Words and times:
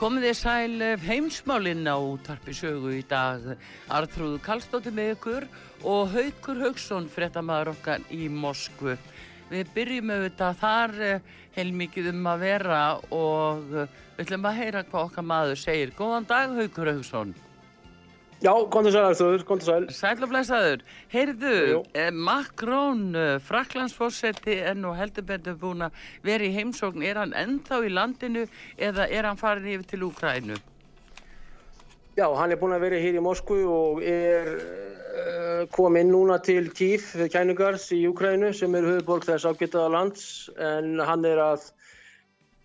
Komið 0.00 0.22
þið 0.24 0.36
sæl 0.38 0.80
eh, 0.80 1.02
heimsmálinn 1.04 1.84
á 1.84 2.00
tarpi 2.24 2.54
sögu 2.56 2.94
í 2.96 3.02
dag. 3.04 3.42
Artrúðu 3.92 4.38
Kallstóttir 4.40 4.94
með 4.96 5.10
ykkur 5.12 5.44
og 5.84 6.14
Haugur 6.14 6.62
Haugsson, 6.62 7.08
frettamæður 7.12 7.74
okkar 7.74 8.06
í 8.08 8.30
Moskvu. 8.32 8.94
Við 9.50 9.74
byrjum 9.74 10.14
auðvitað 10.14 10.56
þar 10.62 10.96
eh, 11.04 11.28
heilmikið 11.58 12.08
um 12.14 12.32
að 12.32 12.46
vera 12.46 12.80
og 13.12 13.76
eh, 13.76 13.92
við 14.16 14.24
ætlum 14.24 14.48
að 14.48 14.58
heyra 14.62 14.84
hvað 14.88 15.10
okkar 15.10 15.30
maður 15.34 15.62
segir. 15.66 15.92
Góðan 16.00 16.30
dag 16.32 16.56
Haugur 16.56 16.94
Haugsson. 16.94 17.36
Já, 18.40 18.54
kontur 18.72 18.92
sæl, 18.94 19.04
Arþúr, 19.04 19.42
kontur 19.44 19.66
sæl. 19.66 19.86
Sæl 19.92 20.22
og 20.24 20.30
blæsaður. 20.30 20.80
Heyrðu, 21.12 21.84
eh, 21.92 22.08
Makrón, 22.10 23.14
eh, 23.14 23.38
Fraklandsfósetti 23.38 24.54
er 24.64 24.74
nú 24.74 24.94
heldur 24.96 25.26
betur 25.28 25.58
búin 25.60 25.84
að 25.84 25.90
vera 26.24 26.44
í 26.44 26.54
heimsókn. 26.54 27.04
Er 27.04 27.16
hann 27.20 27.34
ennþá 27.36 27.84
í 27.84 27.90
landinu 27.92 28.46
eða 28.78 29.10
er 29.10 29.24
hann 29.24 29.36
farin 29.36 29.66
yfir 29.66 29.86
til 29.86 30.00
Úkrænu? 30.08 30.56
Já, 32.16 32.34
hann 32.34 32.50
er 32.50 32.56
búin 32.56 32.72
að 32.72 32.80
vera 32.80 32.96
hér 32.96 33.18
í 33.20 33.20
Moskvu 33.20 33.60
og 33.68 34.02
er 34.02 34.48
uh, 34.56 35.66
kominn 35.66 36.08
núna 36.08 36.42
til 36.42 36.70
Kíf, 36.70 37.12
kænugars 37.28 37.92
í 37.92 38.08
Úkrænu 38.08 38.54
sem 38.54 38.74
er 38.74 38.88
höfuborg 38.88 39.28
þess 39.28 39.44
ágættaða 39.44 39.92
lands 39.92 40.48
en 40.56 40.98
hann 40.98 41.24
er 41.24 41.36
að 41.36 41.70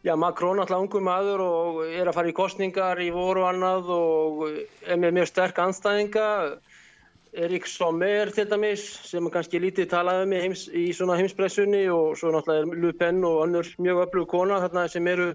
Já, 0.05 0.13
Macron 0.13 0.59
alltaf 0.61 0.83
ungu 0.83 0.99
maður 1.01 1.41
og 1.41 1.77
er 1.87 2.05
að 2.05 2.13
fara 2.13 2.29
í 2.29 2.33
kostningar 2.37 2.99
í 3.01 3.07
voru 3.09 3.41
annað 3.47 3.87
og 3.89 4.41
er 4.53 4.99
með 5.01 5.15
mjög 5.17 5.29
sterk 5.31 5.61
anstæðinga. 5.63 6.25
Erik 7.45 7.65
Sommer 7.67 8.29
til 8.31 8.45
dæmis 8.51 8.83
sem 9.09 9.25
kannski 9.33 9.57
lítið 9.63 9.89
talaði 9.91 10.27
um 10.27 10.35
heims, 10.37 10.67
í 10.69 10.85
svona 10.93 11.17
heimspressunni 11.17 11.81
og 11.89 12.13
svo 12.19 12.29
náttúrulega 12.35 12.67
er 12.67 12.83
Le 12.83 12.91
Pen 12.99 13.25
og 13.25 13.39
annur 13.47 13.71
mjög 13.81 14.03
öflug 14.03 14.29
kona 14.29 14.59
þarna 14.61 14.83
sem 14.93 15.09
eru 15.09 15.25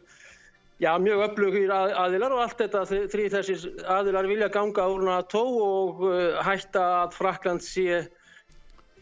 já, 0.80 0.92
mjög 1.02 1.24
öflugir 1.26 1.74
að, 1.74 1.96
aðilar 2.04 2.36
og 2.36 2.44
allt 2.44 2.62
þetta 2.62 2.84
þrý 3.10 3.26
þessir 3.34 3.66
aðilar 3.98 4.30
vilja 4.30 4.52
ganga 4.54 4.86
úr 4.94 5.02
NATO 5.08 5.42
og 5.66 6.06
uh, 6.06 6.38
hætta 6.46 6.86
að 7.00 7.18
Frakland 7.18 7.66
sé 7.66 8.04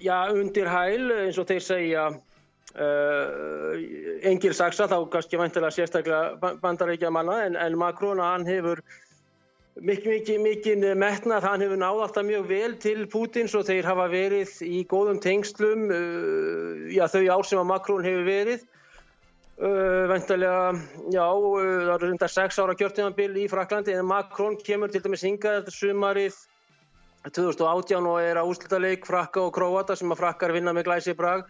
já, 0.01 0.17
undir 0.33 0.73
hæl 0.73 1.13
eins 1.27 1.39
og 1.39 1.53
þeir 1.53 1.69
segja 1.69 2.09
Uh, 2.77 3.79
engil 4.29 4.53
saksa 4.53 4.85
þá 4.91 4.99
kannski 5.09 5.39
vantilega 5.41 5.73
sérstaklega 5.73 6.53
bandarækja 6.61 7.09
manna 7.11 7.39
en, 7.47 7.55
en 7.57 7.77
Macron 7.81 8.21
hann 8.21 8.45
hefur 8.45 8.83
mikið 9.81 10.11
mikið 10.13 10.43
mikið 10.45 10.85
metnað 11.01 11.47
hann 11.49 11.63
hefur 11.65 11.79
náð 11.81 12.03
alltaf 12.05 12.27
mjög 12.29 12.45
vel 12.51 12.75
til 12.83 13.07
Pútins 13.09 13.55
og 13.57 13.65
þeir 13.71 13.89
hafa 13.89 14.05
verið 14.13 14.53
í 14.69 14.83
góðum 14.91 15.17
tengslum 15.25 15.87
uh, 15.89 16.91
já 16.93 17.07
þau 17.09 17.23
ár 17.39 17.49
sem 17.49 17.63
að 17.63 17.71
Macron 17.71 18.05
hefur 18.05 18.29
verið. 18.29 18.67
Uh, 19.59 20.05
vantilega 20.13 20.69
já 21.15 21.25
það 21.25 21.95
eru 21.95 22.11
rundar 22.11 22.35
6 22.35 22.61
ára 22.63 22.77
kjörtíðanbill 22.79 23.33
í 23.43 23.47
Fraklandi 23.51 23.97
en 23.97 24.07
Macron 24.07 24.59
kemur 24.61 24.93
til 24.93 25.01
dæmis 25.07 25.25
hingað 25.25 25.63
þetta 25.63 25.75
sumarið 25.75 26.37
2018 27.33 28.13
og 28.13 28.21
er 28.23 28.39
á 28.39 28.45
úslutaleik 28.45 29.09
Frakka 29.09 29.49
og 29.49 29.57
Króata 29.57 29.97
sem 29.97 30.13
að 30.13 30.21
Frakkar 30.21 30.55
vinna 30.55 30.77
með 30.77 30.93
glæsi 30.93 31.17
brag 31.17 31.49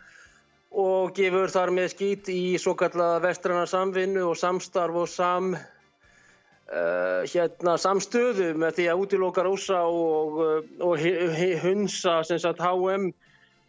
og 0.71 1.15
gefur 1.17 1.51
þar 1.53 1.73
með 1.75 1.93
skýt 1.95 2.29
í 2.33 2.43
svo 2.61 2.75
kallaða 2.79 3.23
vestrana 3.25 3.67
samvinnu 3.69 4.27
og 4.29 4.37
samstarf 4.37 4.99
og 5.03 5.09
sam, 5.09 5.55
uh, 5.55 7.23
hérna, 7.25 7.79
samstöðu 7.81 8.53
með 8.61 8.77
því 8.77 8.91
að 8.93 9.05
útiloka 9.05 9.47
rúsa 9.47 9.81
og, 9.89 10.43
og 10.85 11.09
hunsa 11.65 12.21
sagt, 12.29 12.61
HM 12.61 13.11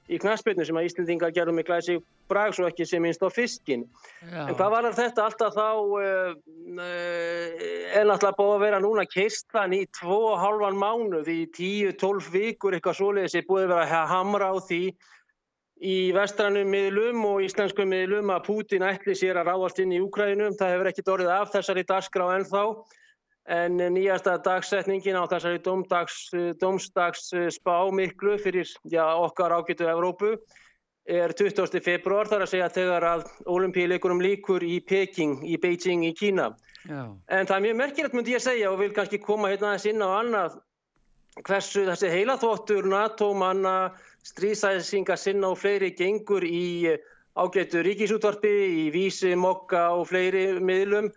í 0.09 0.17
knæspilnu 0.19 0.65
sem 0.65 0.77
að 0.79 0.87
Íslandingar 0.89 1.33
gerðu 1.33 1.53
með 1.55 1.67
glæsi 1.69 1.99
brag 2.29 2.53
svo 2.53 2.67
ekki 2.69 2.85
sem 2.85 3.01
minnst 3.01 3.23
á 3.25 3.29
fiskin. 3.33 3.85
Já. 4.21 4.47
En 4.47 4.55
hvað 4.57 4.73
var 4.73 4.87
þetta 4.97 5.25
alltaf 5.25 5.55
þá 5.55 5.69
uh, 5.69 6.33
uh, 6.75 7.67
er 7.95 8.09
náttúrulega 8.09 8.37
búið 8.37 8.55
að 8.55 8.65
vera 8.65 8.81
núna 8.83 9.05
kistan 9.09 9.75
í 9.77 9.85
2,5 10.01 10.81
mánuð 10.83 11.31
í 11.31 11.39
10-12 11.55 12.33
vikur 12.35 12.75
eitthvað 12.75 12.99
svoleiðis 12.99 13.39
er 13.39 13.47
búið 13.47 13.69
að 13.69 13.73
vera 13.75 14.03
að 14.03 14.11
hamra 14.13 14.51
á 14.51 14.55
því 14.67 14.83
í 15.79 16.11
vestrannum 16.15 16.67
miðlum 16.67 17.23
og 17.29 17.43
íslenskum 17.45 17.87
miðlum 17.89 18.31
að 18.33 18.45
Pútin 18.49 18.83
ætli 18.83 19.15
sér 19.15 19.39
að 19.39 19.51
ráðast 19.51 19.79
inn 19.79 19.93
í 19.95 20.01
Úkrænum. 20.03 20.57
Það 20.59 20.73
hefur 20.73 20.89
ekkit 20.91 21.11
orðið 21.13 21.35
af 21.35 21.53
þessari 21.53 21.85
dagskrá 21.87 22.31
ennþá 22.35 22.63
en 23.49 23.79
nýjasta 23.95 24.35
dagsetningin 24.45 25.17
á 25.17 25.23
þessari 25.31 25.61
domstags 26.59 27.29
spá 27.55 27.75
miklu 27.95 28.37
fyrir 28.37 28.67
já, 28.91 29.05
okkar 29.15 29.55
ágætu 29.55 29.87
Evrópu 29.89 30.35
er 31.09 31.33
20. 31.33 31.81
februar 31.81 32.29
þar 32.29 32.45
að 32.45 32.51
segja 32.51 32.69
þegar 32.69 33.05
að 33.07 33.23
olimpíuleikunum 33.49 34.21
líkur 34.21 34.61
í 34.61 34.77
Peking, 34.85 35.39
í 35.41 35.57
Beijing 35.57 36.05
í 36.05 36.13
Kína. 36.13 36.51
Já. 36.85 37.07
En 37.33 37.47
það 37.49 37.55
er 37.55 37.63
mjög 37.65 37.79
merkilegt 37.79 38.17
myndi 38.17 38.35
ég 38.35 38.43
segja 38.43 38.69
og 38.69 38.77
vil 38.83 38.91
kannski 38.93 39.17
koma 39.23 39.49
hérna 39.49 39.71
aðeins 39.71 39.87
inn 39.89 40.05
á 40.05 40.09
annað 40.19 40.59
hversu 41.47 41.85
þessi 41.87 42.11
heilaþvottur 42.13 42.87
NATO 42.89 43.31
manna 44.19 44.27
stríðsæðsinga 44.27 45.17
sinna 45.17 45.49
og 45.49 45.57
fleiri 45.57 45.95
gengur 45.95 46.43
í 46.43 46.87
eh, 46.87 46.99
ágættu 47.35 47.81
ríkisútvarpi, 47.83 48.87
í 48.87 48.91
vísi, 48.91 49.35
mokka 49.35 49.95
og 49.95 50.07
fleiri 50.09 50.59
miðlum. 50.59 51.11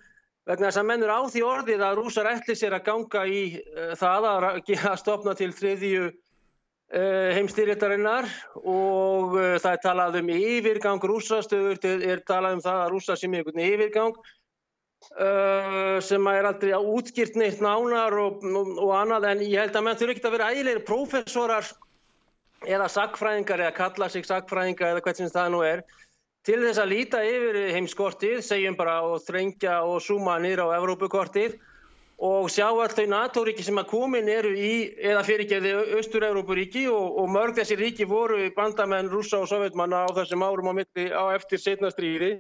Vegna 0.47 0.71
þess 0.71 0.79
að 0.79 0.87
mennur 0.87 1.11
á 1.11 1.21
því 1.31 1.43
orðið 1.43 1.83
að 1.83 1.97
rúsar 1.99 2.27
ætli 2.27 2.55
sér 2.57 2.75
að 2.75 2.85
ganga 2.87 3.27
í 3.27 3.61
uh, 3.63 3.95
það 3.95 4.27
að, 4.27 4.45
að 4.91 4.99
stopna 4.99 5.35
til 5.35 5.53
þriðju 5.53 6.11
uh, 6.11 7.31
heimstýritarinnar 7.37 8.27
og 8.65 9.37
það 9.63 9.73
er 9.73 9.83
talað 9.83 10.19
um 10.21 10.33
yfirgang 10.35 11.03
rúsastöður, 11.03 11.79
er 11.87 12.23
talað 12.27 12.59
um 12.59 12.65
það 12.65 12.83
að 12.83 12.93
rúsa 12.95 13.17
sem 13.17 13.35
er 13.35 13.43
einhvern 13.43 13.67
yfirgang 13.67 14.23
sem 16.07 16.27
er 16.31 16.47
aldrei 16.47 16.71
að 16.77 16.85
útskýrt 16.95 17.35
neitt 17.35 17.59
nánar 17.59 18.15
og, 18.23 18.45
og, 18.47 18.69
og 18.79 18.93
annað 18.95 19.25
en 19.33 19.41
ég 19.43 19.59
held 19.59 19.75
að 19.75 19.83
menn 19.83 19.99
þurfi 19.99 20.15
ekki 20.15 20.29
að 20.29 20.35
vera 20.37 20.51
ægilegir 20.55 20.85
prófessorar 20.87 21.73
eða 22.67 22.89
sagfræðingar 22.93 23.65
eða 23.67 23.75
kalla 23.77 24.09
sig 24.13 24.27
sagfræðingar 24.29 24.95
eða 24.95 25.05
hvernig 25.05 25.35
það 25.35 25.53
nú 25.55 25.61
er 25.67 25.85
til 26.47 26.59
þess 26.63 26.81
að 26.83 26.91
líta 26.91 27.21
yfir 27.23 27.59
heimskortið, 27.77 28.41
segjum 28.43 28.79
bara 28.79 29.01
og 29.07 29.23
þrengja 29.23 29.83
og 29.87 30.01
súma 30.03 30.39
nýra 30.43 30.67
á 30.67 30.75
Evrópukortið 30.81 31.61
og 32.23 32.49
sjá 32.55 32.69
allt 32.71 32.95
þau 32.99 33.07
NATO-ríki 33.11 33.65
sem 33.67 33.79
að 33.81 33.89
komin 33.91 34.29
eru 34.31 34.53
í, 34.55 34.73
eða 35.03 35.25
fyrirgerði 35.27 35.73
Östur-Európuríki 35.99 36.85
og, 36.91 37.19
og 37.19 37.31
mörg 37.35 37.57
þessi 37.59 37.79
ríki 37.79 38.07
voru 38.07 38.39
bandamenn 38.55 39.11
rúsa 39.11 39.41
og 39.43 39.49
sovjetmanna 39.51 40.05
á 40.07 40.09
þessum 40.19 40.45
árum 40.47 40.71
á, 40.71 40.75
milli, 40.79 41.09
á 41.11 41.35
eftir 41.35 41.63
setnastrýri 41.63 42.37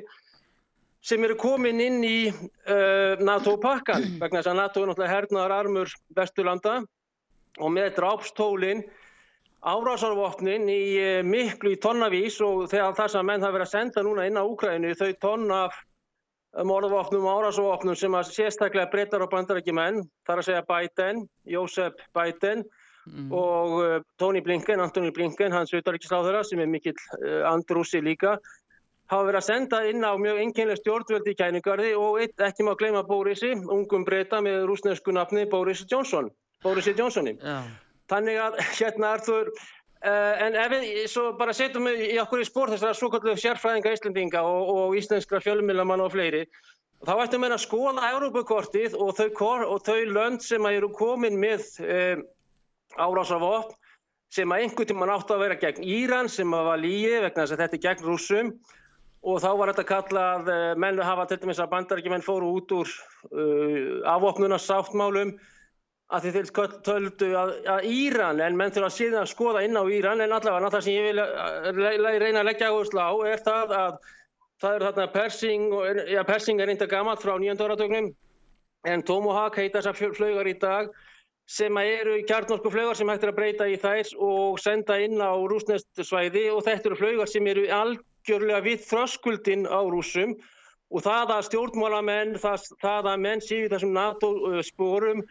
sem 1.03 1.23
eru 1.27 1.35
komin 1.39 1.83
inn 1.83 2.03
í 2.07 2.19
uh, 2.31 3.19
NATO-pakkan 3.19 4.21
vegna 4.23 4.39
þess 4.39 4.53
að 4.53 4.61
NATO 4.61 4.83
er 4.83 4.93
náttúrulega 4.93 5.15
hernaðar 5.17 5.57
armur 5.57 5.95
Vesturlanda 6.15 6.77
og 7.59 7.75
með 7.75 7.97
drápstólinn 7.99 8.85
árásarvopnin 9.63 10.67
í 10.71 10.83
eh, 10.99 11.23
miklu 11.23 11.77
í 11.77 11.81
tonnavís 11.83 12.41
og 12.43 12.67
þegar 12.73 12.97
það 12.99 13.11
sem 13.15 13.27
menn 13.29 13.45
hafa 13.45 13.57
verið 13.57 13.69
að 13.69 13.75
senda 13.77 14.03
núna 14.03 14.27
inn 14.27 14.39
á 14.41 14.43
Úkrænu 14.43 14.95
þau 14.99 15.11
tonna 15.23 15.63
morðvopnum 16.69 17.27
og 17.29 17.39
árásarvopnum 17.41 17.97
sem 17.97 18.15
að 18.19 18.33
sérstaklega 18.35 18.91
breytar 18.93 19.23
og 19.25 19.31
bandarækji 19.33 19.75
menn, 19.77 20.03
þar 20.27 20.43
að 20.43 20.49
segja 20.49 20.65
Biden, 20.69 21.23
Jósef 21.49 22.03
Biden 22.13 22.67
mm. 23.07 23.31
og 23.33 23.77
uh, 23.79 23.95
Tony 24.21 24.43
Blinken, 24.45 24.83
Antoni 24.85 25.15
Blinken, 25.17 25.55
hans 25.55 25.73
auðvaríkisláðara 25.73 26.43
sem 26.45 26.61
er 26.61 26.69
mikill 26.69 26.99
andrúsi 27.49 28.03
líka, 28.05 28.35
hafa 29.09 29.29
verið 29.31 29.41
að 29.41 29.47
senda 29.47 29.81
inn 29.89 30.05
á 30.05 30.13
mjög 30.21 30.43
enginlega 30.43 30.83
stjórnvöldi 30.83 31.33
í 31.33 31.39
kæningarði 31.39 31.95
og 31.97 32.21
eitt, 32.21 32.37
ekki 32.51 32.67
má 32.69 32.75
gleyma 32.77 33.07
Bórisi, 33.09 33.55
ungum 33.57 34.05
breyta 34.05 34.43
með 34.45 34.67
rúsnesku 34.69 35.15
nafni 35.17 35.47
Bóris 35.49 35.87
Johnson, 35.89 36.29
Bórisi 36.65 36.93
Johnsoni. 36.99 37.39
Yeah. 37.41 37.73
Þannig 38.13 38.43
að 38.45 38.59
hérna 38.79 39.15
Arþur, 39.17 39.51
uh, 40.05 40.45
en 40.47 40.59
ef 40.65 40.75
við 40.75 40.91
svo 41.13 41.31
bara 41.39 41.57
setjum 41.57 41.89
við 41.91 42.05
í 42.11 42.21
okkur 42.23 42.45
í 42.45 42.49
spór 42.49 42.75
þessara 42.75 42.99
svokallu 42.99 43.37
sérfræðinga 43.41 43.97
Íslandinga 43.97 44.45
og, 44.49 44.73
og 44.77 44.97
íslenskra 45.01 45.41
fjölmilamann 45.45 46.05
og 46.05 46.13
fleiri, 46.15 46.45
þá 47.07 47.15
ættum 47.25 47.47
við 47.47 47.57
að 47.57 47.65
skoða 47.65 48.11
Európakortið 48.13 48.99
og 49.01 49.17
þau, 49.19 49.79
þau 49.83 50.01
lönd 50.13 50.45
sem 50.45 50.69
eru 50.71 50.93
komin 50.95 51.41
með 51.41 51.65
uh, 51.87 52.21
árásarvopn 53.01 53.79
sem 54.33 54.53
að 54.53 54.65
einhvern 54.65 54.89
tíma 54.89 55.09
nátt 55.09 55.33
að 55.33 55.43
vera 55.45 55.59
gegn 55.61 55.85
Íran 55.85 56.31
sem 56.33 56.55
að 56.57 56.69
var 56.71 56.81
líi 56.81 57.19
vegna 57.21 57.43
þess 57.43 57.55
að 57.57 57.65
þetta 57.65 57.77
er 57.79 57.83
gegn 57.87 58.07
rúsum 58.07 58.53
og 59.23 59.41
þá 59.43 59.49
var 59.59 59.73
þetta 59.73 59.89
kallað 59.91 60.53
uh, 60.53 60.61
menn 60.81 61.01
hafa 61.05 61.27
til 61.31 61.41
dæmis 61.43 61.61
að 61.63 61.73
bandarækjumenn 61.75 62.25
fóru 62.27 62.53
út 62.59 62.73
úr 62.75 62.93
uh, 63.33 63.99
afvopnunarsáttmálum 64.15 65.35
að 66.13 66.27
þið 66.27 66.51
töldu 66.85 67.29
að, 67.39 67.53
að 67.73 67.87
Íran, 67.89 68.41
en 68.45 68.57
menn 68.59 68.73
þurfa 68.75 68.91
síðan 68.93 69.23
að 69.23 69.31
skoða 69.33 69.63
inn 69.65 69.79
á 69.81 69.85
Íran, 69.89 70.21
en 70.21 70.35
allavega 70.37 70.73
það 70.75 70.85
sem 70.87 70.97
ég 70.99 71.07
vil 71.09 71.23
uh, 71.23 72.19
reyna 72.21 72.43
að 72.43 72.49
leggja 72.51 72.69
áherslu 72.73 73.01
á 73.01 73.13
er 73.31 73.45
það 73.47 73.73
að 73.79 73.95
það 74.63 74.77
eru 74.77 74.89
þarna 74.89 75.07
Persing, 75.15 75.65
og, 75.73 76.03
ja, 76.13 76.27
Persing 76.29 76.61
er 76.61 76.71
reynda 76.71 76.91
gammalt 76.91 77.25
frá 77.25 77.33
nýjöndauratögnum, 77.41 78.13
en 78.93 79.07
Tomahawk 79.09 79.57
heita 79.59 79.81
þessar 79.81 80.15
flögar 80.19 80.51
í 80.51 80.55
dag 80.61 80.93
sem 81.51 81.77
eru 81.81 82.21
kjarnorku 82.29 82.71
flögar 82.71 82.97
sem 82.97 83.09
hægt 83.11 83.25
er 83.27 83.33
að 83.33 83.39
breyta 83.39 83.67
í 83.69 83.77
þær 83.81 84.13
og 84.23 84.61
senda 84.63 84.99
inn 85.03 85.19
á 85.19 85.35
rúsnest 85.35 86.05
svæði 86.07 86.47
og 86.53 86.63
þetta 86.67 86.91
eru 86.91 86.99
flögar 87.01 87.31
sem 87.31 87.47
eru 87.51 87.67
algjörlega 87.77 88.63
við 88.65 88.85
þröskuldin 88.87 89.67
á 89.67 89.81
rúsum 89.83 90.37
og 90.93 91.05
það 91.05 91.33
að 91.37 91.47
stjórnmálamenn, 91.49 92.37
það, 92.41 92.69
það 92.83 93.09
að 93.13 93.25
menn 93.27 93.43
séu 93.43 93.71
þessum 93.73 93.95
NATO 93.97 94.33
sporum 94.67 95.25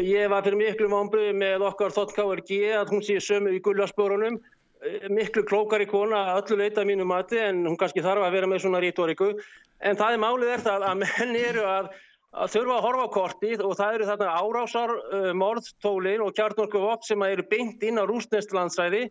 Ég 0.00 0.30
var 0.32 0.44
fyrir 0.44 0.56
miklu 0.56 0.88
mámbröðu 0.88 1.32
með 1.36 1.64
okkar 1.68 1.92
þottkáður 1.92 2.40
að 2.78 2.92
hún 2.94 3.02
sé 3.04 3.18
sömu 3.20 3.50
í 3.52 3.60
gullarspörunum, 3.60 4.38
eh, 4.80 5.08
miklu 5.08 5.44
klókari 5.44 5.86
kona 5.86 6.32
að 6.32 6.40
öllu 6.42 6.56
leita 6.62 6.84
mínu 6.84 7.04
mati 7.04 7.36
en 7.38 7.66
hún 7.66 7.76
kannski 7.76 8.00
þarf 8.00 8.24
að 8.24 8.32
vera 8.32 8.46
með 8.46 8.62
svona 8.62 8.80
rítoriku. 8.80 9.34
En 9.80 9.96
það 9.96 10.12
er 10.12 10.18
málið 10.18 10.54
er 10.54 10.64
það 10.64 10.82
að 10.88 10.98
menn 11.02 11.36
eru 11.36 11.66
að, 11.66 11.90
að 12.32 12.52
þurfa 12.54 12.76
að 12.76 12.84
horfa 12.86 13.04
á 13.04 13.14
kortið 13.18 13.60
og 13.66 13.76
það 13.76 13.94
eru 13.94 14.08
þarna 14.08 14.38
árásar, 14.40 14.90
uh, 15.12 15.32
morðtólin 15.34 16.24
og 16.24 16.32
kjarnorku 16.32 16.80
vopn 16.80 17.04
sem 17.04 17.22
eru 17.22 17.44
beint 17.50 17.82
inn 17.82 18.00
á 18.00 18.08
rúsnestlandsæði. 18.08 19.10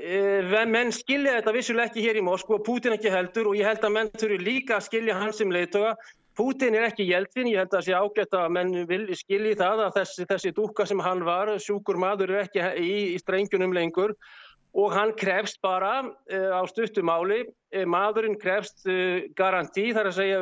Uh, 0.00 0.64
menn 0.66 0.90
skilja 0.90 1.38
þetta 1.38 1.54
vissuleg 1.54 1.90
ekki 1.90 2.02
hér 2.02 2.18
í 2.18 2.24
Moskva, 2.24 2.58
Putin 2.58 2.96
ekki 2.96 3.12
heldur 3.12 3.52
og 3.52 3.58
ég 3.58 3.68
held 3.68 3.84
að 3.84 3.94
menn 3.94 4.10
þurfu 4.18 4.42
líka 4.42 4.80
að 4.80 4.88
skilja 4.88 5.18
hans 5.22 5.38
sem 5.38 5.52
leiðtoga 5.54 5.94
Putin 6.40 6.72
er 6.72 6.86
ekki 6.88 7.04
Jeltsin, 7.04 7.50
ég 7.50 7.58
held 7.60 7.74
að 7.74 7.74
það 7.74 7.82
sé 7.84 7.96
ágætt 8.00 8.34
að 8.38 8.52
menn 8.56 8.70
vil 8.88 9.02
skilji 9.18 9.56
það 9.60 9.82
að 9.84 9.96
þessi, 9.98 10.24
þessi 10.30 10.52
dúka 10.56 10.86
sem 10.88 11.02
hann 11.04 11.20
var, 11.26 11.50
sjúkur 11.60 11.98
maður 12.00 12.32
er 12.32 12.46
ekki 12.46 12.62
í, 12.80 12.94
í 13.12 13.18
strengjunum 13.20 13.74
lengur 13.76 14.14
og 14.72 14.94
hann 14.94 15.12
krefst 15.18 15.60
bara 15.60 15.98
uh, 16.06 16.52
á 16.56 16.62
stuttumáli, 16.70 17.42
uh, 17.44 17.84
maðurinn 17.84 18.38
krefst 18.40 18.86
uh, 18.88 19.26
garantí 19.36 19.90
þar 19.92 20.08
að 20.12 20.16
segja 20.16 20.40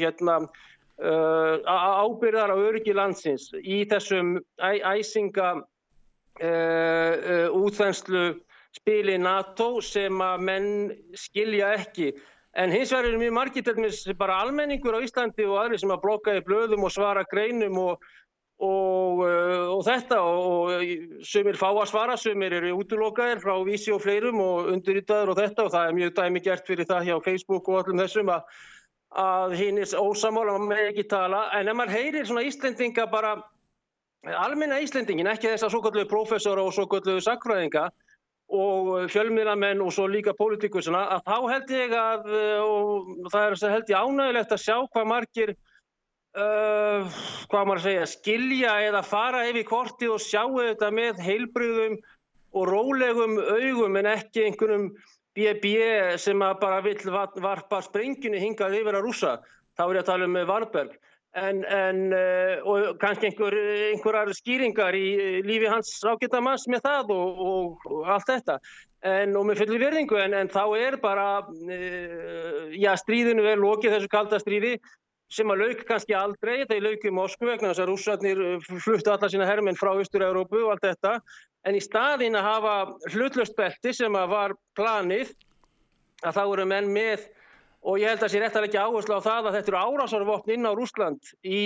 hérna, 0.00 0.38
ábyrðar 0.96 2.54
á 2.54 2.56
öryggi 2.56 2.94
landsins 2.96 3.50
í 3.60 3.82
þessum 3.84 4.38
æsinga 4.64 5.50
útþenslu 7.52 8.22
spili 8.72 9.18
NATO 9.20 9.82
sem 9.84 10.16
að 10.24 10.46
menn 10.48 10.70
skilja 11.12 11.74
ekki. 11.76 12.14
En 12.56 12.72
hins 12.72 12.92
vegar 12.92 13.10
eru 13.10 13.18
mjög 13.20 13.34
margir 13.36 14.14
bara 14.16 14.38
almenningur 14.40 14.96
á 14.96 15.04
Íslandi 15.04 15.44
og 15.44 15.58
aðri 15.60 15.78
sem 15.80 15.90
að 15.92 16.04
blokka 16.04 16.36
í 16.38 16.44
blöðum 16.44 16.86
og 16.88 16.92
svara 16.94 17.24
greinum 17.28 17.76
og, 17.82 18.06
og, 18.64 19.20
uh, 19.26 19.74
og 19.74 19.82
þetta 19.84 20.20
og 20.24 21.20
sumir 21.20 21.58
fá 21.60 21.68
að 21.68 21.90
svara, 21.90 22.16
sumir 22.16 22.56
eru 22.56 22.72
útlokaðir 22.78 23.42
frá 23.42 23.52
vísi 23.66 23.92
og 23.92 24.00
fleirum 24.06 24.40
og 24.40 24.70
undirritaður 24.72 25.34
og 25.34 25.42
þetta 25.42 25.66
og 25.66 25.74
það 25.74 25.90
er 25.90 25.98
mjög 25.98 26.14
dæmi 26.16 26.42
gert 26.48 26.70
fyrir 26.70 26.88
það 26.88 27.10
hjá 27.10 27.20
Facebook 27.28 27.68
og 27.68 27.82
allum 27.82 28.00
þessum 28.00 28.32
að, 28.32 28.48
að 29.26 29.58
hinn 29.60 29.82
er 29.82 29.92
ósamála, 30.00 30.56
maður 30.56 30.72
með 30.72 30.82
ekki 30.86 31.06
tala. 31.12 31.44
En 31.60 31.68
ef 31.68 31.76
maður 31.76 31.98
heyrir 31.98 32.30
svona 32.30 32.46
Íslendinga 32.48 33.04
bara, 33.12 33.36
almenna 34.46 34.80
Íslendingin, 34.80 35.28
ekki 35.28 35.52
þess 35.52 35.68
að 35.68 35.76
svo 35.76 35.84
kallu 35.84 36.08
professor 36.08 36.64
og 36.64 36.72
svo 36.72 36.88
kallu 36.88 37.20
sakfræðinga, 37.20 37.90
og 38.46 39.10
fjölmiðlamenn 39.10 39.80
og 39.82 39.90
svo 39.94 40.06
líka 40.06 40.34
pólitíkusuna 40.38 41.00
að 41.16 41.24
þá 41.26 41.38
held 41.50 41.72
ég 41.74 41.94
að 41.98 42.28
eh, 42.30 42.60
og 42.62 43.30
það 43.32 43.46
er 43.46 43.72
held 43.74 43.90
ég 43.90 44.04
ánægilegt 44.06 44.54
að 44.54 44.62
sjá 44.62 44.76
hvað 44.86 45.08
margir 45.10 45.52
uh, 46.36 47.16
hvað 47.50 47.66
maður 47.66 47.82
segja 47.88 48.06
skilja 48.10 48.76
eða 48.86 49.02
fara 49.06 49.42
yfir 49.50 49.66
korti 49.66 50.10
og 50.10 50.22
sjá 50.22 50.44
þetta 50.44 50.92
með 50.94 51.22
heilbröðum 51.26 51.98
og 52.56 52.70
rólegum 52.70 53.36
augum 53.40 53.98
en 53.98 54.10
ekki 54.14 54.46
einhvernum 54.46 54.92
BB 55.36 55.74
sem 56.22 56.38
bara 56.38 56.80
vill 56.84 57.02
varpa 57.10 57.82
sprenginni 57.84 58.40
hingað 58.40 58.78
yfir 58.78 58.96
að 58.96 59.08
rúsa 59.08 59.34
þá 59.76 59.82
er 59.88 59.98
ég 59.98 60.04
að 60.04 60.10
tala 60.12 60.30
um 60.30 60.38
Varberg 60.48 60.94
en, 61.36 61.62
en 61.68 62.02
uh, 62.16 62.66
og 62.68 62.98
kannski 63.02 63.30
einhver, 63.30 63.56
einhverjar 63.92 64.32
skýringar 64.36 64.96
í 64.96 65.06
lífi 65.46 65.70
hans 65.70 65.92
ágættamanns 66.06 66.66
með 66.72 66.84
það 66.86 67.14
og, 67.16 67.40
og, 67.46 67.88
og 67.92 68.12
allt 68.16 68.30
þetta. 68.30 68.58
En, 69.06 69.34
og 69.38 69.46
með 69.46 69.62
fulli 69.62 69.80
verðingu 69.82 70.18
en, 70.18 70.36
þá 70.50 70.62
er 70.80 70.96
bara 71.02 71.26
uh, 71.46 72.62
já 72.74 72.92
stríðinu 73.02 73.44
er 73.46 73.60
lokið 73.60 73.98
þessu 73.98 74.12
kalda 74.12 74.40
stríði 74.42 74.76
sem 75.32 75.50
að 75.50 75.64
lauk 75.64 75.80
kannski 75.88 76.14
aldrei, 76.14 76.60
þetta 76.60 76.76
er 76.76 76.84
lauk 76.84 77.04
í 77.04 77.12
Moskvu 77.14 77.48
vegna 77.50 77.72
þess 77.72 77.82
að 77.82 77.88
rússarnir 77.90 78.42
fluttu 78.62 79.10
alla 79.10 79.30
sína 79.30 79.48
hermenn 79.48 79.78
frá 79.78 79.90
Östur-Európu 79.98 80.60
og 80.62 80.76
allt 80.76 80.86
þetta. 80.86 81.16
En 81.66 81.74
í 81.74 81.82
staðin 81.82 82.38
að 82.38 82.46
hafa 82.46 82.74
hlutlöst 83.10 83.56
belti 83.58 83.90
sem 83.96 84.14
að 84.14 84.30
var 84.30 84.54
planið 84.78 85.32
að 86.22 86.38
þá 86.38 86.44
eru 86.44 86.68
menn 86.70 86.92
með 86.94 87.26
og 87.86 88.00
ég 88.02 88.10
held 88.10 88.18
að 88.18 88.24
það 88.24 88.32
sé 88.32 88.42
rétt 88.42 88.56
að 88.58 88.64
leggja 88.66 88.84
áherslu 88.86 89.16
á 89.16 89.26
það 89.26 89.48
að 89.48 89.56
þetta 89.56 89.72
eru 89.72 89.82
árásarvopn 89.86 90.52
inn 90.56 90.66
á 90.66 90.72
Rúsland 90.74 91.32
í, 91.46 91.62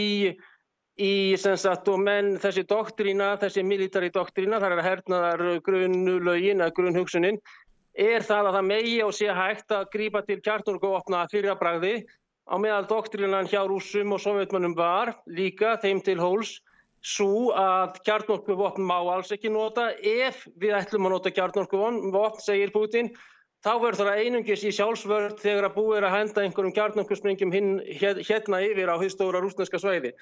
í 1.01 1.13
sagt, 1.41 1.89
menn 1.97 2.35
þessi 2.43 2.67
doktrína, 2.69 3.33
þessi 3.41 3.65
militari 3.65 4.13
doktrína, 4.13 4.61
þar 4.61 4.77
er 4.77 4.83
að 4.83 4.89
hernaðar 4.91 5.45
grunnlögin 5.65 6.65
að 6.65 6.75
grunnhugsunin, 6.77 7.41
er 7.97 8.27
það 8.27 8.51
að 8.51 8.59
það 8.59 8.69
megi 8.69 8.97
og 9.07 9.15
sé 9.17 9.33
hægt 9.35 9.73
að 9.75 9.89
grípa 9.95 10.25
til 10.27 10.41
kjartnurgófna 10.45 11.25
fyrir 11.33 11.55
að 11.55 11.63
bragði 11.65 11.95
á 12.51 12.55
meðal 12.61 12.85
doktrínan 12.91 13.49
hjá 13.49 13.63
rúsum 13.65 14.13
og 14.13 14.21
sovjetmannum 14.21 14.77
var 14.77 15.15
líka 15.31 15.77
þeim 15.81 16.05
til 16.05 16.19
hóls 16.21 16.59
svo 17.01 17.49
að 17.57 17.97
kjartnurgófn 18.05 18.85
má 18.85 18.99
alls 19.01 19.33
ekki 19.33 19.49
nota 19.53 19.89
ef 20.05 20.45
við 20.61 20.77
ætlum 20.77 21.09
að 21.09 21.15
nota 21.17 21.33
kjartnurgófn, 21.33 22.13
segir 22.45 22.73
Putin, 22.75 23.09
þá 23.65 23.73
verður 23.83 23.99
það 24.01 24.21
einungis 24.25 24.63
í 24.65 24.75
sjálfsvörð 24.77 25.41
þegar 25.43 25.69
að 25.69 25.75
búið 25.77 25.99
er 25.99 26.07
að 26.09 26.15
henda 26.17 26.45
einhverjum 26.45 26.77
kjarnankursprengjum 26.77 27.55
hérna 27.55 28.63
yfir 28.67 28.93
á 28.93 28.97
hýstóra 29.03 29.43
rúsneska 29.43 29.81
svæði. 29.83 30.15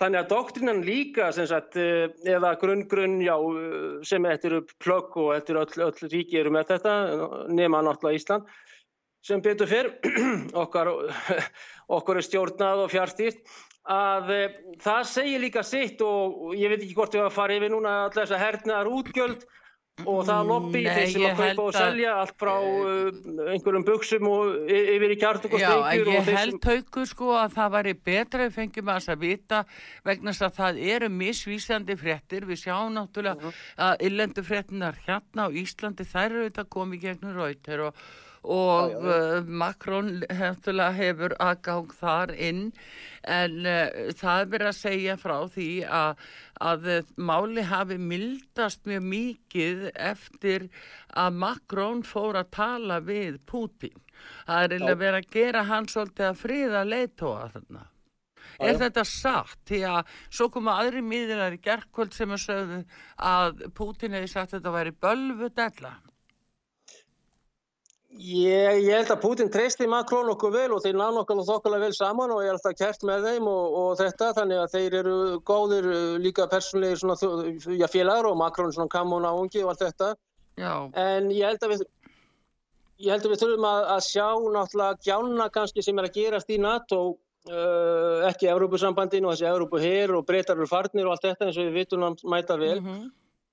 Þannig 0.00 0.22
að 0.22 0.30
doktrínan 0.32 0.82
líka 0.84 1.28
sagt, 1.32 1.76
eh, 1.76 2.10
eða 2.26 2.56
grunn-grunn 2.60 3.20
eh, 3.22 4.04
sem 4.04 4.24
eftir 4.26 4.58
upp 4.60 4.72
plögg 4.82 5.16
og 5.16 5.34
eftir 5.36 5.60
öll, 5.60 5.72
öll 5.88 6.08
ríki 6.10 6.40
eru 6.40 6.50
með 6.50 6.72
þetta 6.74 6.94
nema 7.48 7.82
náttúrulega 7.84 8.18
Ísland 8.18 8.48
sem 9.22 9.42
betur 9.42 9.70
fyrr 9.70 9.92
okkar, 10.64 10.90
okkar 11.96 12.18
er 12.18 12.26
stjórnað 12.26 12.86
og 12.86 12.92
fjárstýrt 12.92 13.52
að 13.92 14.30
e, 14.34 14.42
það 14.82 15.02
segir 15.10 15.42
líka 15.42 15.62
sitt 15.66 16.02
og 16.06 16.54
ég 16.58 16.70
veit 16.70 16.82
ekki 16.82 16.96
hvort 16.98 17.14
við 17.14 17.22
varum 17.22 17.32
að 17.32 17.38
fara 17.38 17.58
yfir 17.58 17.72
núna 17.72 17.94
alltaf 18.04 18.22
þess 18.22 18.36
að 18.36 18.44
hernaðar 18.46 18.90
útgjöld 18.98 19.46
og 20.00 20.22
það 20.24 20.46
lobby 20.48 20.80
þeir 20.86 21.10
sem 21.12 21.24
að 21.28 21.40
kaupa 21.42 21.64
og 21.66 21.74
selja 21.76 22.14
allt 22.22 22.34
frá 22.40 22.52
uh, 22.56 23.18
einhverjum 23.52 23.84
buksum 23.86 24.28
og 24.30 24.72
yfir 24.72 25.12
í 25.12 25.18
kjartuk 25.20 25.56
og 25.58 25.62
stengjur 25.62 26.08
Já, 26.08 26.16
ég 26.16 26.30
held 26.38 26.68
haugur 26.70 27.10
sko 27.10 27.28
að 27.36 27.58
það 27.58 27.74
væri 27.76 27.94
betra 28.08 28.46
við 28.46 28.56
fengjum 28.56 28.88
að 28.88 28.98
þess 28.98 29.12
að 29.14 29.22
vita 29.26 29.60
vegna 30.08 30.34
að 30.48 30.58
það 30.58 30.82
eru 30.96 31.12
misvísandi 31.20 31.98
fréttir 32.00 32.48
við 32.48 32.62
sjáum 32.64 32.96
náttúrulega 32.96 33.36
-huh. 33.44 33.62
að 33.90 34.06
illendu 34.08 34.46
fréttinar 34.48 34.98
hérna 35.06 35.46
á 35.46 35.48
Íslandi 35.52 36.08
þær 36.08 36.28
eru 36.30 36.48
þetta 36.48 36.68
komið 36.72 37.06
gegnum 37.06 37.36
rauter 37.36 37.88
og 37.88 38.04
og 38.42 38.90
já, 38.90 38.98
já, 38.98 39.18
já. 39.34 39.40
Macron 39.46 40.10
hefur 40.98 41.34
aðgang 41.38 41.92
þar 41.94 42.34
inn 42.34 42.62
en 43.22 43.58
uh, 43.62 44.10
það 44.18 44.40
er 44.40 44.50
verið 44.54 44.70
að 44.70 44.78
segja 44.80 45.16
frá 45.20 45.36
því 45.54 45.68
að, 45.86 46.24
að 46.60 46.88
máli 47.16 47.66
hafi 47.70 47.98
mildast 48.02 48.82
mjög 48.90 49.06
mikið 49.12 49.86
eftir 49.94 50.68
að 51.14 51.38
Macron 51.44 52.02
fór 52.02 52.40
að 52.42 52.50
tala 52.58 52.98
við 53.00 53.38
Putin. 53.46 53.94
Það 54.46 54.76
er 54.78 54.98
verið 54.98 55.20
að 55.20 55.32
gera 55.32 55.64
hans 55.70 55.94
svolítið 55.94 56.28
að 56.28 56.42
friða 56.42 56.84
leitóa 56.86 57.48
þarna. 57.54 57.88
Er 58.62 58.78
þetta 58.78 59.04
satt? 59.08 59.58
Því 59.66 59.80
að 59.88 60.14
svo 60.28 60.48
koma 60.52 60.76
aðri 60.82 61.02
miðinar 61.04 61.56
í 61.56 61.60
gerðkvöld 61.62 62.14
sem 62.14 62.34
að 62.34 62.42
sögðu 62.44 62.80
að 63.16 63.62
Putin 63.78 64.16
hefði 64.16 64.30
sagt 64.30 64.52
að 64.52 64.58
þetta 64.58 64.74
væri 64.76 64.94
bölvu 65.06 65.48
della. 65.56 65.94
Ég, 68.20 68.82
ég 68.84 68.92
held 68.92 69.08
að 69.08 69.22
Putin 69.22 69.48
treysti 69.48 69.86
Macron 69.88 70.28
okkur 70.34 70.52
vel 70.52 70.74
og 70.76 70.82
þeir 70.84 70.98
náðu 70.98 71.22
okkur 71.22 71.38
þokkulega 71.48 71.86
vel 71.86 71.94
saman 71.96 72.34
og 72.34 72.42
ég 72.44 72.50
er 72.50 72.58
alltaf 72.58 72.74
kert 72.76 73.06
með 73.08 73.24
þeim 73.24 73.46
og, 73.48 73.76
og 73.80 73.94
þetta 74.02 74.28
þannig 74.36 74.60
að 74.60 74.74
þeir 74.74 74.96
eru 74.98 75.14
góðir 75.48 75.88
uh, 75.88 76.02
líka 76.20 76.44
persónlegir 76.52 77.88
félagar 77.88 78.28
og 78.28 78.36
Macron 78.36 78.74
svona 78.76 78.92
kamón 78.92 79.24
á 79.24 79.32
ungi 79.32 79.64
og 79.64 79.72
allt 79.72 79.86
þetta. 79.86 80.12
Já. 80.60 80.92
en 81.00 81.30
ég 81.32 81.48
held 81.48 81.62
að 81.64 81.70
við 81.72 81.82
ég 83.00 83.14
held 83.14 83.24
að 83.24 83.32
við 83.32 83.40
þurfum 83.40 83.64
að, 83.64 83.86
að 83.94 84.02
sjá 84.04 84.26
náttúrulega 84.52 85.06
gjálna 85.06 85.46
kannski 85.54 85.84
sem 85.86 85.96
er 85.96 86.08
að 86.10 86.18
gerast 86.18 86.52
í 86.52 86.58
NATO 86.60 87.00
uh, 87.48 88.28
ekki 88.28 88.52
Európusambandin 88.52 89.24
og 89.24 89.32
þessi 89.32 89.48
Európuher 89.48 90.12
og 90.18 90.28
breytar 90.28 90.60
eru 90.60 90.68
farnir 90.68 91.08
og 91.08 91.16
allt 91.16 91.24
þetta 91.30 91.48
eins 91.48 91.56
og 91.56 91.70
við 91.70 91.80
vitum 91.80 92.04
hann 92.04 92.20
mæta 92.28 92.60
vel. 92.60 92.76
Mm 92.82 92.92
-hmm 92.92 93.10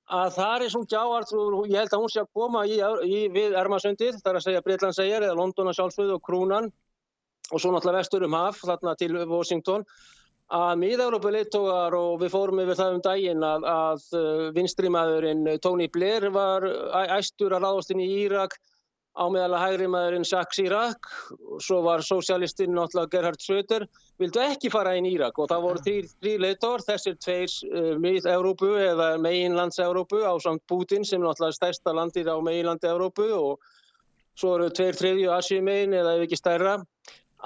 að 0.09 0.29
það 0.35 0.63
er 0.65 0.71
svona 0.73 0.89
gjáartrúður, 0.93 1.57
ég 1.69 1.81
held 1.83 1.93
að 1.93 2.03
hún 2.03 2.11
sé 2.11 2.21
að 2.23 2.29
koma 2.37 2.61
í, 2.65 2.77
í, 3.05 3.19
við 3.33 3.57
Ermasundið, 3.59 4.21
það 4.21 4.31
er 4.31 4.39
að 4.39 4.45
segja 4.45 4.61
Breitland 4.65 4.97
segjar 4.97 5.25
eða 5.25 5.37
Londona 5.37 5.73
sjálfsögðu 5.77 6.15
og 6.17 6.23
Krúnan 6.25 6.69
og 7.49 7.61
svo 7.61 7.73
náttúrulega 7.73 8.01
vestur 8.01 8.25
um 8.25 8.37
haf, 8.37 8.61
þarna 8.65 8.95
til 8.97 9.11
Washington, 9.29 9.85
að 10.53 10.81
miða-Európa 10.81 11.33
leittógar 11.33 11.97
og 11.97 12.23
við 12.23 12.33
fórum 12.33 12.61
yfir 12.63 12.79
það 12.79 12.95
um 12.95 13.03
daginn 13.05 13.45
að, 13.45 13.67
að 13.69 14.07
uh, 14.17 14.43
vinstrimæðurinn 14.57 15.45
Tony 15.61 15.89
Blair 15.93 16.25
var 16.33 16.65
æstur 17.19 17.53
að 17.53 17.67
ráðast 17.67 17.93
inn 17.93 18.01
í 18.01 18.09
Írak 18.23 18.57
á 19.19 19.25
meðal 19.27 19.55
að 19.57 19.63
hægri 19.65 19.87
maðurinn 19.91 20.27
Jacques 20.27 20.55
Chirac 20.55 21.09
og 21.35 21.59
svo 21.63 21.81
var 21.83 22.03
sósialistinn 22.05 22.71
náttúrulega 22.75 23.11
Gerhard 23.15 23.43
Söder 23.43 23.85
vildu 24.21 24.41
ekki 24.43 24.71
fara 24.71 24.95
inn 24.95 25.07
í 25.09 25.13
Írak 25.17 25.39
og 25.39 25.49
það 25.51 25.65
voru 25.65 25.83
þrý 25.83 26.35
leitor, 26.39 26.83
þessir 26.87 27.17
tveir 27.19 27.51
uh, 27.67 27.91
mið-Európu 27.99 28.71
eða 28.85 29.09
meginlands-Európu 29.23 30.23
á 30.23 30.33
samt 30.39 30.63
Putin 30.71 31.03
sem 31.07 31.21
náttúrulega 31.23 31.51
er 31.51 31.59
stærsta 31.59 31.95
landir 31.95 32.31
á 32.31 32.35
meginlandi-Európu 32.39 33.27
og 33.35 33.69
svo 34.39 34.55
eru 34.55 34.71
tveir 34.71 34.95
þriðju 34.95 35.33
Asjumegin 35.35 35.99
eða 35.99 36.15
ef 36.15 36.27
ekki 36.27 36.39
stærra. 36.39 36.79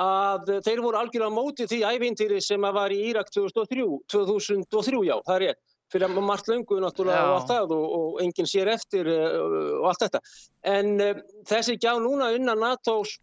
Að 0.04 0.56
þeir 0.66 0.82
voru 0.82 0.98
algjörlega 0.98 1.34
mótið 1.34 1.70
því 1.70 1.80
ævintýri 1.90 2.42
sem 2.42 2.64
að 2.66 2.78
var 2.78 2.94
í 2.94 3.02
Írak 3.12 3.30
2003, 3.34 3.86
2003 4.14 5.06
já, 5.10 5.18
það 5.26 5.36
er 5.36 5.46
rétt 5.48 5.62
fyrir 5.94 6.10
að 6.10 6.26
margt 6.26 6.50
löngu 6.50 6.80
náttúrulega 6.82 7.22
Já. 7.22 7.28
og 7.30 7.36
allt 7.38 7.52
það 7.52 7.74
og, 7.76 7.86
og 7.98 8.22
enginn 8.24 8.50
sér 8.50 8.72
eftir 8.74 9.10
uh, 9.12 9.80
og 9.80 9.90
allt 9.92 10.06
þetta. 10.08 10.22
En 10.74 10.94
uh, 11.04 11.22
þessi 11.50 11.78
gjá 11.78 11.94
núna 12.02 12.32
unna 12.38 12.58
NATO's 12.58 13.18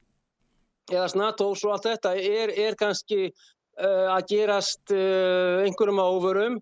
eða 0.91 1.09
NATO's 1.19 1.65
og 1.67 1.77
allt 1.77 1.89
þetta 1.91 2.15
er, 2.17 2.55
er 2.55 2.79
kannski 2.79 3.31
uh, 3.31 4.11
að 4.15 4.27
gerast 4.35 4.95
einhverjum 4.95 6.03
áfurum 6.03 6.61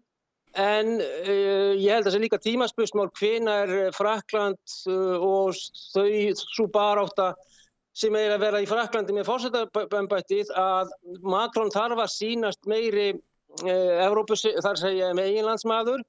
en 0.59 0.95
ég 0.99 1.93
held 1.93 2.01
að 2.01 2.07
það 2.07 2.15
sé 2.15 2.21
líka 2.23 2.39
tímaspösmál 2.43 3.11
hvenar 3.21 3.71
Frakland 3.95 4.73
og 4.89 5.53
þau 5.93 6.07
svo 6.41 6.65
baráta 6.73 7.29
sem 7.95 8.17
er 8.17 8.33
að 8.33 8.43
vera 8.47 8.63
í 8.65 8.67
Fraklandi 8.67 9.15
með 9.15 9.29
fórsetabömbættið 9.29 10.51
að 10.57 10.91
Macron 11.21 11.71
þarf 11.75 12.01
að 12.01 12.15
sínast 12.15 12.65
meiri 12.71 13.11
Eh, 13.13 13.28
Evrópus, 13.67 14.45
þar 14.63 14.81
segja 14.81 15.13
með 15.17 15.33
eiginlandsmaður 15.33 16.05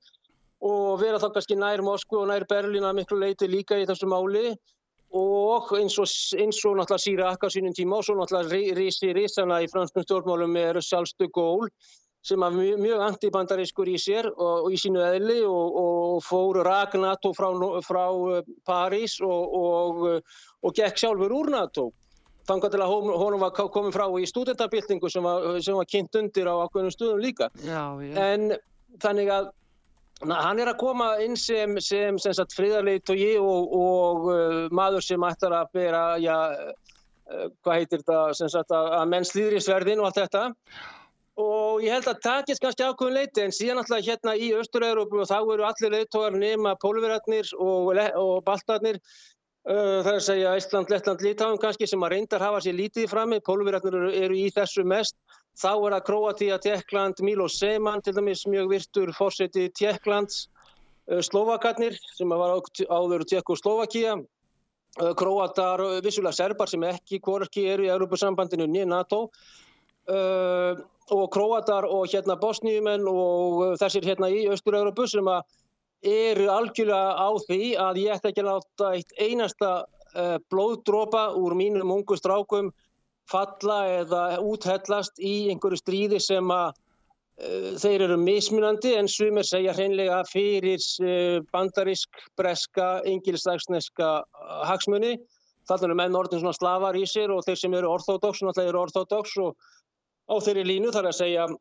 og 0.66 1.00
vera 1.00 1.20
þá 1.22 1.30
kannski 1.36 1.56
nær 1.56 1.84
Moskvu 1.86 2.24
og 2.24 2.28
nær 2.32 2.46
Berlín 2.50 2.88
að 2.88 3.00
miklu 3.00 3.20
leiti 3.22 3.48
líka 3.48 3.80
í 3.80 3.88
þessu 3.88 4.10
máli. 4.12 4.54
Og 5.16 5.72
eins 5.80 5.96
og, 5.98 6.10
eins 6.38 6.60
og 6.70 6.76
náttúrulega 6.78 7.02
síra 7.02 7.30
akka 7.34 7.50
sínum 7.50 7.74
tíma 7.74 7.98
og 7.98 8.06
svo 8.06 8.14
náttúrulega 8.20 8.76
rísi 8.78 9.10
rísana 9.16 9.64
í 9.64 9.70
franskum 9.72 10.06
stjórnmálum 10.06 10.54
er 10.62 10.78
sjálfstu 10.86 11.32
gól 11.34 11.72
sem 12.22 12.44
er 12.44 12.52
mjög, 12.52 12.82
mjög 12.84 13.02
antibandarískur 13.08 13.90
í 13.90 13.96
sér 13.98 14.28
og, 14.30 14.68
og 14.68 14.76
í 14.76 14.78
sínu 14.78 15.02
eðli 15.02 15.40
og, 15.48 15.80
og 15.82 16.20
fór 16.28 16.60
rak 16.68 16.94
NATO 17.00 17.32
frá, 17.34 17.48
frá 17.88 18.04
eh, 18.36 18.52
París 18.68 19.16
og 19.24 20.76
gekk 20.76 21.00
sjálfur 21.00 21.34
úr 21.40 21.52
NATO 21.56 21.90
þangar 22.50 22.74
til 22.74 22.82
að 22.84 22.96
honum 23.22 23.46
var 23.46 23.54
komið 23.56 23.96
frá 23.96 24.06
í 24.18 24.28
stúdentabildingu 24.30 25.12
sem 25.12 25.26
var, 25.26 25.48
sem 25.64 25.78
var 25.78 25.88
kynnt 25.90 26.20
undir 26.20 26.50
á 26.50 26.54
ákveðnum 26.66 26.96
stuðum 26.96 27.24
líka. 27.24 27.50
Já, 27.64 27.84
já. 28.04 28.14
En 28.26 28.52
þannig 29.04 29.32
að 29.34 29.50
na, 30.26 30.42
hann 30.48 30.60
er 30.60 30.72
að 30.74 30.80
koma 30.82 31.10
inn 31.24 31.38
sem, 31.40 31.78
sem, 31.84 32.20
sem 32.20 32.54
friðarleit 32.56 33.10
og 33.12 33.20
ég 33.20 33.40
og, 33.40 33.74
og 33.80 34.30
uh, 34.34 34.62
maður 34.76 35.06
sem 35.06 35.26
ættar 35.28 35.56
að 35.56 35.74
bera, 35.78 36.04
já, 36.22 36.38
uh, 36.50 37.50
hvað 37.64 37.82
heitir 37.82 38.04
þetta, 38.04 38.56
að, 38.60 38.94
að 39.02 39.12
menn 39.14 39.28
slýðri 39.28 39.62
sverðin 39.64 40.04
og 40.04 40.10
allt 40.10 40.24
þetta. 40.24 40.46
Og 41.40 41.84
ég 41.86 41.94
held 41.96 42.08
að 42.12 42.24
takist 42.26 42.60
kannski 42.60 42.84
ákveðin 42.84 43.16
leiti 43.16 43.44
en 43.46 43.54
síðan 43.56 43.80
alltaf 43.80 44.04
hérna 44.04 44.34
í 44.36 44.50
Östur-Európu 44.60 45.22
og 45.24 45.30
þá 45.30 45.38
eru 45.40 45.64
allir 45.64 45.94
leittógar 45.94 46.36
nema 46.36 46.74
pólverarnir 46.82 47.54
og, 47.56 47.94
og 48.20 48.34
baltarnir 48.48 49.00
Það 49.70 50.08
er 50.10 50.16
að 50.16 50.24
segja 50.26 50.52
Ísland, 50.58 50.90
Lettland, 50.90 51.20
Lítáum 51.22 51.58
kannski 51.62 51.86
sem 51.86 52.02
að 52.02 52.16
reyndar 52.16 52.42
hafa 52.42 52.62
sér 52.66 52.74
lítið 52.74 53.06
frammi, 53.12 53.38
pólverjarnir 53.46 53.98
eru, 54.00 54.08
eru 54.18 54.38
í 54.40 54.48
þessu 54.56 54.82
mest. 54.82 55.14
Þá 55.62 55.70
er 55.76 55.96
að 56.00 56.06
Kroatia, 56.08 56.58
Tjekkland, 56.64 57.22
Milos 57.22 57.60
Seman 57.62 58.02
til 58.02 58.16
dæmis 58.18 58.48
mjög 58.50 58.72
virtur 58.72 59.12
fórseti 59.14 59.68
Tjekklands, 59.78 60.48
Slovakarnir 61.28 62.00
sem 62.16 62.34
var 62.34 62.56
áður 62.58 63.28
Tjekkoslovakia, 63.30 64.18
Kroatar, 65.22 65.86
vissulega 66.02 66.34
Serbar 66.34 66.70
sem 66.70 66.90
ekki 66.90 67.22
hvorki 67.22 67.68
eru 67.70 67.86
í 67.86 67.94
Europasambandinu 67.94 68.66
niður 68.66 68.90
NATO. 68.90 69.22
Og 71.14 71.26
Kroatar 71.34 71.86
og 71.86 72.10
hérna 72.10 72.42
Bosníumenn 72.42 73.06
og 73.06 73.78
þessir 73.78 74.10
hérna 74.10 74.34
í 74.34 74.48
Östur-Európu 74.50 75.06
sem 75.10 75.30
að 75.30 75.46
eru 76.06 76.50
algjörlega 76.52 77.16
á 77.20 77.30
því 77.46 77.64
að 77.80 78.02
ég 78.04 78.14
ætti 78.16 78.32
ekki 78.32 78.44
að 78.44 78.52
láta 78.52 78.92
eitt 78.96 79.16
einasta 79.20 79.72
uh, 80.16 80.38
blóðdrópa 80.52 81.30
úr 81.36 81.56
mínum 81.60 81.92
ungu 81.92 82.18
strákum 82.18 82.72
falla 83.30 83.80
eða 84.00 84.22
úthellast 84.42 85.20
í 85.20 85.50
einhverju 85.52 85.82
stríði 85.82 86.22
sem 86.24 86.54
að 86.54 86.72
uh, 86.72 87.74
þeir 87.82 88.06
eru 88.08 88.20
mismunandi 88.22 88.96
en 88.98 89.12
sumir 89.12 89.48
segja 89.48 89.76
hreinlega 89.76 90.22
fyrir 90.30 90.80
uh, 91.04 91.42
bandarisk, 91.52 92.24
breska, 92.40 93.00
engilstagsneska 93.06 94.14
hagsmunni. 94.70 95.18
Þannig 95.70 95.92
að 95.92 96.00
menn 96.00 96.16
orðin 96.18 96.42
svona 96.42 96.58
slavar 96.58 96.96
í 96.98 97.04
sér 97.06 97.30
og 97.30 97.44
þeir 97.46 97.60
sem 97.62 97.74
eru 97.78 97.92
orþódox, 97.94 98.40
náttúrulega 98.42 98.72
eru 98.72 98.80
orþódox 98.88 99.36
og 99.44 99.68
á 100.30 100.36
þeirri 100.46 100.66
línu 100.66 100.94
þarf 100.94 101.12
að 101.12 101.20
segja 101.20 101.46
eh, 101.50 101.58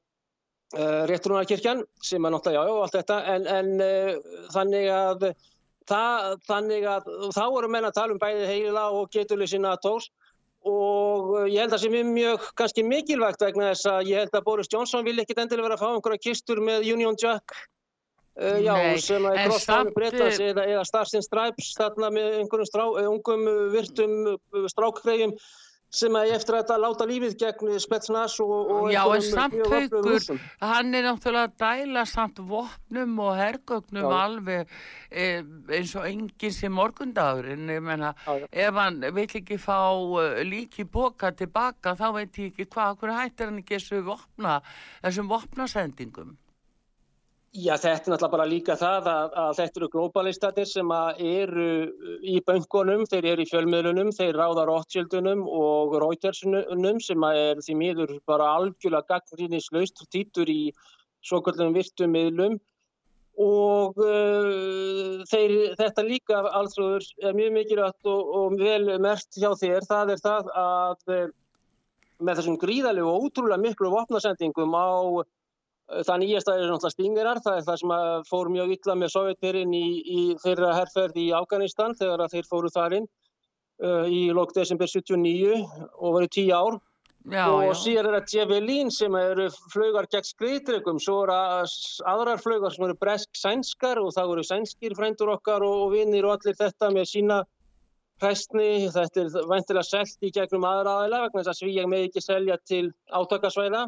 réttrúnarkirkjan 0.76 1.84
sem 2.04 2.24
er 2.24 2.32
náttúrulega 2.34 2.66
já 2.66 2.72
og 2.74 2.82
allt 2.84 2.96
þetta. 2.98 3.18
En, 3.34 3.46
en 3.48 3.68
uh, 3.80 4.40
þannig 4.52 4.88
að 4.92 5.28
það, 5.88 6.34
þannig 6.48 6.88
að 6.92 7.08
þá 7.32 7.44
eru 7.46 7.70
menn 7.72 7.88
að 7.88 7.96
tala 7.96 8.16
um 8.16 8.20
bæði 8.20 8.48
heila 8.50 8.88
og 8.92 9.08
geturleysi 9.14 9.60
NATO-s 9.62 10.10
og 10.68 11.32
uh, 11.38 11.46
ég 11.48 11.62
held 11.62 11.72
að 11.72 11.78
það 11.78 11.84
sé 11.86 12.04
mjög 12.10 12.46
kannski 12.60 12.84
mikilvægt 12.84 13.46
vegna 13.46 13.72
þess 13.72 13.88
að 13.94 14.12
ég 14.12 14.22
held 14.24 14.36
að 14.36 14.46
Boris 14.50 14.70
Johnson 14.72 15.06
vil 15.06 15.16
ekkit 15.22 15.40
endilega 15.40 15.70
vera 15.70 15.78
að 15.78 15.84
fá 15.86 15.88
einhverja 15.94 16.24
kistur 16.28 16.60
með 16.60 16.92
Union 16.92 17.16
Jack. 17.20 17.56
Já, 18.38 18.70
Nei, 18.70 19.00
sem 19.02 19.24
að 19.26 19.34
er 19.34 19.48
crossfánu 19.48 19.92
breytast 19.96 20.42
eða, 20.44 20.62
eða 20.70 20.84
Stars 20.86 21.16
and 21.18 21.24
Stripes 21.26 21.72
þarna 21.74 22.12
með 22.14 22.36
einhverjum 22.36 22.68
strá, 22.68 22.84
ungum 23.10 23.48
virtum 23.72 24.12
strákgreifum 24.70 25.32
sem 25.88 26.16
að 26.20 26.34
eftir 26.36 26.56
að 26.56 26.62
þetta 26.62 26.76
láta 26.82 27.06
lífið 27.08 27.34
gegn 27.40 27.70
Spetsnaz 27.80 28.34
og, 28.44 28.72
og 28.74 28.88
Já, 28.92 29.00
en 29.14 29.24
samt 29.24 29.56
haugur, 29.72 30.26
hann 30.60 30.96
er 30.98 31.06
náttúrulega 31.06 31.48
að 31.48 31.54
dæla 31.62 32.02
samt 32.08 32.42
vopnum 32.50 33.14
og 33.24 33.38
hergögnum 33.38 34.04
já. 34.04 34.18
alveg 34.18 34.74
e, 35.08 35.28
eins 35.78 35.94
og 35.96 36.08
enginn 36.10 36.54
sem 36.54 36.74
morgundagur 36.76 37.48
en 37.54 37.72
ég 37.72 37.80
menna, 37.84 38.12
ef 38.52 38.82
hann 38.82 39.00
vil 39.06 39.24
ekki 39.40 39.56
fá 39.62 39.78
uh, 39.96 40.42
líki 40.44 40.84
boka 40.84 41.32
tilbaka 41.32 41.96
þá 41.96 42.08
veit 42.18 42.36
ég 42.36 42.52
ekki 42.52 42.68
hvað, 42.68 43.00
hvernig 43.00 43.22
hættir 43.22 43.48
hann 43.48 43.62
ekki 43.62 43.78
þessu 43.78 44.04
vopna, 44.10 44.58
þessum 45.00 45.32
vopnasendingum 45.32 46.36
Já, 47.56 47.78
þetta 47.80 47.88
er 47.88 48.12
náttúrulega 48.12 48.28
bara 48.34 48.44
líka 48.44 48.74
það 48.76 49.06
að, 49.08 49.36
að 49.40 49.52
þetta 49.56 49.80
eru 49.80 49.86
globalistatir 49.94 50.66
sem 50.68 50.90
eru 50.92 51.68
í 52.20 52.34
böngunum, 52.44 53.06
þeir 53.08 53.28
eru 53.30 53.46
í 53.46 53.48
fjölmiðlunum, 53.48 54.10
þeir 54.12 54.36
ráða 54.36 54.66
Rothschildunum 54.68 55.46
og 55.48 55.96
Reutersunum 56.02 57.00
sem 57.00 57.24
er 57.30 57.62
því 57.64 57.76
miður 57.80 58.12
bara 58.28 58.50
algjörlega 58.58 59.14
gagnrýnislaust 59.14 60.04
týtur 60.12 60.52
í 60.52 60.74
svo 61.24 61.40
kallum 61.40 61.72
virtum 61.72 62.12
miðlum. 62.12 62.58
Og 63.40 63.96
uh, 64.02 65.24
þeir, 65.30 65.56
þetta 65.78 66.04
líka 66.04 66.42
alþjóður 66.58 67.08
er 67.22 67.36
mjög 67.38 67.52
mikilvægt 67.54 68.12
og, 68.12 68.32
og 68.42 68.60
vel 68.60 68.98
mert 69.00 69.40
hjá 69.40 69.54
þér, 69.56 69.88
það 69.88 70.14
er 70.18 70.22
það 70.26 70.52
að 70.52 71.16
uh, 71.16 71.26
með 72.18 72.40
þessum 72.42 72.60
gríðalegu 72.60 73.08
og 73.08 73.28
ótrúlega 73.28 73.62
miklu 73.62 73.94
vopnasendingum 73.94 74.74
á 74.74 75.24
það 75.88 76.20
nýjasta 76.22 76.56
er 76.56 76.66
náttúrulega 76.68 76.94
stingirar, 76.94 77.40
það 77.44 77.60
er 77.60 77.64
það 77.68 77.80
sem 77.82 77.94
fór 78.28 78.50
mjög 78.52 78.74
illa 78.76 78.98
með 78.98 79.14
sovjetbyrjun 79.14 79.78
í, 79.78 79.86
í 80.04 80.24
þeirra 80.42 80.74
herrferð 80.76 81.22
í 81.22 81.30
Afganistan 81.36 81.96
þegar 81.98 82.28
þeir 82.32 82.50
fóru 82.50 82.72
þarinn 82.74 83.08
í 84.10 84.24
lók 84.34 84.52
desember 84.56 84.90
79 84.90 85.54
og 86.02 86.14
verið 86.16 86.32
tíu 86.34 86.54
ár 86.56 86.80
Já, 87.28 87.44
og 87.50 87.62
já. 87.66 87.74
síðan 87.76 88.06
er 88.08 88.14
það 88.14 88.32
Javelin 88.32 88.90
sem 88.94 89.14
eru 89.18 89.48
flögar 89.72 90.06
gegn 90.08 90.24
skriðdregum, 90.24 91.00
svo 91.02 91.18
eru 91.26 91.34
aðrar 92.08 92.40
flögar 92.40 92.72
sem 92.72 92.86
eru 92.86 92.96
bresk-sænskar 93.02 94.00
og 94.00 94.14
það 94.16 94.32
eru 94.32 94.44
sænskir 94.46 94.94
frændur 94.96 95.34
okkar 95.34 95.64
og, 95.66 95.82
og 95.84 95.92
vinnir 95.92 96.24
og 96.24 96.38
allir 96.38 96.56
þetta 96.56 96.88
með 96.94 97.10
sína 97.10 97.42
hræstni, 98.22 98.88
þetta 98.94 99.26
er 99.26 99.50
væntilega 99.50 99.84
selt 99.86 100.24
í 100.24 100.32
gegnum 100.34 100.64
aðra 100.66 100.94
aðeila 101.02 101.20
vegna 101.26 101.42
þess 101.42 101.52
að 101.52 101.60
Svíjag 101.60 101.90
með 101.90 102.06
ekki 102.06 102.24
selja 102.24 102.56
til 102.70 102.86
átakasvæða. 103.20 103.84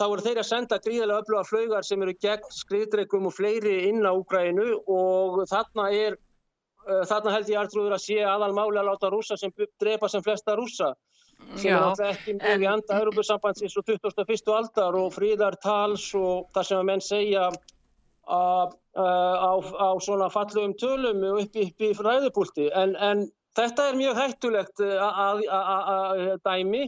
Þá 0.00 0.04
eru 0.08 0.24
þeir 0.24 0.40
að 0.40 0.48
senda 0.48 0.78
gríðilega 0.82 1.22
öfluga 1.22 1.44
flögar 1.44 1.86
sem 1.86 2.02
eru 2.02 2.14
gegn 2.24 2.52
skriðdregum 2.56 3.28
og 3.28 3.34
fleiri 3.36 3.74
inn 3.90 4.06
á 4.08 4.12
Úgrænu 4.16 4.68
og 4.90 5.42
þarna 5.50 5.88
er, 5.92 6.16
uh, 6.88 7.02
þarna 7.08 7.34
held 7.36 7.50
ég 7.52 7.60
artrúður 7.60 7.96
að 7.98 8.04
sé 8.06 8.20
aðal 8.24 8.52
máli 8.56 8.80
að 8.80 8.88
láta 8.88 9.12
rúsa 9.12 9.36
sem 9.40 9.52
drepa 9.80 10.08
sem 10.08 10.24
flesta 10.24 10.56
rúsa 10.56 10.94
sem 11.56 11.74
er 11.74 11.82
náttúrulega 11.82 12.14
ekki 12.14 12.34
mjög 12.38 12.64
í 12.64 12.70
anda 12.70 12.98
Európusambandsins 13.02 13.76
og 13.76 13.86
21. 13.90 14.52
aldar 14.56 14.96
og 14.96 15.12
fríðartals 15.14 16.08
og 16.18 16.48
það 16.54 16.68
sem 16.68 16.80
að 16.80 16.88
menn 16.88 17.04
segja 17.04 17.46
að, 18.32 18.74
á, 18.96 19.52
á 19.58 19.88
svona 20.00 20.30
fallugum 20.32 20.74
tölum 20.80 21.24
upp, 21.32 21.56
upp 21.66 21.82
í 21.82 21.92
ræðupúlti 21.98 22.68
en, 22.78 22.94
en 22.96 23.24
þetta 23.58 23.88
er 23.90 23.98
mjög 23.98 24.20
hættulegt 24.20 24.84
að 24.86 25.42
dæmi 26.46 26.86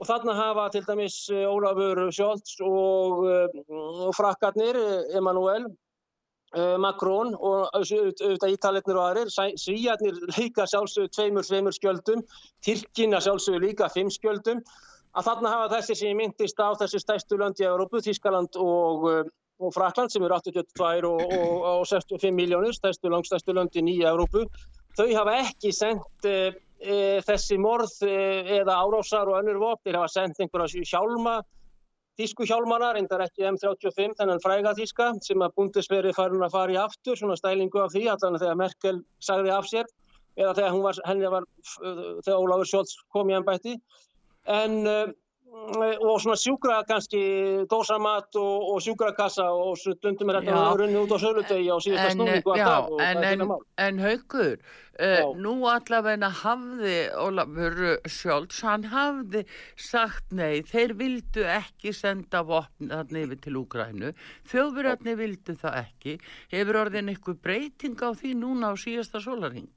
og 0.00 0.08
þarna 0.08 0.34
hafa 0.38 0.66
til 0.72 0.86
dæmis 0.88 1.20
Ólafur 1.28 2.06
Sjólds 2.14 2.56
og, 2.64 3.24
og 3.68 4.16
frakkarnir 4.16 4.80
Emanuel 5.16 5.68
Uh, 6.50 6.74
Macron 6.82 7.28
og 7.38 7.68
auðvitað 7.78 8.56
ítalitnir 8.56 8.96
og 8.98 9.04
aðrir, 9.04 9.28
svíjarnir 9.54 10.16
líka 10.34 10.64
sjálfsögur 10.66 11.12
tveimur, 11.14 11.46
tveimur 11.46 11.76
skjöldum, 11.76 12.24
Tyrkina 12.66 13.20
sjálfsögur 13.22 13.62
líka 13.62 13.86
fimm 13.94 14.10
skjöldum, 14.10 14.58
að 15.14 15.28
þarna 15.28 15.52
hafa 15.52 15.68
þessi 15.76 15.96
sem 16.00 16.18
myndist 16.18 16.58
á 16.58 16.74
þessi 16.80 16.98
stæstu 17.04 17.38
lönd 17.38 17.62
í 17.62 17.68
Európu, 17.68 18.02
Þískaland 18.02 18.58
og, 18.58 19.06
og 19.62 19.76
Frakland 19.76 20.10
sem 20.10 20.26
eru 20.26 20.40
82 20.40 21.06
og, 21.06 21.22
og, 21.22 21.54
og 21.70 21.86
65 21.86 22.34
miljónir, 22.34 22.74
stæstu 22.74 23.14
langstæstu 23.14 23.54
löndin 23.54 23.92
í 23.94 24.00
Európu, 24.10 24.42
þau 24.98 25.06
hafa 25.06 25.38
ekki 25.44 25.70
sendt 25.70 26.30
uh, 26.82 27.20
þessi 27.28 27.58
morð 27.60 27.94
eða 28.04 28.76
árásar 28.82 29.30
og 29.30 29.40
önnur 29.40 29.60
vopn, 29.62 29.84
þeir 29.86 30.00
hafa 30.00 30.14
sendt 30.18 30.42
einhverja 30.42 30.84
hjálma, 30.92 31.40
Þísku 32.20 32.44
hjálmana, 32.44 32.90
reyndar 32.92 33.22
ekki 33.24 33.46
M35, 33.48 34.10
þennan 34.18 34.42
fræga 34.44 34.74
þíska 34.76 35.06
sem 35.24 35.40
að 35.40 35.54
búndisverið 35.56 36.12
farin 36.18 36.42
að 36.44 36.52
fara 36.52 36.74
í 36.74 36.76
aftur, 36.76 37.16
svona 37.16 37.36
stælingu 37.38 37.80
af 37.80 37.94
því, 37.94 38.02
allan 38.12 38.36
þegar 38.36 38.58
Merkel 38.60 38.98
sagði 39.24 39.54
af 39.54 39.68
sér, 39.70 39.88
eða 40.36 40.52
þegar 40.58 40.76
var, 40.84 40.98
var, 41.32 41.46
þegar 41.78 42.42
Ólafur 42.42 42.68
Sjólds 42.68 42.98
kom 43.14 43.30
í 43.30 43.38
ennbætti. 43.38 43.78
En 44.52 44.76
Eh, 44.90 45.08
og 45.50 46.20
svona 46.22 46.36
sjúkra 46.38 46.82
kannski 46.86 47.20
dósamat 47.70 48.36
og, 48.38 48.74
og 48.74 48.82
sjúkrakassa 48.84 49.48
og 49.50 49.78
stundum 49.78 50.30
er 50.30 50.40
þetta 50.40 50.58
að 50.58 50.82
runni 50.82 50.98
út 51.00 51.14
á 51.14 51.18
sölutegi 51.18 51.66
á 51.66 51.78
síðasta 51.82 52.12
snúningu 52.14 52.52
að 52.54 52.60
það 52.62 52.90
og 52.90 53.02
en, 53.02 53.18
það 53.18 53.24
er 53.24 53.34
ekki 53.34 53.48
mál. 53.50 53.64
En 53.86 53.98
haugur, 54.04 54.54
uh, 55.00 55.22
nú 55.42 55.54
allavegna 55.72 56.30
hafði 56.40 56.96
Ólafur 57.18 57.80
Sjólds, 58.06 58.60
hann 58.66 58.86
hafði 58.92 59.42
sagt 59.74 60.30
nei, 60.30 60.60
þeir 60.70 60.94
vildu 61.00 61.46
ekki 61.50 61.94
senda 61.96 62.44
vopn 62.46 62.92
þarna 62.92 63.24
yfir 63.24 63.40
til 63.46 63.56
Úgrænu, 63.64 64.12
þjóðverðarni 64.52 65.16
vildu 65.18 65.56
það 65.58 65.80
ekki, 65.82 66.18
hefur 66.54 66.82
orðin 66.84 67.10
eitthvað 67.10 67.40
breyting 67.48 67.98
á 67.98 68.10
því 68.14 68.36
núna 68.44 68.70
á 68.70 68.74
síðasta 68.78 69.22
sólaring? 69.24 69.72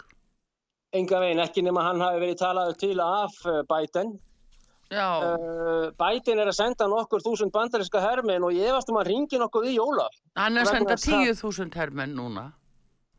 Enga 0.94 1.24
veginn, 1.24 1.42
ekki 1.42 1.66
nema 1.66 1.88
hann 1.88 2.06
hafi 2.06 2.22
verið 2.22 2.38
talað 2.44 2.76
til 2.84 3.00
af 3.02 3.40
eh, 3.50 3.64
Biden 3.66 4.14
Uh, 4.94 5.86
Bætin 6.00 6.42
er 6.42 6.50
að 6.52 6.58
senda 6.58 6.88
nokkur 6.92 7.24
þúsund 7.24 7.54
bandarinska 7.54 8.02
hermen 8.04 8.44
og 8.46 8.54
ég 8.56 8.72
efast 8.72 8.92
um 8.92 9.00
að 9.02 9.10
ringi 9.12 9.40
nokkuð 9.42 9.70
í 9.72 9.78
Jóla. 9.78 10.10
Hann 10.40 10.60
er 10.60 10.68
að 10.68 10.76
senda 10.78 10.98
tíu 11.02 11.38
þúsund 11.40 11.78
hermen 11.80 12.14
núna. 12.18 12.52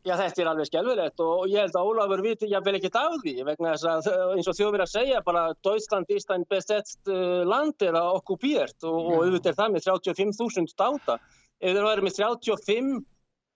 Já, 0.05 0.13
þetta 0.19 0.41
er 0.43 0.49
alveg 0.51 0.67
skjálfilegt 0.69 1.21
og 1.25 1.47
ég 1.49 1.63
held 1.63 1.77
að 1.79 1.87
Ólafur 1.89 2.21
viti 2.21 2.49
ég 2.51 2.65
vel 2.65 2.75
ekki 2.77 2.91
dag 2.93 3.15
því 3.23 3.31
vegna 3.47 3.71
þess 3.73 4.09
að 4.11 4.35
eins 4.35 4.49
og 4.51 4.57
þjóð 4.59 4.75
verið 4.75 4.83
að 4.85 4.91
segja 4.91 5.21
bara 5.25 5.45
Deutschland 5.65 6.11
ist 6.13 6.33
ein 6.35 6.45
besetzt 6.51 7.09
uh, 7.09 7.41
land 7.41 7.81
eða 7.81 8.03
okkupíert 8.19 8.85
og, 8.85 8.99
og 8.99 9.23
auðvitað 9.23 9.49
er 9.51 9.57
það 9.57 9.73
með 9.73 9.87
35.000 9.89 10.77
dáta. 10.77 11.17
Ef 11.57 11.73
þeir 11.73 11.87
verið 11.87 12.05
með 12.05 12.17
35 12.19 12.93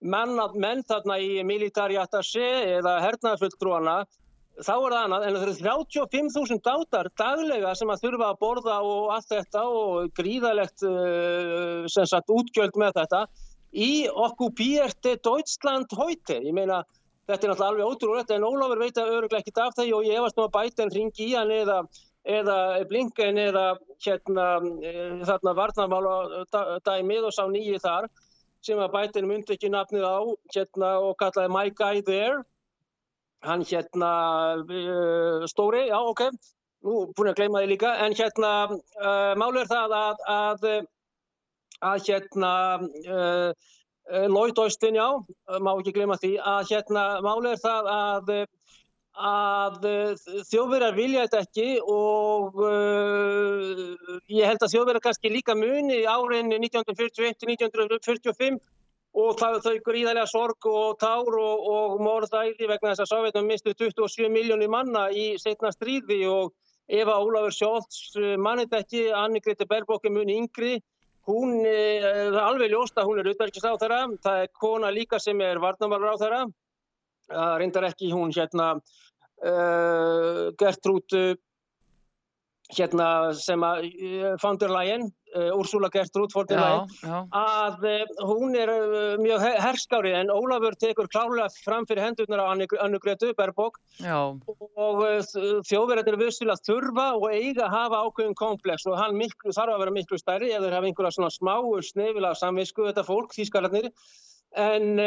menn, 0.01 0.41
menn 0.55 0.81
þarna 0.89 1.19
í 1.21 1.43
militari 1.45 1.99
attaché 2.01 2.49
eða 2.79 2.97
hernaðfulltrúana 3.03 3.99
þá 4.65 4.73
er 4.75 4.93
það 4.93 5.03
annað, 5.03 5.25
en 5.25 5.35
það 5.37 5.43
eru 5.45 5.53
35.000 5.59 6.61
dátar 6.65 7.09
daglega 7.19 7.73
sem 7.77 7.91
að 7.91 8.03
þurfa 8.05 8.29
að 8.29 8.39
borða 8.43 8.77
og 8.85 9.13
allt 9.15 9.29
þetta 9.31 9.63
og 9.79 10.09
gríðalegt 10.17 10.85
uh, 10.87 11.87
sagt, 11.87 12.33
útgjöld 12.33 12.79
með 12.79 12.97
þetta 12.99 13.23
í 13.69 13.91
okkupíerte 14.09 15.15
Deutschland 15.23 15.93
heute. 15.95 16.39
Ég 16.43 16.55
meina, 16.55 16.81
þetta 17.29 17.47
er 17.47 17.53
náttúrulega 17.53 17.69
alveg 17.69 17.93
ótrúlegt 17.93 18.35
en 18.35 18.47
Ólafur 18.47 18.83
veit 18.83 18.99
að 18.99 19.15
öruglega 19.15 19.43
ekkit 19.43 19.63
af 19.63 19.75
það 19.77 19.95
og 19.99 20.07
ég 20.09 20.19
efast 20.19 20.39
nú 20.39 20.47
að 20.47 20.55
bæta 20.57 20.85
en 20.85 20.95
ringi 20.95 21.29
í 21.29 21.35
hann 21.37 21.53
eða, 21.55 21.79
eða 22.39 22.59
blinken 22.89 23.41
eða 23.45 23.65
hérna 24.05 24.47
uh, 24.65 25.19
þarna 25.29 25.57
varnarmála 25.61 26.15
dæmið 26.87 27.29
og 27.29 27.35
sá 27.37 27.45
nýju 27.47 27.79
þar 27.85 28.09
sem 28.65 28.79
að 28.81 28.91
bætin 28.91 29.27
myndi 29.29 29.55
ekki 29.55 29.69
nafnið 29.71 30.03
á 30.03 30.19
hérna 30.51 30.95
og 30.99 31.13
kallaði 31.21 31.53
My 31.55 31.69
Guy 31.71 32.01
There 32.03 32.41
hann 33.47 33.63
hérna 33.63 34.11
uh, 34.59 35.47
stóri, 35.47 35.87
já 35.87 35.99
ok, 35.99 36.21
nú 36.85 37.01
búin 37.15 37.31
að 37.31 37.41
gleyma 37.41 37.63
þið 37.63 37.73
líka, 37.73 37.95
en 38.05 38.15
hérna 38.17 38.51
uh, 38.75 39.33
málu 39.39 39.63
er 39.63 39.71
það 39.71 39.89
að, 39.99 40.23
að, 40.35 40.69
að 41.91 42.07
hérna 42.09 42.53
uh, 42.79 43.51
Lloyd 44.09 44.57
Austin, 44.57 44.95
já, 44.97 45.05
má 45.61 45.75
ekki 45.75 45.93
gleyma 45.93 46.15
því, 46.17 46.31
að 46.41 46.71
hérna 46.73 47.03
málu 47.21 47.51
er 47.53 47.59
það 47.61 47.89
að 47.93 48.31
að 49.19 49.83
þjóðverðar 50.47 50.95
vilja 50.95 51.25
þetta 51.25 51.39
ekki 51.43 51.81
og 51.83 52.55
uh, 52.63 53.67
ég 54.31 54.47
held 54.47 54.63
að 54.63 54.71
þjóðverðar 54.73 55.03
kannski 55.03 55.29
líka 55.33 55.55
muni 55.59 56.05
árin 56.07 56.47
1941-1945 56.55 58.61
og 59.17 59.37
það 59.39 59.57
þau 59.65 59.75
gríðarlega 59.85 60.29
sorg 60.29 60.67
og 60.69 60.97
tár 61.01 61.37
og, 61.39 61.65
og 61.73 62.01
morðæði 62.03 62.67
vegna 62.69 62.91
þess 62.91 63.05
að 63.05 63.11
Sovjetum 63.11 63.49
mistu 63.49 63.73
27 63.73 64.29
miljónir 64.29 64.69
manna 64.69 65.07
í 65.09 65.33
setna 65.41 65.71
stríði 65.73 66.21
og 66.29 66.53
Eva 66.89 67.17
Ólafur 67.21 67.53
Sjólds 67.53 68.15
eh, 68.17 68.35
mannit 68.37 68.73
ekki, 68.73 69.09
Anni 69.13 69.41
Grete 69.45 69.65
Berbóki 69.69 70.09
muni 70.13 70.37
yngri, 70.41 70.77
hún 71.29 71.59
eh, 71.65 72.05
er 72.05 72.37
alveg 72.41 72.73
ljósta, 72.73 73.05
hún 73.05 73.21
er 73.21 73.29
auðverkist 73.29 73.65
á 73.65 73.73
þeirra, 73.81 74.01
það 74.23 74.45
er 74.45 74.55
kona 74.57 74.93
líka 74.93 75.19
sem 75.21 75.41
er 75.45 75.61
varnamarur 75.61 76.13
á 76.13 76.21
þeirra, 76.21 76.41
það 77.29 77.53
reyndar 77.61 77.89
ekki 77.91 78.09
hún 78.09 78.33
hérna 78.33 78.71
uh, 79.45 80.49
Gertrúd 80.57 81.13
hérna 82.73 83.09
sem 83.37 83.61
að 83.65 83.85
Founder 84.41 84.73
Lion 84.73 85.05
Uh, 85.05 85.18
Úrsula 85.53 85.89
Gertrúd 85.93 86.33
að 86.33 87.83
uh, 87.85 88.13
hún 88.25 88.55
er 88.57 88.71
uh, 88.73 89.17
mjög 89.21 89.43
herskári 89.61 90.13
en 90.17 90.31
Ólafur 90.33 90.77
tekur 90.79 91.09
klálega 91.11 91.49
fram 91.63 91.85
fyrir 91.89 92.07
hendurnar 92.07 92.41
á 92.41 92.49
Annu 92.49 92.99
Gretu 93.03 93.29
Berbók 93.37 93.77
og 94.09 95.03
þjóðverðar 95.69 96.09
eru 96.09 96.21
vissilega 96.23 96.57
þurfa 96.65 97.07
og 97.19 97.27
eiga 97.33 97.67
að 97.67 97.75
hafa 97.75 98.01
ákveðin 98.07 98.39
komplex 98.39 98.87
og 98.89 98.97
hann 98.97 99.17
miklu, 99.19 99.53
þarf 99.53 99.75
að 99.75 99.83
vera 99.83 99.95
miklu 99.99 100.17
stærri 100.21 100.49
ef 100.53 100.65
þeir 100.65 100.77
hafa 100.79 100.89
einhverja 100.89 101.15
svona 101.17 101.35
smáu 101.35 101.77
snefila 101.85 102.33
samvisku 102.37 102.89
þetta 102.89 103.05
fólk, 103.05 103.35
þýskararnir. 103.37 103.91
En 104.57 104.97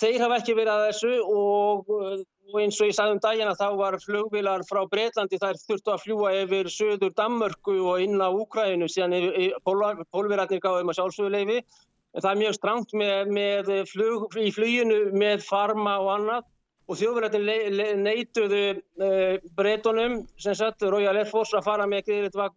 þeir 0.00 0.24
hafa 0.24 0.40
ekki 0.40 0.56
verið 0.58 0.72
að 0.74 0.86
þessu 0.88 1.12
og 1.30 2.24
og 2.50 2.60
eins 2.62 2.78
og 2.80 2.88
ég 2.90 2.96
sagði 2.96 3.16
um 3.16 3.22
daginn 3.22 3.50
að 3.50 3.60
þá 3.60 3.68
var 3.78 3.96
flugvilar 4.02 4.64
frá 4.68 4.80
Breitlandi 4.90 5.38
þær 5.40 5.58
þurftu 5.62 5.92
að 5.94 6.02
fljúa 6.04 6.32
yfir 6.42 6.70
söður 6.72 7.14
Danmörku 7.18 7.76
og 7.92 8.02
inn 8.04 8.18
á 8.18 8.28
Úkrænu 8.30 8.88
síðan 8.90 9.14
pólverarnir 9.66 10.62
gáðum 10.62 10.92
að 10.92 10.98
sjálfsöguleifi 10.98 11.60
en 11.60 12.24
það 12.24 12.30
er 12.30 12.40
mjög 12.40 12.56
strangt 12.56 12.94
með, 12.96 13.34
með 13.36 13.74
flug, 13.90 14.40
í 14.40 14.50
fluginu 14.54 15.02
með 15.14 15.44
farma 15.46 16.00
og 16.02 16.10
annað. 16.16 16.48
Og 16.90 16.98
þjóðverðarnir 16.98 18.00
neituðu 18.02 18.62
uh, 18.74 19.36
breytunum 19.54 20.16
sem 20.42 20.56
satt 20.58 20.82
Royal 20.90 21.14
Air 21.20 21.28
Force 21.30 21.54
að 21.54 21.68
fara 21.68 21.86
með 21.86 22.10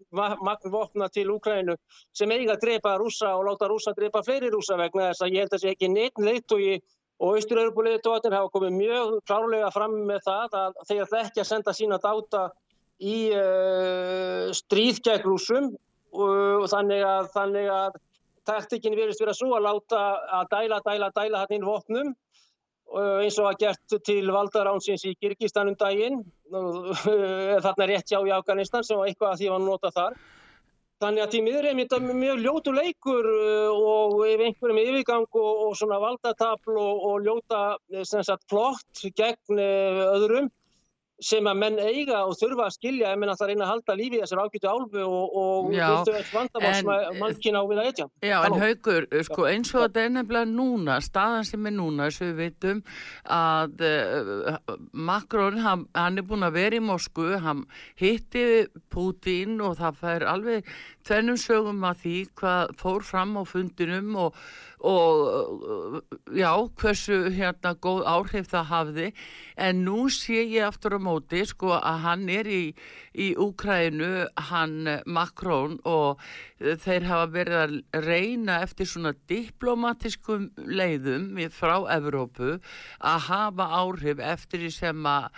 magnvopna 0.10 1.06
til 1.14 1.28
Úkrænu 1.36 1.76
sem 2.18 2.34
eiga 2.34 2.56
að 2.56 2.64
drepa 2.64 2.96
rúsa 2.98 3.36
og 3.38 3.46
láta 3.46 3.70
rúsa 3.70 3.94
drepa 3.94 4.24
fleiri 4.26 4.50
rúsa 4.50 4.80
vegna 4.80 5.12
þess 5.12 5.22
að 5.28 5.36
ég 5.36 5.46
held 5.46 5.54
að 5.54 5.60
það 5.60 5.64
sé 5.68 5.76
ekki 5.76 5.92
neitt 5.94 6.18
leittói 6.18 6.64
og 6.80 6.90
Ístur-Európa-leitóðin 7.24 8.36
hafa 8.36 8.52
komið 8.52 8.76
mjög 8.78 9.14
klárlega 9.28 9.70
fram 9.72 9.96
með 10.10 10.26
það 10.26 10.58
að 10.60 10.82
þeir 10.90 11.04
ætla 11.06 11.22
ekki 11.24 11.44
að 11.44 11.50
senda 11.50 11.74
sína 11.76 12.00
dáta 12.04 12.42
í 13.04 13.18
uh, 13.36 14.50
stríð 14.56 15.00
gegn 15.06 15.28
rúsum 15.28 15.70
og 16.14 16.68
þannig 16.70 17.06
að, 17.08 17.30
þannig 17.34 17.70
að 17.74 17.96
taktikinn 18.46 18.98
verist 18.98 19.24
vera 19.24 19.34
svo 19.34 19.56
að 19.58 19.66
láta 19.70 20.04
að 20.42 20.52
dæla, 20.52 20.82
dæla, 20.86 21.10
dæla 21.16 21.42
hann 21.42 21.56
inn 21.58 21.66
vopnum. 21.66 22.14
Eins 22.94 23.40
og 23.42 23.48
að 23.50 23.62
gert 23.64 23.96
til 24.06 24.28
valdaránsins 24.30 25.06
í 25.10 25.16
Kyrkistanum 25.18 25.78
daginn. 25.80 26.20
Þarna 26.54 27.88
rétt 27.90 28.12
hjá 28.12 28.20
í 28.20 28.34
Afganistan 28.36 28.86
sem 28.86 29.00
var 29.00 29.10
eitthvað 29.10 29.32
að 29.32 29.40
því 29.40 29.50
að 29.50 29.66
nota 29.66 29.94
þar 29.96 30.20
þannig 31.04 31.26
að 31.26 31.36
því 31.36 31.44
miður 31.46 31.70
er 31.70 31.80
þetta 31.82 32.02
mjög 32.24 32.42
ljótu 32.44 32.74
leikur 32.76 33.30
og 33.30 34.18
ef 34.30 34.44
einhverjum 34.48 34.82
yfirgang 34.84 35.30
og, 35.30 35.54
og 35.68 35.78
svona 35.80 36.02
valdatafl 36.04 36.76
og, 36.80 37.08
og 37.12 37.24
ljóta 37.28 37.64
sagt, 38.08 38.48
flott 38.50 39.06
gegn 39.18 39.64
öðrum 39.64 40.52
sem 41.24 41.48
að 41.48 41.60
menn 41.60 41.80
eiga 41.80 42.24
og 42.28 42.36
þurfa 42.40 42.68
að 42.68 42.76
skilja 42.76 43.12
ef 43.14 43.20
menn 43.22 43.32
alltaf 43.32 43.50
reyna 43.50 43.66
að 43.66 43.72
halda 43.72 43.96
lífi 44.00 44.20
þessar 44.22 44.42
ágætu 44.44 44.70
álfu 44.70 45.04
og, 45.04 45.36
og 45.40 45.70
viltu 45.70 46.16
eitt 46.18 46.32
vandamál 46.34 46.74
sem 46.78 46.92
að 46.94 47.20
mann 47.20 47.38
kynna 47.44 47.62
á 47.62 47.66
við 47.70 47.82
að 47.82 47.90
etja. 47.92 48.08
Já, 48.26 48.36
en 48.48 48.58
Haugur, 48.64 49.08
sko, 49.28 49.46
eins 49.50 49.74
og 49.74 49.86
þetta 49.86 50.04
er 50.04 50.14
nefnilega 50.18 50.50
núna, 50.50 50.98
staðan 51.06 51.48
sem 51.48 51.70
er 51.70 51.76
núna, 51.78 52.10
þess 52.10 52.24
að 52.24 52.32
við 52.32 52.42
veitum 52.42 52.82
að 53.38 53.86
uh, 53.90 54.58
Macron, 55.12 55.62
hann, 55.64 55.86
hann 55.98 56.20
er 56.20 56.28
búin 56.28 56.48
að 56.48 56.58
vera 56.58 56.80
í 56.80 56.84
Moskvu, 56.84 57.30
hann 57.44 57.66
hitti 58.02 58.46
Putin 58.94 59.60
og 59.64 59.78
það 59.80 60.02
fær 60.02 60.28
alveg 60.34 60.74
tvennum 61.08 61.40
sögum 61.40 61.84
að 61.88 62.04
því 62.04 62.18
hvað 62.40 62.76
fór 62.80 63.08
fram 63.08 63.36
á 63.40 63.44
fundinum 63.48 64.16
og 64.28 64.44
og 64.84 66.04
já, 66.36 66.52
hversu 66.76 67.30
hérna 67.32 67.72
góð 67.80 68.04
áhrif 68.04 68.50
það 68.52 68.66
hafði. 68.68 69.06
En 69.56 69.84
nú 69.86 70.10
sé 70.12 70.44
ég 70.44 70.66
aftur 70.68 70.98
á 70.98 71.00
móti 71.00 71.44
sko 71.48 71.72
að 71.78 72.00
hann 72.04 72.26
er 72.30 72.50
í, 72.52 72.64
í 73.16 73.30
Úkrænu, 73.40 74.28
hann 74.50 74.90
Makrón 75.08 75.78
og 75.88 76.20
þeir 76.60 77.08
hafa 77.08 77.30
verið 77.32 77.60
að 77.62 77.76
reyna 78.04 78.60
eftir 78.66 78.90
svona 78.90 79.14
diplomatiskum 79.30 80.50
leiðum 80.58 81.40
frá 81.54 81.76
Evrópu 81.96 82.58
að 83.00 83.20
hafa 83.30 83.70
áhrif 83.80 84.20
eftir 84.20 84.66
því 84.66 84.74
sem 84.76 85.08
að 85.08 85.30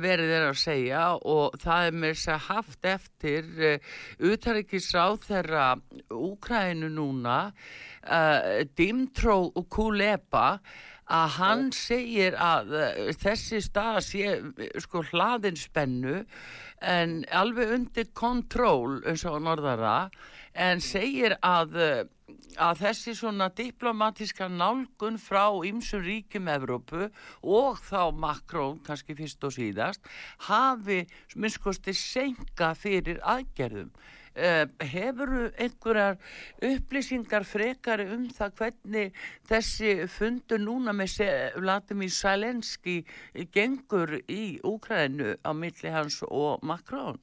verið 0.00 0.34
er 0.38 0.48
að 0.48 0.60
segja 0.64 1.04
og 1.20 1.58
það 1.60 1.90
er 1.90 2.00
þess 2.04 2.32
að 2.32 2.48
haft 2.48 2.90
eftir 2.94 3.52
uh, 3.58 3.74
eh, 3.74 3.94
þeirra 5.22 5.74
Úkrænu 6.10 6.90
núna 6.92 7.38
uh, 7.50 8.64
Dimtró 8.76 9.52
Kuleba 9.70 10.58
að 11.04 11.34
hann 11.38 11.66
segir 11.76 12.36
að 12.40 12.74
uh, 12.74 13.10
þessi 13.20 13.60
stað 13.64 14.00
sé 14.06 14.36
sko 14.82 15.04
hlaðinspennu 15.10 16.22
en 16.84 17.20
alveg 17.32 17.76
undir 17.78 18.10
kontról 18.16 19.00
eins 19.04 19.24
og 19.28 19.42
norðara 19.44 20.10
en 20.54 20.82
segir 20.84 21.34
að, 21.42 21.76
að 22.62 22.82
þessi 22.82 23.14
svona 23.18 23.48
diplomatiska 23.56 24.48
nálgun 24.48 25.18
frá 25.18 25.48
ymsum 25.66 26.04
ríkjum 26.04 26.50
Evrópu 26.52 27.08
og 27.42 27.80
þá 27.88 28.12
Makrón 28.14 28.80
kannski 28.86 29.16
fyrst 29.18 29.44
og 29.44 29.56
síðast 29.56 30.04
hafi 30.48 31.02
minnskosti 31.34 31.96
senka 31.98 32.74
fyrir 32.78 33.20
aðgerðum 33.22 33.90
Uh, 34.34 34.64
hefuru 34.82 35.44
einhverjar 35.62 36.16
upplýsingar 36.66 37.44
frekari 37.46 38.08
um 38.10 38.24
það 38.34 38.56
hvernig 38.58 39.20
þessi 39.46 39.92
fundur 40.10 40.58
núna 40.58 40.90
með 40.90 41.20
Vladimir 41.54 42.10
Sælenski 42.10 42.96
gengur 43.54 44.16
í 44.26 44.58
Úkrænu 44.66 45.36
á 45.38 45.50
milli 45.54 45.94
hans 45.94 46.18
og 46.26 46.66
Makrón? 46.66 47.22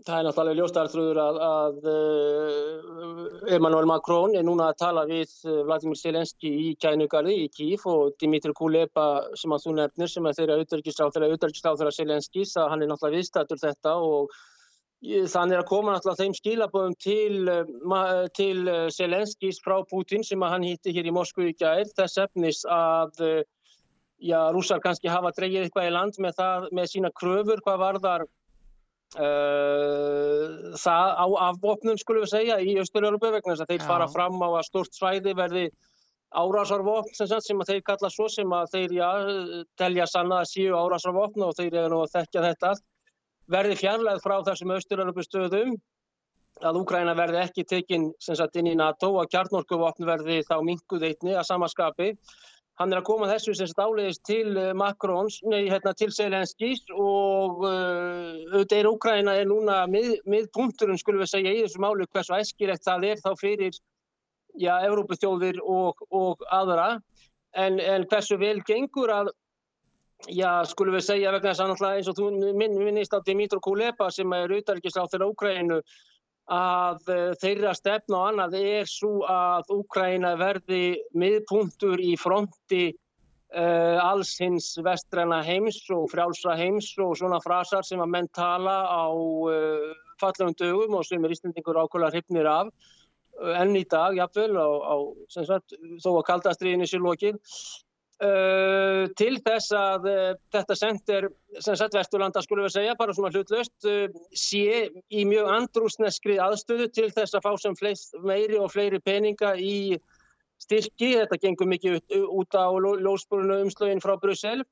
Það 0.00 0.16
er 0.16 0.24
náttúrulega 0.24 0.56
ljóstarðröður 0.56 1.18
að, 1.20 1.38
að 1.44 1.88
uh, 1.90 3.48
Emmanuel 3.52 3.88
Macron 3.88 4.32
er 4.38 4.46
núna 4.46 4.70
að 4.70 4.78
tala 4.80 5.02
við 5.08 5.34
uh, 5.44 5.58
Vladimir 5.68 5.98
Sælenski 6.00 6.48
í 6.48 6.70
Kænugarði 6.80 7.34
í 7.42 7.50
Kíf 7.52 7.84
og 7.90 8.14
Dimitri 8.20 8.54
Kuleba 8.56 9.08
sem 9.36 9.52
að 9.52 9.66
þú 9.66 9.74
nefnir 9.76 10.12
sem 10.12 10.28
er 10.30 10.38
þeirra 10.38 10.56
auðverkisláþara 10.62 11.92
Sælenskis 11.92 12.54
að 12.56 12.70
hann 12.72 12.86
er 12.86 12.90
náttúrulega 12.92 13.20
viðstættur 13.20 13.60
þetta 13.60 13.94
og 14.06 14.32
Þannig 15.00 15.56
að 15.56 15.68
koma 15.68 15.94
náttúrulega 15.94 16.20
þeim 16.20 16.34
skilaböðum 16.36 16.94
til, 17.00 17.48
eh, 17.48 18.26
til 18.36 18.68
Selenskis 18.92 19.56
eh, 19.56 19.62
frá 19.64 19.80
Putin 19.88 20.22
sem 20.22 20.42
hann 20.44 20.66
hýtti 20.66 20.92
hér 20.92 21.08
í 21.08 21.14
Moskvu 21.16 21.48
í 21.48 21.54
gær 21.56 21.88
þess 21.96 22.18
efnis 22.20 22.66
að 22.68 23.22
eh, 23.24 23.42
já, 24.20 24.52
rússar 24.52 24.82
kannski 24.84 25.08
hafa 25.08 25.32
dreyið 25.32 25.64
eitthvað 25.64 25.88
í 25.88 25.94
land 25.94 26.20
með, 26.20 26.34
það, 26.36 26.68
með 26.76 26.90
sína 26.92 27.10
kröfur 27.16 27.62
hvað 27.64 27.80
varðar 27.80 28.26
uh, 29.16 30.76
það 30.76 31.08
á 31.16 31.26
afvopnum 31.48 31.96
skulum 31.96 32.26
við 32.26 32.34
segja 32.34 32.60
í 32.60 32.76
Östur-Európa 32.82 33.32
vegna 33.32 33.54
þess 33.54 33.64
að 33.64 33.72
þeir 33.72 33.80
já. 33.80 33.88
fara 33.88 34.10
fram 34.12 34.36
á 34.44 34.48
að 34.50 34.66
stort 34.68 34.92
svæði 34.92 35.32
verði 35.38 35.64
árásarvopn 36.30 37.16
sem, 37.16 37.32
sem 37.40 37.64
að 37.64 37.72
þeir 37.72 37.82
kalla 37.88 38.12
svo 38.12 38.28
sem 38.28 38.52
að 38.52 38.76
þeir 38.76 38.92
já, 39.00 39.08
telja 39.80 40.06
sanna 40.12 40.44
að 40.44 40.50
síu 40.52 40.76
árásarvopn 40.76 41.48
og 41.48 41.56
þeir 41.56 41.72
eru 41.72 41.94
nú 41.94 42.04
að 42.04 42.18
þekkja 42.18 42.48
þetta 42.50 42.74
allt 42.74 42.89
verði 43.50 43.78
fjarlæð 43.80 44.22
frá 44.24 44.36
þessum 44.46 44.74
austurlörupustöðum 44.76 45.74
að 46.66 46.78
Úgræna 46.82 47.14
verði 47.16 47.40
ekki 47.44 47.64
tekinn 47.68 48.10
inn 48.12 48.68
í 48.68 48.76
NATO 48.76 49.14
og 49.16 49.28
kjarnorkuvopn 49.32 50.06
verði 50.08 50.40
þá 50.46 50.56
minguð 50.64 51.06
eitni 51.08 51.34
að 51.34 51.48
samaskapi. 51.48 52.10
Hann 52.80 52.94
er 52.94 53.00
að 53.02 53.08
koma 53.10 53.28
þessu 53.28 53.52
sem 53.56 53.68
stáliðist 53.68 54.22
til 54.24 54.56
eh, 54.56 54.72
Makrons, 54.76 55.40
nei, 55.44 55.68
hérna 55.68 55.92
til 55.92 56.08
Selenskís 56.16 56.80
og 56.94 57.60
uh, 57.68 58.38
auðvitað 58.54 58.78
er 58.78 58.88
Úgræna 58.88 59.34
er 59.36 59.50
núna 59.50 59.82
mið, 59.90 60.14
miðpunkturinn, 60.24 61.00
skulum 61.00 61.20
við 61.20 61.32
segja, 61.34 61.52
í 61.52 61.60
þessu 61.66 61.82
málu 61.84 62.08
hversu 62.08 62.38
æskilegt 62.38 62.86
það 62.86 63.04
er 63.10 63.20
þá 63.20 63.30
fyrir, 63.36 63.76
já, 64.56 64.72
Európustjóðir 64.88 65.60
og, 65.60 66.00
og 66.08 66.40
aðra, 66.48 66.94
en, 67.52 67.76
en 67.84 68.08
hversu 68.08 68.40
vel 68.40 68.62
gengur 68.64 69.12
að 69.12 69.32
Já, 70.28 70.60
skulum 70.68 70.94
við 70.98 71.06
segja 71.06 71.32
vegna 71.32 71.52
þess 71.52 71.62
að 71.64 71.70
náttúrulega 71.70 71.98
eins 72.00 72.08
og 72.10 72.16
þú 72.18 72.54
minn, 72.58 72.74
minnist 72.76 73.14
á 73.16 73.24
Dimitro 73.24 73.60
Kuleba 73.64 74.10
sem 74.12 74.32
er 74.36 74.52
auðarikisláð 74.52 75.14
til 75.14 75.22
Úkrænu 75.24 75.78
að 76.50 77.12
uh, 77.14 77.30
þeirra 77.40 77.72
stefna 77.78 78.18
og 78.18 78.26
annað 78.28 78.56
er 78.60 78.90
svo 78.90 79.22
að 79.30 79.72
Úkræna 79.78 80.34
verði 80.40 81.00
miðpunktur 81.16 82.02
í 82.04 82.12
fronti 82.20 82.90
uh, 82.90 83.96
alls 84.04 84.36
hins 84.42 84.74
vestræna 84.84 85.40
heims 85.46 85.80
og 85.94 86.10
frjálsa 86.12 86.56
heims 86.58 86.92
og 87.00 87.16
svona 87.16 87.40
frasar 87.40 87.86
sem 87.86 88.02
að 88.02 88.12
menn 88.18 88.30
tala 88.36 88.76
á 88.92 89.08
uh, 89.08 89.90
fallagum 90.20 90.56
dögum 90.58 90.98
og 91.00 91.06
sem 91.08 91.24
er 91.24 91.32
ístendingur 91.32 91.80
ákveðar 91.80 92.18
hryfnir 92.18 92.50
af 92.50 92.68
enn 93.40 93.72
í 93.78 93.86
dag, 93.88 94.12
jafnvel, 94.18 94.52
á, 94.60 94.68
á, 94.84 94.94
sagt, 95.32 95.72
þó 96.02 96.10
að 96.18 96.26
kaldastriðinni 96.28 96.88
sé 96.90 96.98
lokið 97.00 97.38
Uh, 98.20 99.06
til 99.16 99.38
þess 99.40 99.72
að 99.72 100.06
uh, 100.10 100.32
þetta 100.52 100.74
sendir 100.76 101.26
sem 101.64 101.76
sett 101.80 101.94
Vesturlanda 101.96 102.42
skulum 102.44 102.66
við 102.66 102.74
segja 102.74 102.96
bara 102.98 103.14
svona 103.16 103.30
hlutlöst 103.32 103.88
uh, 103.88 104.12
sé 104.36 104.90
í 105.08 105.24
mjög 105.24 105.48
andrúsneskri 105.54 106.36
aðstöðu 106.44 106.90
til 106.92 107.08
þess 107.16 107.38
að 107.38 107.46
fá 107.46 107.56
sem 107.62 107.78
fleist, 107.80 108.12
meiri 108.20 108.60
og 108.60 108.74
fleiri 108.74 109.00
peninga 109.00 109.54
í 109.56 109.96
styrki, 110.60 111.14
þetta 111.16 111.40
gengur 111.40 111.72
mikið 111.72 111.96
út, 111.96 112.16
út 112.42 112.60
á 112.60 112.68
lósbúrunu 113.08 113.62
umslögin 113.64 114.04
frá 114.04 114.18
Brussel 114.20 114.66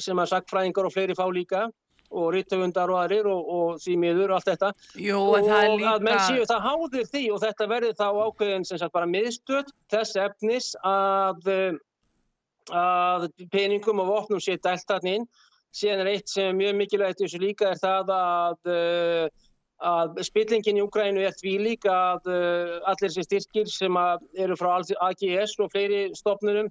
sem 0.00 0.16
að 0.16 0.32
sakfræðingar 0.32 0.88
og 0.88 0.96
fleiri 0.96 1.20
fá 1.20 1.26
líka 1.28 1.68
og 2.08 2.32
rittöfundar 2.32 2.88
og 2.88 3.04
aðrir 3.04 3.28
og, 3.28 3.54
og 3.58 3.80
því 3.84 4.00
miður 4.00 4.32
og 4.32 4.38
allt 4.38 4.54
þetta. 4.54 4.76
Jú, 4.96 5.20
og 5.20 5.44
líka... 5.44 5.92
að 5.92 6.08
menn 6.08 6.22
séu 6.24 6.48
það 6.48 6.70
háðir 6.70 7.08
því 7.12 7.30
og 7.36 7.44
þetta 7.44 7.72
verður 7.76 7.98
þá 8.00 8.06
ákveðin 8.24 8.70
sem 8.72 8.80
sagt 8.80 8.96
bara 8.96 9.12
miðstöð 9.12 9.74
þess 9.92 10.22
efnis 10.24 10.76
að 10.80 11.50
að 12.70 13.28
peningum 13.52 14.00
og 14.00 14.08
vopnum 14.08 14.40
sé 14.40 14.56
dælt 14.56 14.86
þarna 14.88 15.18
inn. 15.18 15.26
Síðan 15.74 16.04
er 16.04 16.12
eitt 16.12 16.28
sem 16.30 16.46
er 16.48 16.54
mjög 16.54 16.76
mikilvægt 16.78 17.20
þessu 17.20 17.40
líka 17.42 17.72
er 17.72 17.80
það 17.82 18.12
að, 18.14 18.70
eh, 18.70 19.28
að 19.82 20.22
spillingin 20.22 20.78
í 20.78 20.84
Ukrænu 20.84 21.24
er 21.26 21.34
því 21.34 21.54
líka 21.58 21.90
að 21.90 22.30
eh, 22.30 22.80
allir 22.86 23.10
þessi 23.10 23.24
styrkir 23.26 23.66
sem 23.66 23.96
eru 24.38 24.56
frá 24.56 24.78
AGS 24.78 25.58
og 25.58 25.72
fleiri 25.72 26.14
stofnunum 26.14 26.70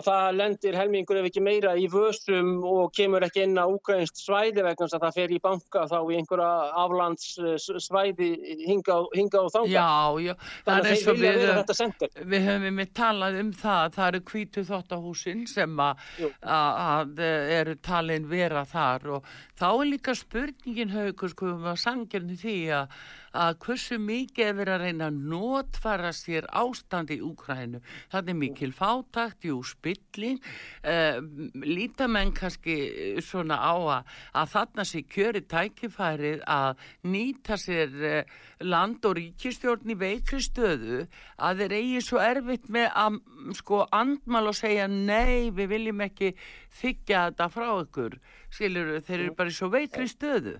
að 0.00 0.06
það 0.08 0.38
lendir 0.38 0.78
helmingur 0.78 1.20
ef 1.20 1.28
ekki 1.30 1.42
meira 1.44 1.74
í 1.78 1.86
vössum 1.92 2.50
og 2.66 2.92
kemur 2.96 3.26
ekki 3.26 3.44
inn 3.46 3.60
á 3.60 3.66
ukrainst 3.68 4.22
svæði 4.24 4.64
vegna 4.64 4.86
þess 4.86 4.96
að 4.96 5.04
það 5.06 5.18
fer 5.18 5.34
í 5.34 5.40
banka 5.44 5.84
þá 5.90 5.96
í 6.00 6.18
einhverja 6.18 6.50
aflandssvæði 6.84 8.30
hinga, 8.64 8.98
hinga 9.14 9.44
og 9.44 9.52
þanga. 9.54 9.70
Já, 9.74 9.92
já. 10.24 10.34
Þannig 10.66 10.80
að 10.80 10.90
þeir 10.90 11.20
vilja 11.20 11.36
vera 11.38 11.58
þetta 11.60 11.78
sendir. 11.78 12.18
Við 12.34 12.48
höfum 12.48 12.82
við 12.82 12.92
talað 13.00 13.40
um 13.44 13.54
það 13.60 13.80
að 13.84 13.96
það 13.98 14.10
eru 14.10 14.22
kvítu 14.32 14.66
þóttahúsin 14.70 15.46
sem 15.50 15.86
að 15.86 17.24
eru 17.60 17.78
talin 17.84 18.28
vera 18.30 18.66
þar 18.68 19.08
og 19.16 19.32
þá 19.60 19.68
er 19.70 19.88
líka 19.90 20.16
spurningin 20.18 20.94
haugur 20.94 21.32
sko 21.32 21.54
um 21.54 21.66
að 21.70 21.82
sangjarni 21.84 22.38
því 22.40 22.58
að 22.80 23.00
að 23.36 23.58
hversu 23.62 23.98
mikið 24.02 24.46
er 24.46 24.56
verið 24.58 24.74
að 24.74 24.84
reyna 24.84 25.08
að 25.10 25.18
notfara 25.30 26.10
sér 26.14 26.48
ástand 26.50 27.12
í 27.14 27.20
Úkrænu. 27.22 27.80
Það 28.10 28.32
er 28.32 28.38
mikil 28.40 28.70
fátakt, 28.74 29.46
jú, 29.46 29.60
spilling, 29.96 30.38
uh, 30.84 31.20
líta 31.64 32.08
menn 32.08 32.32
kannski 32.36 32.76
svona 33.24 33.58
á 33.60 33.74
að, 33.74 34.14
að 34.34 34.52
þarna 34.54 34.86
sé 34.88 35.02
kjöri 35.02 35.42
tækifærið 35.50 36.44
að 36.46 36.86
nýta 37.04 37.58
sér 37.60 37.96
uh, 38.00 38.38
land 38.60 39.04
og 39.08 39.16
ríkistjórn 39.18 39.94
í 39.94 39.98
veikri 39.98 40.40
stöðu 40.44 41.04
að 41.36 41.64
þeir 41.64 41.76
eigi 41.80 42.00
svo 42.04 42.22
erfitt 42.22 42.68
með 42.68 42.90
að 42.94 43.20
sko 43.56 43.84
andmal 43.90 44.50
og 44.50 44.58
segja 44.58 44.88
nei, 44.90 45.50
við 45.50 45.72
viljum 45.74 46.02
ekki 46.04 46.34
þykja 46.80 47.28
þetta 47.30 47.48
frá 47.52 47.70
ykkur. 47.80 48.18
Skilur, 48.50 48.98
þeir 49.06 49.20
eru 49.20 49.38
bara 49.38 49.52
í 49.52 49.56
svo 49.56 49.70
veikri 49.72 50.08
stöðu. 50.10 50.58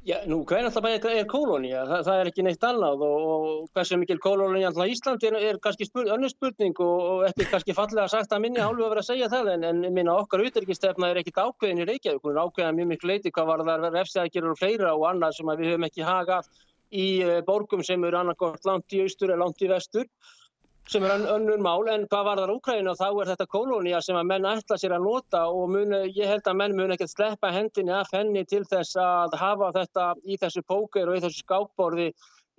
Já, 0.00 0.16
nú, 0.24 0.38
hvernig 0.48 0.72
það 0.72 0.84
bara 0.86 1.16
er 1.20 1.26
kólónía? 1.28 1.80
Það, 1.84 2.02
það 2.06 2.18
er 2.20 2.28
ekki 2.30 2.44
neitt 2.46 2.62
annað 2.64 3.02
og, 3.04 3.24
og 3.32 3.66
hversu 3.76 3.98
mikil 4.00 4.16
kólónía 4.24 4.70
alltaf 4.70 4.88
Íslandi 4.88 5.28
er, 5.28 5.36
er 5.50 5.58
kannski 5.60 5.84
spur, 5.84 6.08
önnur 6.14 6.32
spurning 6.32 6.80
og, 6.80 7.02
og 7.10 7.24
ekki 7.28 7.44
kannski 7.50 7.76
fallega 7.76 8.06
sagt 8.08 8.32
að 8.32 8.40
minni 8.46 8.62
hálfu 8.62 8.86
að 8.86 8.94
vera 8.94 9.04
að 9.04 9.10
segja 9.10 9.28
það 9.28 9.50
en, 9.58 9.66
en 9.68 9.82
minna 9.92 10.14
okkar 10.22 10.40
útryggistefna 10.46 11.10
er 11.12 11.20
ekkit 11.20 11.42
ákveðin 11.44 11.84
í 11.84 11.88
Reykjavík, 11.90 12.24
hún 12.24 12.32
er 12.32 12.40
ákveðin 12.46 12.80
mjög 12.80 12.90
miklu 12.94 13.12
leiti 13.12 13.34
hvað 13.36 13.52
var 13.52 13.66
það 13.68 13.86
refsækjur 13.98 14.48
og 14.54 14.60
fleira 14.62 14.96
og 14.96 15.06
annað 15.10 15.36
sem 15.36 15.52
við 15.52 15.72
höfum 15.74 15.88
ekki 15.90 16.08
hagað 16.08 16.48
í 16.90 17.06
eh, 17.20 17.42
borgum 17.44 17.84
sem 17.84 18.08
eru 18.08 18.22
annarkort 18.22 18.64
langt 18.72 18.96
í 18.96 19.04
austur 19.04 19.34
eða 19.34 19.44
langt 19.44 19.60
í 19.60 19.68
vestur 19.68 20.08
sem 20.90 21.04
er 21.06 21.22
önnur 21.30 21.60
mál, 21.62 21.86
en 21.92 22.06
hvað 22.10 22.24
var 22.26 22.40
þar 22.40 22.52
Úkræna 22.56 22.96
þá 22.98 23.06
er 23.10 23.28
þetta 23.30 23.46
kolónia 23.52 24.00
sem 24.02 24.16
að 24.18 24.26
menn 24.32 24.48
ætla 24.50 24.78
sér 24.80 24.96
að 24.96 25.04
nota 25.06 25.44
og 25.46 25.70
muni, 25.70 26.00
ég 26.16 26.26
held 26.26 26.50
að 26.50 26.58
menn 26.58 26.74
muni 26.78 26.96
ekkert 26.96 27.12
sleppa 27.12 27.52
hendinni 27.54 27.94
af 27.94 28.10
henni 28.14 28.42
til 28.48 28.64
þess 28.66 28.98
að 28.98 29.36
hafa 29.38 29.70
þetta 29.78 30.08
í 30.26 30.38
þessu 30.40 30.64
póker 30.66 31.10
og 31.10 31.18
í 31.18 31.22
þessu 31.22 31.44
skápborði 31.44 32.08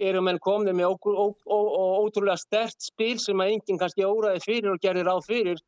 eru 0.02 0.24
menn 0.24 0.40
komni 0.40 0.72
með 0.78 0.96
ótrúlega 0.96 2.40
stert 2.40 2.80
spil 2.80 3.18
sem 3.20 3.44
að 3.44 3.58
enginn 3.58 3.82
kannski 3.82 4.08
óraði 4.08 4.42
fyrir 4.46 4.72
og 4.72 4.82
gerir 4.82 5.12
áð 5.12 5.28
fyrir. 5.28 5.62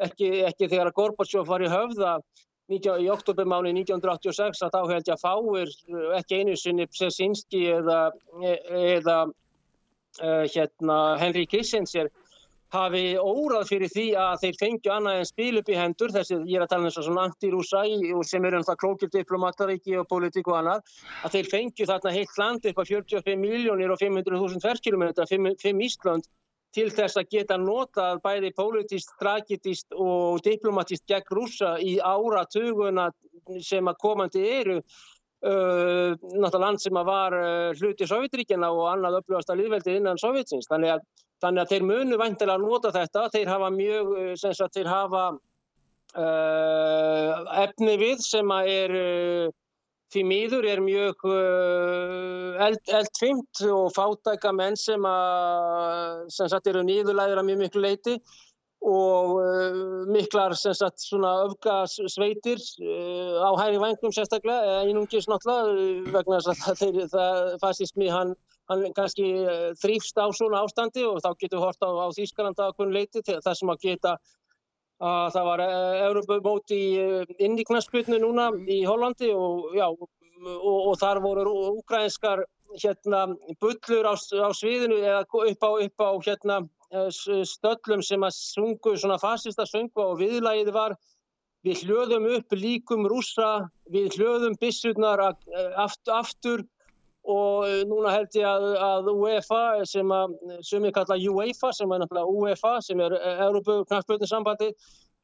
Ekki, 0.00 0.30
ekki 0.48 0.68
þegar 0.68 0.92
að 0.92 0.96
Gorbatsjóf 1.00 1.48
var 1.48 1.64
í 1.64 1.72
höfða 1.72 2.14
í 2.70 3.08
oktobermáni 3.10 3.72
1986 3.80 4.60
að 4.62 4.76
þá 4.76 4.80
held 4.92 5.08
ég 5.08 5.16
að 5.16 5.24
fáir 5.24 5.72
ekki 6.20 6.38
einu 6.38 6.54
sinni 6.56 6.86
Psesinski 6.86 7.64
eða, 7.80 8.12
eða 8.44 9.24
uh, 10.20 10.44
hérna, 10.50 10.98
Henry 11.20 11.46
Kissinger 11.46 12.10
hafi 12.70 13.16
órað 13.18 13.66
fyrir 13.66 13.90
því 13.90 14.06
að 14.22 14.34
þeir 14.44 14.58
fengju 14.60 14.92
annað 14.94 15.20
en 15.20 15.28
spil 15.28 15.52
upp 15.58 15.70
í 15.70 15.78
hendur, 15.78 16.12
þessi 16.14 16.36
ég 16.46 16.58
er 16.58 16.64
að 16.64 16.72
tala 16.72 16.86
um 16.86 16.94
svona 16.94 17.24
anti-rúsa 17.26 17.82
sem 18.28 18.44
eru 18.46 18.60
náttúrulega 18.60 18.82
klókir 18.82 19.10
diplomataríki 19.14 19.96
og 19.98 20.06
politík 20.10 20.50
og 20.52 20.60
annað, 20.60 20.92
að 21.26 21.34
þeir 21.34 21.50
fengju 21.50 21.88
þarna 21.90 22.14
heilt 22.14 22.38
land 22.38 22.68
upp 22.70 22.78
á 22.78 22.84
45 22.86 23.40
miljónir 23.42 23.90
og 23.90 23.98
500.000 23.98 24.62
ferskilometra, 24.62 25.26
5 25.26 25.82
Ísland 25.88 26.30
til 26.74 26.86
þess 26.94 27.18
að 27.18 27.30
geta 27.34 27.58
notað 27.58 28.20
bæði 28.22 28.52
politist, 28.54 29.10
tragitist 29.18 29.90
og 29.96 30.38
diplomatist 30.46 31.06
gegn 31.10 31.34
rúsa 31.34 31.74
í 31.82 31.96
áratuguna 31.98 33.10
sem 33.66 33.88
að 33.90 33.98
komandi 33.98 34.44
eru 34.60 34.78
Uh, 35.40 36.12
náttúrulega 36.36 36.58
land 36.60 36.80
sem 36.82 36.92
var 36.92 37.32
uh, 37.32 37.70
hluti 37.78 38.04
Sovjetríkina 38.04 38.68
og 38.76 38.90
annað 38.90 39.22
upplöfast 39.22 39.48
að 39.48 39.62
liðveldi 39.62 39.94
innan 39.96 40.20
Sovjetsins 40.20 40.68
þannig 40.68 40.90
að, 40.92 41.06
þannig 41.40 41.62
að 41.62 41.70
þeir 41.70 41.86
munu 41.88 42.18
vantilega 42.20 42.58
að 42.58 42.66
nota 42.66 42.90
þetta. 42.92 43.22
Þeir 43.32 43.48
hafa 43.48 43.70
mjög 43.72 44.10
uh, 44.12 44.34
sem 44.42 44.52
sagt 44.58 44.76
þeir 44.76 44.90
hafa 44.92 45.22
uh, 46.20 47.32
efni 47.62 47.94
við 48.02 48.20
sem 48.26 48.52
að 48.52 48.68
er 48.74 48.92
því 50.10 50.26
miður 50.26 50.66
er 50.66 50.80
mjög 50.82 51.24
eld, 52.66 52.80
eldfimt 52.98 53.60
og 53.70 53.92
fátæka 53.94 54.50
menn 54.52 54.76
sem 54.76 55.04
að 55.06 56.24
sem 56.34 56.50
sagt 56.50 56.66
eru 56.66 56.82
nýðulæður 56.84 57.40
að 57.40 57.46
mjög 57.46 57.60
miklu 57.62 57.84
leiti 57.86 58.16
og 58.80 59.34
uh, 59.36 60.06
miklar 60.08 60.54
sagt, 60.56 61.04
öfgasveitir 61.12 62.60
uh, 62.80 63.44
á 63.44 63.50
hæri 63.60 63.76
vangum 63.76 64.12
sérstaklega, 64.12 64.80
einungis 64.88 65.28
náttúrulega 65.28 66.12
vegna 66.14 66.40
þess 66.40 66.64
að 66.80 67.10
það 67.12 67.58
fasismi 67.60 68.08
hann, 68.08 68.32
hann 68.72 68.86
kannski 68.96 69.26
þrýfst 69.82 70.16
á 70.16 70.32
svona 70.32 70.64
ástandi 70.64 71.04
og 71.04 71.20
þá 71.20 71.36
getur 71.36 71.58
við 71.58 71.66
hort 71.66 71.84
á, 71.84 71.90
á 71.92 72.08
Þýskalanda 72.16 72.70
að 72.70 72.76
kunn 72.78 72.94
leiti 72.96 73.20
það 73.26 73.52
sem 73.58 73.74
að 73.74 73.84
geta 73.84 74.16
að 75.00 75.28
það 75.36 75.44
var 75.50 75.64
Europamót 76.08 76.72
í 76.76 76.84
inníknarsputnu 77.36 78.18
núna 78.20 78.50
í 78.68 78.82
Hollandi 78.84 79.30
og, 79.32 79.76
já, 79.76 79.88
og, 79.92 80.08
og 80.64 80.96
þar 81.00 81.20
voru 81.24 81.54
ukrainskar 81.76 82.46
hérna, 82.80 83.26
bullur 83.60 84.08
á, 84.08 84.14
á 84.16 84.48
sviðinu 84.56 85.00
eða 85.04 85.24
upp 85.24 85.64
á, 85.68 85.70
upp 85.84 86.04
á 86.04 86.10
hérna 86.24 86.60
Eh, 86.62 86.79
stöllum 86.90 88.02
sem 88.02 88.22
að 88.26 88.36
sungu 88.36 88.96
svona 88.98 89.18
fasista 89.22 89.66
söngu 89.68 90.02
og 90.02 90.18
viðlægið 90.20 90.72
var 90.74 90.96
við 91.66 91.84
hljöðum 91.84 92.28
upp 92.36 92.56
líkum 92.56 93.06
rúsa, 93.10 93.68
við 93.92 94.16
hljöðum 94.16 94.56
bissurnar 94.60 95.22
eh, 95.28 95.72
aftur, 95.76 96.14
aftur 96.16 96.64
og 97.28 97.66
eh, 97.68 97.82
núna 97.88 98.14
held 98.14 98.38
ég 98.38 98.48
að, 98.48 98.66
að 98.80 99.12
UEFA 99.12 99.62
sem 99.88 100.14
að 100.16 100.34
sem 100.66 100.88
ég 100.88 100.96
kalla 100.96 101.20
UEFA 101.20 101.72
sem 101.76 101.92
er 101.92 102.02
náttúrulega 102.02 102.40
UEFA 102.40 102.74
sem 102.84 103.04
er 103.04 103.16
Európu 103.46 103.82
knaftlöðninsambandi 103.90 104.72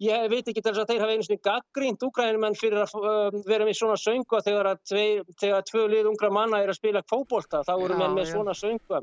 ég 0.05 0.29
veit 0.29 0.45
ekki 0.45 0.61
til 0.61 0.75
þess 0.75 0.83
að 0.83 0.91
þeir 0.91 1.03
hafa 1.05 1.15
einu 1.15 1.27
svona 1.27 1.45
gaggrínt 1.49 2.05
úgrænumenn 2.05 2.59
fyrir 2.61 2.83
að 2.83 2.97
uh, 3.01 3.39
vera 3.49 3.65
með 3.65 3.79
svona 3.79 3.97
söngu 4.01 4.41
þegar 4.45 4.73
að 4.75 4.83
tvei, 4.91 5.07
þegar 5.41 5.65
tvö 5.71 5.87
lið 5.93 6.11
ungra 6.11 6.33
manna 6.37 6.61
er 6.61 6.73
að 6.73 6.81
spila 6.83 7.05
kvóbolta 7.07 7.63
þá 7.65 7.73
eru 7.79 7.97
menn 7.97 8.19
með 8.19 8.35
svona 8.35 8.57
söngu 8.57 9.01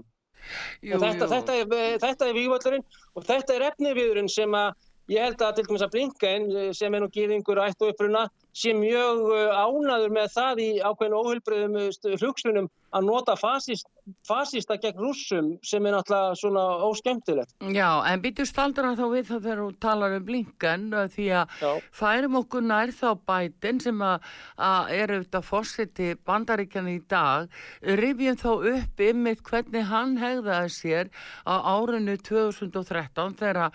Jú, 0.84 0.97
þetta, 1.01 1.27
þetta, 1.32 1.60
er, 1.60 1.99
þetta 2.03 2.27
er 2.27 2.38
vývöldurinn 2.38 2.88
og 3.13 3.27
þetta 3.27 3.56
er 3.56 3.67
efniviðurinn 3.69 4.32
sem 4.32 4.58
að 4.58 4.73
ég 5.12 5.25
held 5.25 5.41
að 5.43 5.58
til 5.58 5.65
dæmis 5.67 5.84
að 5.84 5.93
Blinken 5.95 6.47
sem 6.77 6.95
er 6.95 7.03
nú 7.03 7.10
gýðingur 7.12 7.62
ættu 7.63 7.89
uppruna 7.91 8.27
sé 8.56 8.73
mjög 8.77 9.23
uh, 9.34 9.56
ánaður 9.65 10.13
með 10.15 10.29
það 10.36 10.62
í 10.63 10.69
ákveðinu 10.79 11.19
óheilbreyðum 11.19 11.79
uh, 11.82 12.15
hlugslunum 12.21 12.69
að 12.93 13.08
nota 13.10 13.36
fasist, 13.39 13.89
fasista 14.28 14.76
gegn 14.82 15.00
rússum 15.00 15.50
sem 15.63 15.86
er 15.86 15.96
náttúrulega 15.96 16.36
svona 16.39 16.63
óskemtilegt. 16.88 17.54
Já, 17.72 18.04
en 18.10 18.24
býtu 18.24 18.46
staldra 18.48 18.94
þá 18.98 19.04
við 19.13 19.30
það 19.30 19.46
þegar 19.48 19.62
þú 19.62 19.68
talar 19.86 20.16
um 20.18 20.26
Blinken 20.28 20.86
því 21.13 21.28
að 21.39 21.56
Já. 21.62 21.72
færum 21.96 22.39
okkur 22.42 22.68
nær 22.68 22.94
þá 22.96 23.10
bætin 23.30 23.82
sem 23.84 24.04
að, 24.04 24.30
að 24.58 24.94
er 24.98 25.16
auðvitað 25.16 25.48
fórsiti 25.48 26.10
bandaríkjana 26.28 26.94
í 26.94 27.02
dag, 27.10 27.60
rifjum 28.04 28.39
þá 28.44 28.50
upp 28.74 29.06
ymmið 29.08 29.44
hvernig 29.50 29.92
hann 29.92 30.18
hegðaði 30.20 30.74
sér 30.78 31.13
á 31.48 31.56
árinu 31.63 32.18
2013 32.20 33.38
þegar 33.39 33.72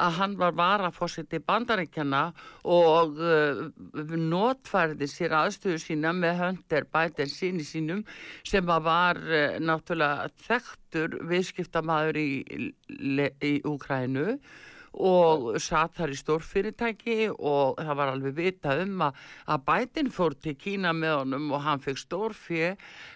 að 0.00 0.18
hann 0.18 0.36
var 0.40 0.54
varafórsiti 0.56 1.40
bandaríkjana 1.44 2.22
og 2.68 3.18
uh, 3.18 3.62
notfærði 4.16 5.08
sér 5.10 5.36
aðstöðu 5.42 5.80
sína 5.82 6.14
með 6.16 6.40
höndir 6.40 6.86
bætir 6.92 7.30
síni 7.30 7.66
sínum 7.66 8.02
sem 8.46 8.66
var 8.66 9.20
uh, 9.20 9.58
náttúrulega 9.72 10.28
þekktur 10.46 11.16
viðskiptamaður 11.30 12.20
í, 12.20 12.28
í 13.42 13.54
Úkrænu 13.68 14.36
og 14.92 15.46
satt 15.62 15.96
þar 15.96 16.12
í 16.12 16.18
stórfyrirtæki 16.20 17.16
og 17.32 17.78
það 17.80 17.96
var 17.96 18.12
alveg 18.12 18.36
vita 18.36 18.76
um 18.82 19.06
að, 19.08 19.20
að 19.48 19.64
bætin 19.70 20.12
fór 20.12 20.36
til 20.36 20.54
Kína 20.60 20.92
með 20.96 21.16
honum 21.22 21.50
og 21.56 21.64
hann 21.64 21.80
fekk 21.80 22.02
stórfið 22.02 22.66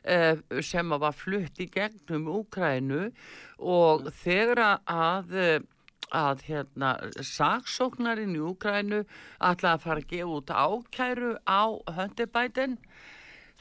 eh, 0.08 0.40
sem 0.64 0.96
var 0.96 1.16
flutt 1.16 1.60
í 1.60 1.68
gegnum 1.72 2.30
Úkrænu 2.32 3.10
og 3.60 4.08
þegar 4.22 4.62
að 4.80 5.36
að 6.14 6.44
hérna 6.46 6.92
saksóknarinn 7.18 8.36
í 8.36 8.42
Úkrænu 8.46 9.02
ætlaði 9.42 9.72
að 9.72 9.84
fara 9.84 10.02
að 10.02 10.10
gefa 10.12 10.36
út 10.36 10.52
ákæru 10.54 11.32
á 11.42 11.62
höndibætin 11.98 12.78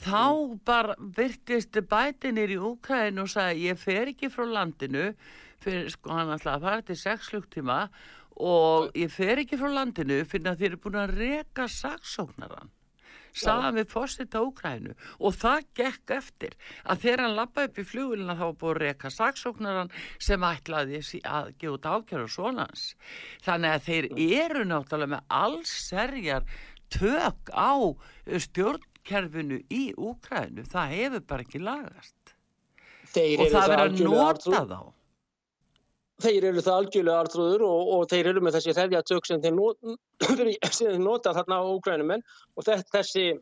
þá 0.02 0.60
bara 0.68 0.96
virtist 1.00 1.78
bætinir 1.90 2.52
í 2.56 2.60
Úkrænu 2.60 3.26
og 3.26 3.32
sagði 3.32 3.70
ég 3.70 3.80
fer 3.80 4.12
ekki 4.12 4.32
frá 4.34 4.46
landinu 4.50 5.12
fyrir 5.64 5.92
sko 5.94 6.14
hann 6.14 6.34
ætlaði 6.36 6.56
að 6.58 6.66
fara 6.68 6.86
til 6.86 6.98
6 7.02 7.30
slukktíma 7.32 7.82
og 8.46 8.90
ég 8.98 9.12
fer 9.14 9.42
ekki 9.44 9.60
frá 9.60 9.72
landinu 9.72 10.24
fyrir 10.28 10.52
að 10.52 10.62
þið 10.62 10.72
eru 10.72 10.82
búin 10.84 11.04
að 11.04 11.16
reka 11.20 11.70
saksóknaran 11.72 12.74
saðan 13.36 13.76
við 13.80 13.90
fórsetta 13.92 14.42
Úkrænu 14.46 14.94
og 15.20 15.36
það 15.36 15.66
gekk 15.80 16.14
eftir 16.18 16.56
að 16.84 17.02
þegar 17.04 17.24
hann 17.26 17.38
lappa 17.40 17.66
upp 17.68 17.80
í 17.80 17.88
flugulina 17.88 18.38
þá 18.40 18.46
búið 18.62 18.80
reyka 18.84 19.12
saksóknaran 19.12 19.92
sem 20.24 20.46
ætlaði 20.48 21.02
að 21.24 21.52
gefa 21.60 21.76
út 21.76 21.90
ákjör 21.90 22.26
og 22.28 22.32
svonans 22.32 22.86
þannig 23.46 23.76
að 23.76 23.88
þeir 23.90 24.10
eru 24.42 24.68
náttúrulega 24.70 25.14
með 25.16 25.38
allserjar 25.42 26.48
tök 26.96 27.52
á 27.52 27.76
stjórnkerfinu 29.06 29.62
í 29.70 29.94
Úkrænu 29.96 30.66
það 30.66 30.94
hefur 30.98 31.24
bara 31.28 31.44
ekki 31.46 31.60
lagast. 31.62 32.36
Þeir 33.14 33.40
og 33.40 33.52
það 33.52 33.70
verður 33.70 33.84
að 33.86 34.00
nota 34.04 34.62
þá. 34.66 34.80
Þeir 36.26 36.46
eru 36.50 36.62
það 36.64 36.78
algjörlega 36.80 37.20
artrúður 37.20 37.62
og, 37.68 37.90
og 37.94 38.10
þeir 38.10 38.30
eru 38.32 38.42
með 38.42 38.58
þessi 38.58 38.74
þefjatök 38.76 39.26
sem 39.30 39.42
þeir 39.44 39.56
nota, 39.56 39.96
nota 40.98 41.34
þarna 41.36 41.60
á 41.60 41.64
úgrænumenn 41.68 42.26
og 42.56 42.66
þessi 42.66 43.36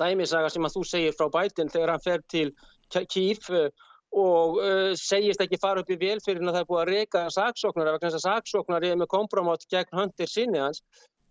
dæmisaga 0.00 0.50
sem 0.50 0.64
að 0.64 0.76
þú 0.76 0.84
segir 0.88 1.16
frá 1.16 1.28
bætin 1.28 1.70
þegar 1.70 1.94
hann 1.94 2.04
fer 2.04 2.22
til 2.28 2.54
Kíf 2.92 3.48
uh, 3.50 3.68
og 4.12 4.58
uh, 4.60 4.92
segist 4.96 5.40
ekki 5.40 5.60
fara 5.60 5.80
upp 5.80 5.90
í 5.92 5.96
vel 6.00 6.18
fyrir 6.24 6.42
að 6.44 6.56
það 6.56 6.62
er 6.62 6.68
búið 6.68 6.82
að 6.82 6.90
reyka 6.90 7.22
saksóknara 7.32 7.94
vegna 7.94 8.10
þess 8.10 8.20
að 8.20 8.26
saksóknari 8.26 8.90
er 8.92 8.98
með 9.00 9.12
kompromátt 9.12 9.68
gegn 9.72 9.96
höndir 9.96 10.28
sinni 10.28 10.60
hans. 10.60 10.82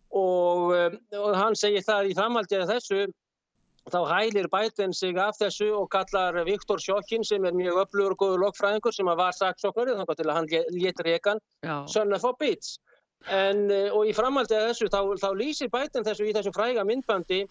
Og, 0.10 0.74
uh, 0.74 0.96
og 1.18 1.36
hann 1.38 1.58
segir 1.58 1.86
það 1.86 2.12
í 2.12 2.16
framhaldið 2.18 2.64
að 2.66 2.74
þessu 2.76 3.04
þá 3.92 4.00
hælir 4.10 4.48
Biden 4.52 4.94
sig 4.94 5.18
af 5.20 5.38
þessu 5.40 5.72
og 5.78 5.90
kallar 5.94 6.40
Viktor 6.48 6.80
Sjókin 6.82 7.26
sem 7.28 7.46
er 7.46 7.56
mjög 7.58 7.84
öflugur 7.86 8.16
og 8.16 8.22
góður 8.24 8.44
lokfræðingur 8.46 8.96
sem 8.96 9.10
var 9.20 9.36
saksóknari 9.38 9.96
þannig 9.98 10.18
til 10.18 10.30
að 10.30 10.38
hann 10.40 10.50
létt 10.78 11.04
rekan 11.08 11.42
son 11.88 12.14
of 12.14 12.26
a 12.26 12.34
bitch. 12.40 12.78
En, 13.30 13.70
eh, 13.70 13.92
og 13.94 14.08
í 14.10 14.14
framhaldið 14.18 14.58
af 14.58 14.70
þessu 14.72 14.88
þá, 14.90 15.02
þá 15.22 15.30
lýsir 15.38 15.70
Biden 15.70 16.08
þessu 16.08 16.26
í 16.26 16.34
þessu 16.34 16.54
fræga 16.56 16.86
myndbandi 16.88 17.44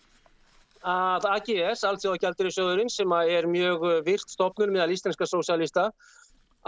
að 0.81 1.27
AGS, 1.29 1.85
Alþjóðagjaldur 1.85 2.49
í 2.49 2.55
söðurinn 2.57 2.91
sem 2.91 3.13
er 3.21 3.47
mjög 3.47 3.85
virt 4.07 4.33
stopnur 4.33 4.73
með 4.73 4.87
að 4.87 4.93
lístenska 4.95 5.29
sósælista 5.29 5.91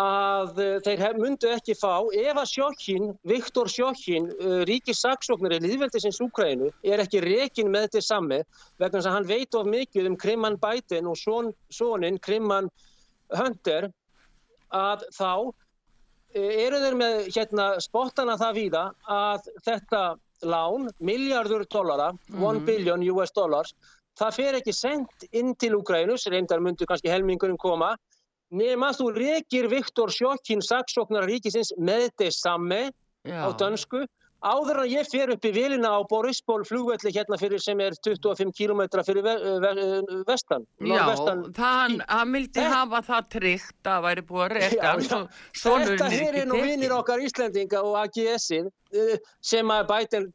að 0.00 0.60
eh, 0.62 0.78
þeir 0.80 1.18
myndu 1.20 1.50
ekki 1.52 1.74
fá 1.76 2.00
ef 2.16 2.38
að 2.38 2.48
Sjókin, 2.48 3.10
Viktor 3.28 3.68
Sjókin 3.68 4.30
eh, 4.40 4.62
ríkissaksóknari 4.64 5.60
liðveldisins 5.60 6.20
Úkrænu 6.24 6.70
er 6.82 7.02
ekki 7.02 7.20
rekin 7.20 7.68
með 7.68 7.90
þetta 7.90 8.00
sami 8.06 8.38
vegna 8.80 8.98
þess 8.98 9.10
að 9.10 9.16
hann 9.18 9.28
veit 9.28 9.54
of 9.54 9.66
mikið 9.68 10.08
um 10.08 10.16
Krimman 10.16 10.56
Biden 10.62 11.10
og 11.10 11.18
son, 11.20 11.52
sonin 11.68 12.16
Krimman 12.18 12.70
Hunter 13.36 13.90
að 14.72 15.04
þá 15.12 15.52
eh, 16.34 16.64
eru 16.64 16.80
þeir 16.80 16.96
með 16.96 17.18
hérna, 17.36 17.66
spottana 17.84 18.38
það 18.40 18.60
víða 18.62 18.84
að 19.04 19.50
þetta 19.66 20.04
lán, 20.42 20.88
miljardur 20.98 21.66
dollara, 21.68 22.14
1 22.32 22.32
mm 22.32 22.40
-hmm. 22.40 22.64
billion 22.64 23.04
US 23.12 23.30
dollars, 23.30 23.74
það 24.18 24.34
fer 24.34 24.56
ekki 24.56 24.72
sendt 24.72 25.28
inn 25.32 25.54
til 25.54 25.76
Úkrænus, 25.76 26.26
reyndar 26.26 26.60
myndu 26.60 26.88
kannski 26.88 27.12
helmingurinn 27.12 27.60
koma 27.60 27.92
nema 28.52 28.92
þú 28.96 29.08
rekir 29.16 29.68
Viktor 29.72 30.12
Sjókin 30.12 30.62
saksóknar 30.64 31.26
ríkisins 31.28 31.72
með 31.80 32.10
þess 32.20 32.44
samme 32.44 32.82
á 33.24 33.48
dönsku 33.56 34.04
áður 34.42 34.82
að 34.82 34.92
ég 34.92 35.08
fer 35.10 35.32
upp 35.34 35.46
í 35.46 35.52
vilina 35.54 35.92
á 35.94 36.00
Borisból 36.10 36.62
flugvelli 36.66 37.12
hérna 37.14 37.38
fyrir 37.40 37.62
sem 37.62 37.80
er 37.80 37.94
25 38.02 38.52
km 38.56 38.82
fyrir 39.06 39.22
ve 39.26 39.34
ve 39.62 39.72
vestan 40.28 40.66
Já, 40.82 41.06
vestan. 41.08 41.44
það 41.56 41.96
hann 42.08 42.36
vildi 42.36 42.66
hafa 42.74 43.02
það 43.06 43.28
tryggt 43.36 43.90
að 43.92 44.06
væri 44.06 44.24
búið 44.28 44.44
að 44.44 44.54
reka 44.58 44.92
Þetta 45.62 46.08
hér 46.12 46.38
er 46.42 46.48
nú 46.50 46.60
vinnir 46.62 46.94
okkar 46.94 47.22
Íslandinga 47.22 47.82
og 47.86 47.96
AGS-ið 48.02 48.68
eh, 48.68 49.18
sem 49.44 49.70
að 49.72 49.86
bætir 49.90 50.26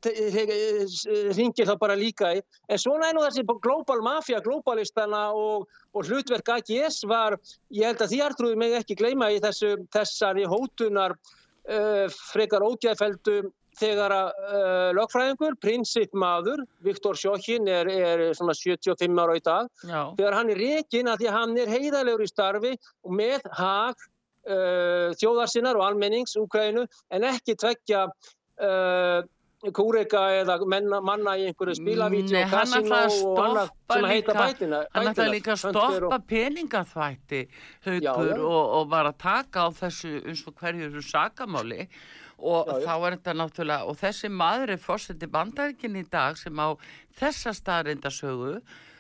ringir 1.36 1.68
það 1.68 1.80
bara 1.82 1.98
líka 2.00 2.34
í. 2.38 2.44
En 2.70 2.82
svona 2.82 3.10
er 3.10 3.18
nú 3.18 3.24
þessi 3.26 3.44
global 3.64 4.00
mafia 4.06 4.40
globalistana 4.44 5.28
og, 5.36 5.68
og 5.94 6.08
hlutverk 6.08 6.54
AGS 6.58 7.04
var, 7.10 7.38
ég 7.74 7.90
held 7.90 8.04
að 8.04 8.14
því 8.14 8.22
artrúði 8.26 8.62
mig 8.64 8.78
ekki 8.80 8.98
gleyma 9.00 9.32
í 9.36 9.42
þessu, 9.44 9.76
þessari 9.94 10.48
hótunar 10.50 11.18
uh, 11.18 12.06
frekar 12.32 12.66
ógæðfeldu 12.66 13.42
þegar 13.78 14.16
að 14.16 14.28
uh, 14.48 14.90
lögfræðingur, 14.98 15.58
prinsip 15.62 16.14
maður, 16.18 16.64
Viktor 16.86 17.18
Sjókin 17.20 17.70
er, 17.72 17.90
er 17.92 18.26
svona 18.38 18.56
75 18.58 19.24
ára 19.24 19.38
í 19.38 19.44
dag, 19.46 19.72
Já. 19.84 20.02
þegar 20.18 20.38
hann 20.40 20.52
er 20.54 20.62
reygin 20.64 21.12
að 21.12 21.24
því 21.24 21.32
að 21.32 21.38
hann 21.38 21.58
er 21.64 21.74
heiðalegur 21.76 22.26
í 22.26 22.30
starfi 22.32 22.74
og 22.78 23.18
með 23.22 23.48
hag 23.60 24.06
uh, 24.50 25.16
þjóðarsinnar 25.22 25.80
og 25.80 25.88
almennings 25.92 26.38
Úkrænu 26.40 26.86
en 27.14 27.28
ekki 27.32 27.58
tveggja 27.60 28.06
uh, 28.08 29.26
kúrika 29.74 30.22
eða 30.38 30.58
menna, 30.70 31.00
manna 31.02 31.34
í 31.40 31.48
einhverju 31.50 31.80
spilavíti 31.80 32.36
og 32.38 32.52
kasino 32.52 33.00
og 33.32 33.40
annað 33.42 33.72
sem 33.94 34.06
að 34.06 34.12
heita 34.12 34.36
bætina. 34.38 34.82
Hann 34.94 35.10
ætlaði 35.12 35.34
líka 35.34 35.56
að 35.56 35.64
stoppa 35.64 36.20
peningaþvætti 36.30 37.42
haugur 37.88 38.46
og, 38.46 38.62
og 38.78 38.92
var 38.94 39.10
að 39.10 39.18
taka 39.24 39.66
á 39.66 39.70
þessu 39.80 40.14
eins 40.22 40.46
og 40.46 40.62
hverju 40.62 41.02
sakamáli 41.02 41.88
og 41.88 41.90
já, 42.38 42.76
þá 42.86 42.94
er 42.96 43.16
þetta 43.18 43.38
náttúrulega 43.38 43.88
og 43.90 43.98
þessi 44.02 44.30
maður 44.34 44.76
er 44.76 44.84
fórseti 44.84 45.30
bandaríkin 45.32 45.98
í 45.98 46.06
dag 46.12 46.38
sem 46.38 46.60
á 46.62 46.78
þessa 47.18 47.54
staðrindasögu 47.58 48.54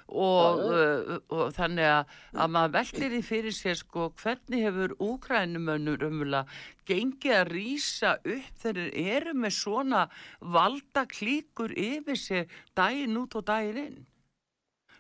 og, 0.07 0.61
uh, 0.63 1.17
og 1.35 1.53
þannig 1.55 1.89
að, 1.91 2.11
að 2.33 2.51
maður 2.55 2.75
veldir 2.77 3.15
í 3.17 3.21
fyrir 3.25 3.55
sér 3.55 3.79
sko 3.79 4.09
hvernig 4.21 4.63
hefur 4.67 4.95
úkrænumönnur 5.03 6.05
umvöla 6.07 6.45
gengið 6.87 7.35
að 7.41 7.51
rýsa 7.51 8.13
upp 8.23 8.61
þegar 8.63 8.93
eru 9.17 9.33
með 9.35 9.57
svona 9.57 10.05
valda 10.39 11.05
klíkur 11.11 11.75
yfir 11.75 12.19
sér 12.19 12.61
daginn 12.77 13.19
út 13.19 13.35
og 13.35 13.47
daginn 13.49 13.83
inn? 13.83 14.05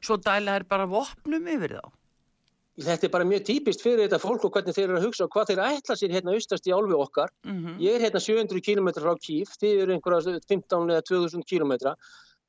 Svo 0.03 0.19
dæla 0.21 0.59
er 0.59 0.67
bara 0.67 0.85
vopnum 0.89 1.47
yfir 1.49 1.79
þá 1.79 1.87
Þetta 2.77 3.07
er 3.07 3.11
bara 3.13 3.25
mjög 3.25 3.45
típist 3.47 3.81
fyrir 3.81 4.03
þetta 4.03 4.19
fólk 4.21 4.43
og 4.45 4.53
hvernig 4.53 4.75
þeir 4.75 4.85
eru 4.85 4.99
að 4.99 5.05
hugsa 5.07 5.25
og 5.25 5.31
hvað 5.33 5.49
þeir 5.49 5.61
ætla 5.65 5.95
sér 5.97 6.11
hérna 6.13 6.35
austast 6.37 6.67
í 6.69 6.73
álfi 6.75 6.93
okkar. 6.93 7.31
Mm 7.47 7.57
-hmm. 7.57 7.79
Ég 7.81 7.95
er 7.95 8.03
hérna 8.05 8.21
700 8.21 8.61
km 8.61 8.89
frá 9.01 9.15
Kíf, 9.17 9.55
þið 9.57 9.81
eru 9.81 9.93
einhverja 9.95 10.39
15 10.45 10.91
eða 10.93 11.01
2000 11.09 11.43
km 11.49 11.73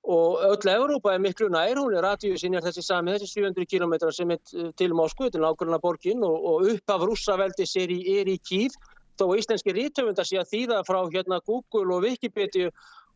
og 0.09 0.41
öll 0.41 0.71
Európa 0.73 1.15
er 1.15 1.21
miklu 1.21 1.49
nær, 1.53 1.77
hún 1.77 1.97
er 1.97 2.03
radíusin 2.03 2.55
er 2.55 2.63
þessi 2.65 2.83
sami, 2.83 3.13
þessi 3.13 3.43
700 3.43 3.67
km 3.67 4.11
sem 4.11 4.31
er 4.31 4.39
til 4.77 4.95
Moskvu, 4.95 5.31
til 5.31 5.43
nákvæmlega 5.43 5.81
borgin 5.83 6.23
og, 6.25 6.45
og 6.45 6.71
upp 6.73 6.95
af 6.95 7.05
rússaveldis 7.05 7.77
er 7.77 7.93
í, 7.93 8.01
er 8.21 8.31
í 8.31 8.39
Kíf, 8.39 8.73
þó 9.19 9.35
íslenski 9.37 9.75
rítöfundar 9.75 10.25
sé 10.25 10.39
að 10.41 10.53
þýða 10.53 10.85
frá 10.89 11.01
hérna 11.13 11.41
Google 11.45 11.95
og 11.97 12.07
Wikipedia 12.07 12.71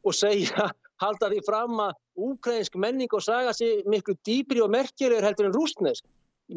og 0.05 0.15
segja, 0.15 0.69
halda 1.03 1.31
því 1.33 1.41
fram 1.47 1.81
að 1.81 1.95
úkrænsk 2.29 2.77
menning 2.77 3.15
og 3.15 3.23
saga 3.23 3.55
sé 3.57 3.83
miklu 3.89 4.19
dýbri 4.27 4.61
og 4.63 4.71
merkjulegur 4.75 5.25
heldur 5.25 5.49
en 5.49 5.57
rústnesk 5.57 6.05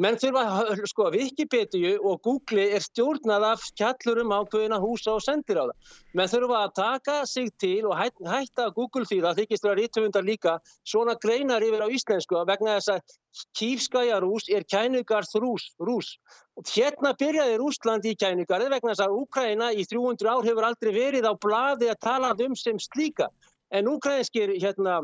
menn 0.02 0.18
þurfa 0.20 0.42
að 0.60 0.82
sko 0.90 1.06
að 1.08 1.16
Wikipedia 1.20 1.96
og 2.00 2.22
Google 2.26 2.66
er 2.76 2.84
stjórnað 2.84 3.46
af 3.52 3.64
kjallurum 3.80 4.34
ákveðina 4.36 4.80
húsa 4.82 5.14
og 5.16 5.24
sendir 5.24 5.60
á 5.62 5.66
það. 5.70 5.94
Menn 6.18 6.32
þurfa 6.32 6.62
að 6.62 6.74
taka 6.80 7.16
sig 7.30 7.52
til 7.62 7.88
og 7.90 7.96
hætta, 7.98 8.70
Google 8.76 9.06
því 9.08 9.20
það 9.24 9.42
þykist 9.42 9.68
vera 9.68 9.80
rítumundar 9.80 10.26
líka 10.28 10.56
svona 10.88 11.16
greinar 11.22 11.64
yfir 11.66 11.86
á 11.86 11.88
íslensku 11.88 12.42
vegna 12.48 12.78
þess 12.78 12.96
að 12.96 13.16
Kífskæjarús 13.60 14.48
er 14.56 14.64
kænugarð 14.64 15.36
rús. 15.84 16.12
Og 16.56 16.72
hérna 16.72 17.12
byrjaði 17.20 17.58
Rúsland 17.60 18.08
í 18.08 18.16
kænugarði 18.16 18.72
vegna 18.72 18.94
þess 18.94 19.06
að 19.08 19.18
Úkraina 19.20 19.74
í 19.76 19.84
300 19.84 20.32
ár 20.32 20.48
hefur 20.48 20.70
aldrei 20.70 20.94
verið 20.96 21.28
á 21.28 21.34
bladi 21.36 21.92
að 21.92 22.02
tala 22.08 22.32
um 22.48 22.56
sem 22.56 22.80
slíka. 22.80 23.30
En 23.72 23.92
úkrænskir 23.92 24.56
hérna 24.60 25.04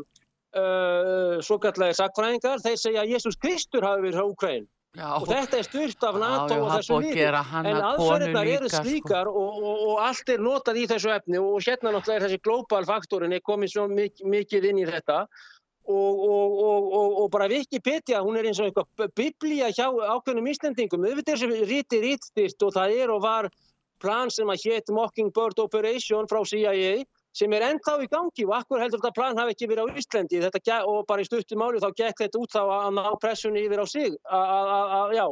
Uh, 0.52 1.38
svo 1.40 1.56
kallega 1.56 1.96
sakfræðingar, 1.96 2.58
þeir 2.60 2.74
segja 2.76 3.02
að 3.06 3.12
Jésús 3.14 3.38
Kristur 3.40 3.86
hafi 3.88 4.02
verið 4.04 4.20
á 4.20 4.28
Úkræn 4.28 4.66
Já, 4.92 5.06
og 5.16 5.24
þetta 5.24 5.56
er 5.56 5.64
styrt 5.64 6.04
af 6.04 6.16
NATO 6.20 6.56
já, 6.58 6.60
og 6.60 6.70
þessu 6.74 6.96
lífi 7.00 7.22
en 7.24 7.78
aðferðirnar 7.80 8.48
eru 8.52 8.68
sko. 8.68 8.82
slíkar 8.84 9.30
sko. 9.30 9.40
og, 9.40 9.62
og, 9.62 9.78
og 9.88 10.02
allt 10.04 10.32
er 10.34 10.42
notað 10.44 10.80
í 10.82 10.84
þessu 10.90 11.14
efni 11.14 11.40
og 11.40 11.64
hérna 11.64 11.94
náttúrulega 11.94 12.18
er 12.18 12.26
þessi 12.26 12.40
global 12.44 12.84
faktorin 12.90 13.32
er 13.32 13.40
komið 13.40 13.72
svo 13.72 13.86
mik 13.88 14.20
mikið 14.20 14.66
inn 14.68 14.82
í 14.82 14.84
þetta 14.90 15.22
og, 15.88 16.20
og 17.24 17.30
bara 17.32 17.48
Wikipedia, 17.48 18.20
hún 18.22 18.36
er 18.36 18.50
eins 18.50 18.60
og 18.60 18.68
eitthvað 18.68 19.16
biblía 19.16 19.72
hjá 19.72 19.88
ákveðnum 19.88 20.52
íslendingum 20.52 21.08
auðvitað 21.08 21.34
er 21.34 21.40
þessi 21.40 21.70
ríti 21.72 22.02
rítstýrt 22.04 22.68
og 22.68 22.76
það 22.76 22.96
er 23.00 23.14
og 23.16 23.24
var 23.24 23.48
plan 24.02 24.30
sem 24.30 24.52
að 24.52 24.68
hétt 24.68 24.92
Mockingbird 24.92 25.64
Operation 25.64 26.28
frá 26.28 26.44
CIA 26.44 27.00
sem 27.36 27.52
er 27.56 27.64
ennþá 27.70 27.96
í 28.04 28.08
gangi 28.12 28.44
og 28.48 28.56
akkur 28.58 28.82
heldur 28.82 29.00
þetta 29.00 29.16
plan 29.16 29.38
hafi 29.40 29.54
ekki 29.54 29.70
verið 29.70 29.88
á 29.88 29.96
Íslandi? 30.02 30.42
Þetta, 30.44 30.80
og 30.88 31.06
bara 31.08 31.24
í 31.24 31.28
stuttum 31.28 31.62
máli 31.62 31.80
þá 31.80 31.88
gekk 31.96 32.26
þetta 32.26 32.42
út 32.42 32.52
þá 32.52 32.60
að 32.64 32.90
ná 32.98 33.06
pressunni 33.22 33.64
yfir 33.64 33.80
á 33.80 33.86
sig. 33.88 34.18
Já, 35.16 35.24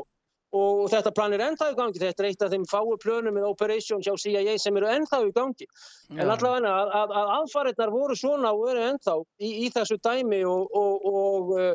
og 0.57 0.81
þetta 0.91 1.13
plan 1.15 1.35
er 1.37 1.45
ennþá 1.45 1.69
í 1.75 1.77
gangi. 1.79 2.01
Þetta 2.03 2.25
er 2.25 2.31
eitt 2.31 2.47
af 2.47 2.55
þeim 2.55 2.65
fáu 2.71 2.97
plönum 3.03 3.37
með 3.37 3.51
Operation 3.51 4.03
hjá 4.03 4.15
CIA 4.19 4.57
sem 4.59 4.81
eru 4.81 4.89
ennþá 4.91 5.21
í 5.29 5.35
gangi. 5.37 5.69
Já. 6.09 6.23
en 6.23 6.33
allavega 6.33 6.73
að, 6.73 6.97
að, 7.03 7.15
að 7.21 7.37
aðfarirnar 7.37 7.95
voru 7.95 8.17
svona 8.19 8.55
og 8.57 8.67
eru 8.73 8.89
ennþá 8.89 9.17
í, 9.21 9.53
í 9.67 9.71
þessu 9.75 10.01
dæmi 10.03 10.43
og, 10.49 10.67
og, 10.81 11.07
og, 11.13 11.55
uh, 11.61 11.73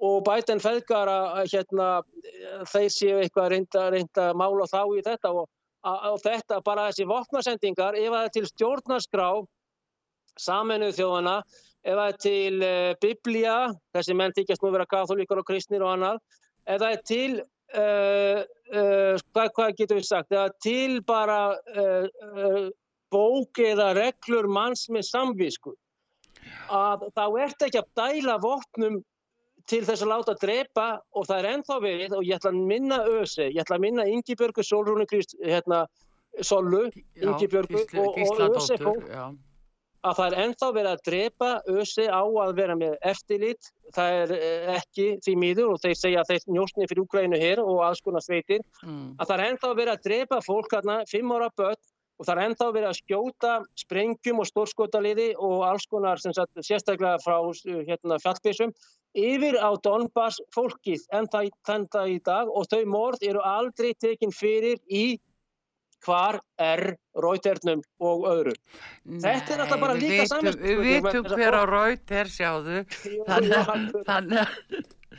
og 0.00 0.18
bæten 0.24 0.62
feðgar 0.64 1.10
að 1.12 1.52
hérna, 1.52 1.88
þeir 2.72 2.92
séu 2.94 3.20
eitthvað 3.20 3.50
reynda, 3.52 3.88
reynda 3.92 4.30
mála 4.32 4.66
þá 4.70 4.82
í 4.96 5.04
þetta 5.04 5.34
og 5.36 5.50
á 5.84 6.12
þetta 6.20 6.60
bara 6.64 6.90
þessi 6.90 7.06
vopnarsendingar 7.08 7.96
ef 7.96 8.12
það 8.12 8.24
er 8.24 8.32
til 8.34 8.46
stjórnarskrá 8.50 9.28
saminuð 10.40 10.96
þjóðana 10.98 11.36
ef 11.80 11.96
það 11.96 12.06
er 12.06 12.18
til 12.24 12.60
uh, 12.64 12.92
biblía, 13.00 13.56
þessi 13.96 14.16
menn 14.16 14.36
þykjast 14.36 14.64
nú 14.64 14.72
vera 14.74 14.88
katholíkar 14.88 15.40
og 15.40 15.48
kristnir 15.48 15.84
og 15.84 15.94
annað, 15.94 16.20
ef 16.66 16.80
það 16.82 16.96
er 16.96 17.04
til, 17.10 17.30
uh, 17.80 18.40
uh, 18.74 19.22
hvað, 19.32 19.52
hvað 19.56 19.76
getur 19.78 20.00
við 20.00 20.08
sagt, 20.10 20.32
ef 20.32 20.36
það 20.36 20.48
er 20.50 20.56
til 20.66 21.00
bara 21.08 21.40
bók 23.10 23.58
eða 23.58 23.90
reglur 23.96 24.46
manns 24.46 24.84
með 24.92 25.08
samvisku, 25.08 25.72
að 26.70 27.08
þá 27.16 27.24
ert 27.42 27.64
ekki 27.66 27.80
að 27.80 27.88
dæla 27.98 28.36
vopnum 28.42 29.00
til 29.70 29.82
þess 29.86 30.04
að 30.04 30.12
láta 30.12 30.36
drepa 30.40 30.86
og 31.14 31.26
það 31.28 31.38
er 31.38 31.50
ennþá 31.54 31.76
verið 31.84 32.16
og 32.18 32.24
ég 32.26 32.38
ætla 32.40 32.52
að 32.52 32.62
minna 32.72 33.02
Öse, 33.20 33.50
ég 33.50 33.60
ætla 33.62 33.78
að 33.78 33.84
minna 33.86 34.64
Solrúni 34.66 35.06
Krist, 35.10 35.36
hérna, 35.44 35.84
Sollu, 36.46 36.88
Ingi 37.18 37.48
Björgur 37.50 37.86
og, 38.02 38.18
og 38.18 38.58
Öse 38.58 38.78
að 40.00 40.16
það 40.16 40.26
er 40.26 40.36
ennþá 40.44 40.68
verið 40.72 40.90
að 40.90 41.02
drepa 41.08 41.48
Öse 41.68 42.06
á 42.08 42.22
að 42.24 42.54
vera 42.56 42.76
með 42.78 42.94
eftirlit, 43.10 43.70
það 43.92 44.18
er 44.20 44.34
eh, 44.36 44.70
ekki 44.78 45.06
því 45.24 45.34
miður 45.42 45.74
og 45.74 45.82
þeir 45.82 45.96
segja 45.98 46.22
að 46.22 46.30
þeir 46.32 46.54
njóstni 46.56 46.88
fyrir 46.88 47.02
Úgrænu 47.04 47.40
hér 47.40 47.60
og 47.60 47.82
aðskona 47.84 48.22
sveitir, 48.24 48.64
mm. 48.80 49.18
að 49.20 49.28
það 49.28 49.34
er 49.36 49.44
ennþá 49.48 49.72
verið 49.74 49.92
að 49.94 50.06
drepa 50.08 50.40
fólk 50.46 50.76
hérna, 50.76 51.00
fimm 51.10 51.34
ára 51.36 51.50
börn 51.56 51.80
og 52.20 52.26
það 52.28 52.34
er 52.34 52.42
ennþá 52.44 52.66
verið 52.76 52.88
að 52.90 52.98
skjóta 52.98 53.52
sprengjum 53.80 54.42
og 54.42 54.48
stórskotaliði 54.50 55.30
og 55.40 55.64
alls 55.64 55.86
konar 55.88 56.20
sagt, 56.20 56.52
sérstaklega 56.60 57.16
frá 57.24 57.38
hérna, 57.88 58.20
fjallbísum 58.20 58.74
yfir 59.16 59.56
á 59.56 59.72
Donbass 59.82 60.42
fólkið 60.54 61.06
ennþá 61.16 62.04
í 62.12 62.20
dag 62.26 62.52
og 62.52 62.68
þau 62.70 62.84
morð 62.92 63.24
eru 63.26 63.40
aldrei 63.42 63.94
tekinn 63.96 64.36
fyrir 64.36 64.78
í 64.86 65.16
hvar 66.04 66.38
er 66.60 66.94
Reuternum 67.20 67.82
og 68.00 68.24
öðru. 68.30 68.54
Nei, 69.04 69.20
Þetta 69.20 69.54
er 69.54 69.64
alltaf 69.64 69.82
bara 69.82 69.96
líka 69.98 70.28
saman. 70.30 70.56
Við 70.60 70.80
vitum 70.86 71.28
hver 71.28 71.56
á 71.60 71.64
Reuter 71.68 72.30
sjáðu. 72.32 72.84
Þannig 73.28 74.40
að... 74.40 74.48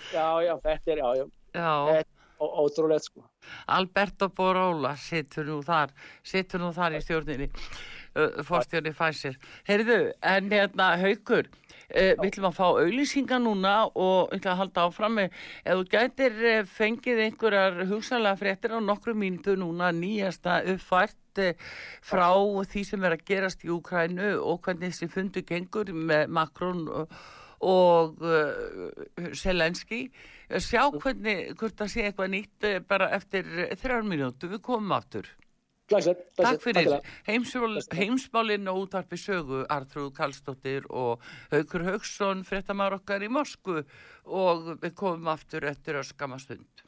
Já, 0.10 0.28
já, 0.42 0.56
þetta 0.64 0.94
er, 0.96 1.04
já, 1.04 1.10
já. 1.20 1.26
Já. 1.52 1.74
Þetta 1.92 2.21
ótrúlega 2.42 3.04
sko. 3.04 3.24
Alberto 3.68 4.30
Borola 4.30 4.96
sittur 5.00 5.48
nú 5.48 5.60
þar 5.66 5.94
sittur 6.26 6.64
nú 6.64 6.72
þar 6.76 6.98
í 6.98 7.02
stjórninni 7.06 7.48
uh, 7.52 8.42
fórstjórni 8.48 8.94
fæsir 8.96 9.38
Heyrðu, 9.70 10.12
en 10.22 10.52
hérna 10.52 10.92
haugur 11.02 11.48
uh, 11.48 12.14
við 12.20 12.28
ætlum 12.30 12.50
að 12.52 12.58
fá 12.60 12.66
auðlýsinga 12.70 13.42
núna 13.44 13.76
og 13.90 14.34
ætlum 14.36 14.54
að 14.54 14.62
halda 14.64 14.86
áfram 14.88 15.18
með 15.20 15.42
ef 15.64 15.82
þú 15.82 15.88
gætir 15.96 16.40
fengið 16.70 17.26
einhverjar 17.28 17.84
hugsanlega 17.92 18.42
fréttir 18.42 18.78
á 18.78 18.80
nokkru 18.84 19.16
mínutu 19.18 19.58
núna 19.60 19.92
nýjasta 19.96 20.62
uppfært 20.76 21.18
frá 22.04 22.28
því 22.68 22.82
sem 22.84 23.06
er 23.08 23.16
að 23.16 23.28
gerast 23.30 23.62
í 23.64 23.70
Úkrænu 23.72 24.34
og 24.44 24.66
hvernig 24.66 24.92
þessi 24.92 25.08
fundu 25.14 25.46
gengur 25.48 25.94
með 25.96 26.34
Makrón 26.36 26.90
og 26.92 27.22
og 27.62 28.18
uh, 28.26 29.34
Selenski 29.38 30.10
sjá 30.60 30.84
hvernig, 30.92 31.54
hvort 31.60 31.78
það 31.80 31.94
sé 31.94 32.08
eitthvað 32.08 32.34
nýtt 32.36 32.68
uh, 32.68 32.80
bara 32.88 33.12
eftir 33.16 33.48
þrjár 33.80 34.04
minútu 34.08 34.52
við 34.52 34.62
komum 34.66 34.98
áttur 34.98 35.30
Glæsett, 35.92 36.22
Takk 36.40 36.62
fyrir. 36.64 37.02
heimsmálinn 37.28 38.70
og 38.72 38.86
útarpi 38.86 39.18
sögu 39.20 39.66
Artrúð 39.68 40.14
Kallstóttir 40.16 40.86
og 40.88 41.20
Haugur 41.52 41.84
Haugsson 41.84 42.46
frettamár 42.48 42.96
okkar 42.96 43.26
í 43.26 43.28
Moskvu. 43.28 43.84
Og 44.24 44.78
við 44.80 44.96
komum 44.96 45.28
aftur 45.34 45.68
eftir 45.68 46.00
að 46.00 46.08
skama 46.14 46.40
stund. 46.40 46.86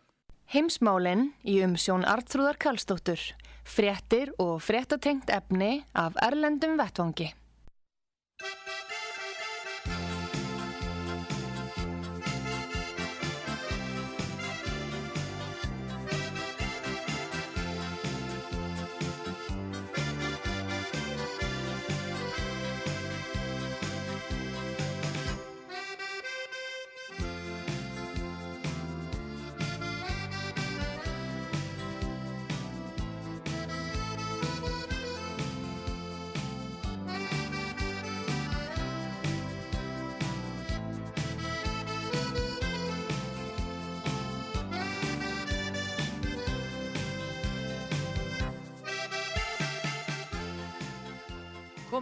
Heimsmálinn 0.55 1.33
í 1.43 1.59
umsjón 1.65 2.07
Artrúðar 2.07 2.55
Kallstóttur 2.55 3.19
frettir 3.67 4.31
og 4.39 4.59
frettatengt 4.63 5.31
efni 5.31 5.81
af 5.95 6.15
Erlendum 6.23 6.77
Vettvangi 6.79 7.33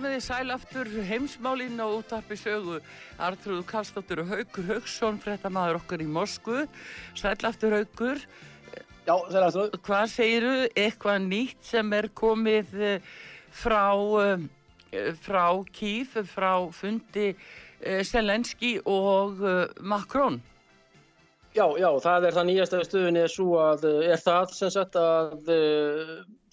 Komiði 0.02 0.22
sæl 0.26 0.50
aftur 0.50 0.88
heimsmálinn 1.06 1.78
á 1.78 1.86
útarpi 1.86 2.34
sögu. 2.34 2.80
Artrúðu 3.22 3.62
Kallstóttur 3.70 4.24
og 4.24 4.32
Haugur 4.32 4.66
Haugsson 4.72 5.20
frettamæður 5.22 5.78
okkar 5.78 6.02
í 6.02 6.08
Moskvu. 6.10 6.64
Sæl 7.14 7.46
aftur 7.46 7.76
Haugur 7.78 8.18
Já, 9.06 9.14
sæl 9.30 9.46
aftur 9.46 9.78
Hvað 9.86 10.08
segiru 10.16 10.56
eitthvað 10.74 11.22
nýtt 11.28 11.70
sem 11.70 11.94
er 11.94 12.10
komið 12.18 12.74
eh, 12.82 13.14
frá 13.54 13.94
eh, 14.26 15.14
frá 15.22 15.46
Kíf 15.70 16.18
frá 16.34 16.66
fundi 16.74 17.36
Selenski 18.02 18.80
eh, 18.80 18.90
og 18.90 19.46
Makrón 19.86 20.42
Já, 21.54 21.68
já, 21.78 21.92
það 22.02 22.32
er 22.32 22.40
það 22.40 22.50
nýjasta 22.50 22.86
stuðinni 22.90 23.28
er 23.28 23.36
er 24.10 24.26
það 24.26 24.54
sem 24.58 24.74
sagt 24.74 24.98
að 24.98 25.52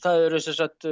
það 0.04 0.26
eru 0.28 0.40
sem 0.50 0.64
sagt 0.66 0.84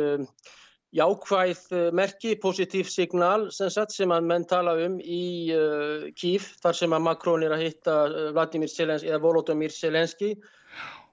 jákvæð 0.97 1.63
eh, 1.77 1.89
merki, 1.93 2.35
positív 2.41 2.89
signal 2.89 3.51
sem, 3.53 3.71
sagt, 3.73 3.93
sem 3.93 4.13
að 4.13 4.29
menn 4.31 4.47
tala 4.49 4.77
um 4.87 4.99
í 5.01 5.53
uh, 5.55 6.07
Kív 6.17 6.47
þar 6.63 6.79
sem 6.79 6.95
að 6.97 7.05
Makrón 7.05 7.45
er 7.45 7.57
að 7.57 7.65
hitta 7.67 7.97
eh, 8.07 8.31
Vladimir 8.37 8.73
Selenski 8.73 9.11
eða 9.11 9.23
Volodymyr 9.25 9.75
Selenski 9.75 10.33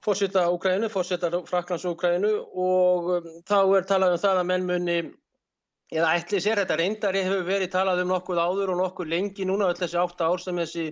fórsetta 0.04 0.46
Úkrænu, 0.52 0.88
fórsetta 0.92 1.30
Fraklands 1.48 1.84
Úkrænu 1.88 2.32
og 2.60 3.10
um, 3.18 3.28
þá 3.48 3.58
er 3.78 3.88
talað 3.88 4.16
um 4.16 4.22
það 4.24 4.40
að 4.40 4.48
menn 4.52 4.68
muni 4.68 4.96
eða 5.94 6.14
ætli 6.18 6.40
sér, 6.42 6.62
þetta 6.62 6.78
reyndari 6.80 7.24
hefur 7.24 7.44
verið 7.48 7.72
talað 7.74 8.02
um 8.04 8.14
nokkuð 8.14 8.40
áður 8.40 8.72
og 8.74 8.80
nokkuð 8.80 9.12
lengi 9.12 9.48
núna 9.48 9.68
öll 9.70 9.78
þessi 9.78 10.00
átta 10.00 10.30
ár 10.32 10.42
sem 10.42 10.58
þessi 10.60 10.86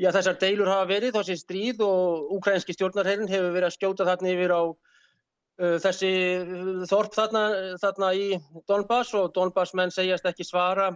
já 0.00 0.10
þessar 0.14 0.38
deilur 0.40 0.70
hafa 0.70 0.86
verið, 0.88 1.18
þessi 1.18 1.36
stríð 1.42 1.82
og 1.84 2.30
úkrænski 2.38 2.74
stjórnarherrin 2.76 3.30
hefur 3.30 3.52
verið 3.56 3.68
að 3.68 3.76
skjóta 3.76 4.06
þarna 4.08 4.32
yfir 4.32 4.54
á 4.54 4.62
þessi 5.60 6.10
uh, 6.40 6.82
þorp 6.88 7.14
þarna, 7.16 7.44
þarna 7.82 8.10
í 8.16 8.26
Donbass 8.70 9.14
og 9.18 9.32
Donbass 9.36 9.74
menn 9.76 9.92
segjast 9.94 10.28
ekki 10.30 10.46
svara 10.48 10.90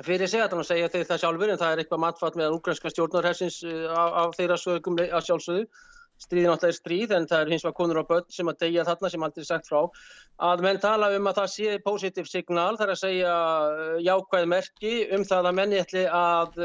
fyrir 0.00 0.28
sig 0.28 0.40
að 0.40 0.62
segja 0.64 0.90
þeir 0.92 1.08
það 1.08 1.22
sjálfur 1.22 1.50
en 1.52 1.58
það 1.60 1.72
er 1.72 1.80
eitthvað 1.82 2.04
matfatt 2.04 2.36
með 2.40 2.54
úgrænska 2.56 2.92
stjórnarhersins 2.92 3.58
á, 3.92 4.24
á 4.24 4.24
þeirra 4.36 4.56
sögum 4.60 4.96
að 5.02 5.26
sjálfsögðu. 5.26 5.66
Stríðin 6.22 6.52
alltaf 6.52 6.70
er 6.70 6.76
stríð 6.76 7.12
en 7.16 7.26
það 7.26 7.42
er 7.42 7.50
hins 7.50 7.64
vegar 7.66 7.76
konur 7.76 8.00
á 8.00 8.04
börn 8.08 8.28
sem 8.30 8.48
að 8.48 8.60
deyja 8.62 8.84
þarna 8.86 9.10
sem 9.10 9.24
aldrei 9.26 9.46
sagt 9.48 9.68
frá. 9.68 9.80
Að 10.48 10.62
menn 10.64 10.80
tala 10.80 11.10
um 11.16 11.28
að 11.28 11.40
það 11.40 11.50
sé 11.56 11.74
positiv 11.84 12.30
signal 12.30 12.78
þar 12.78 12.94
að 12.94 13.00
segja 13.00 13.34
jákvæð 14.06 14.48
merki 14.52 14.94
um 15.16 15.26
það 15.28 15.50
að 15.50 15.58
menni 15.58 15.80
ætli 15.82 16.06
að 16.06 16.60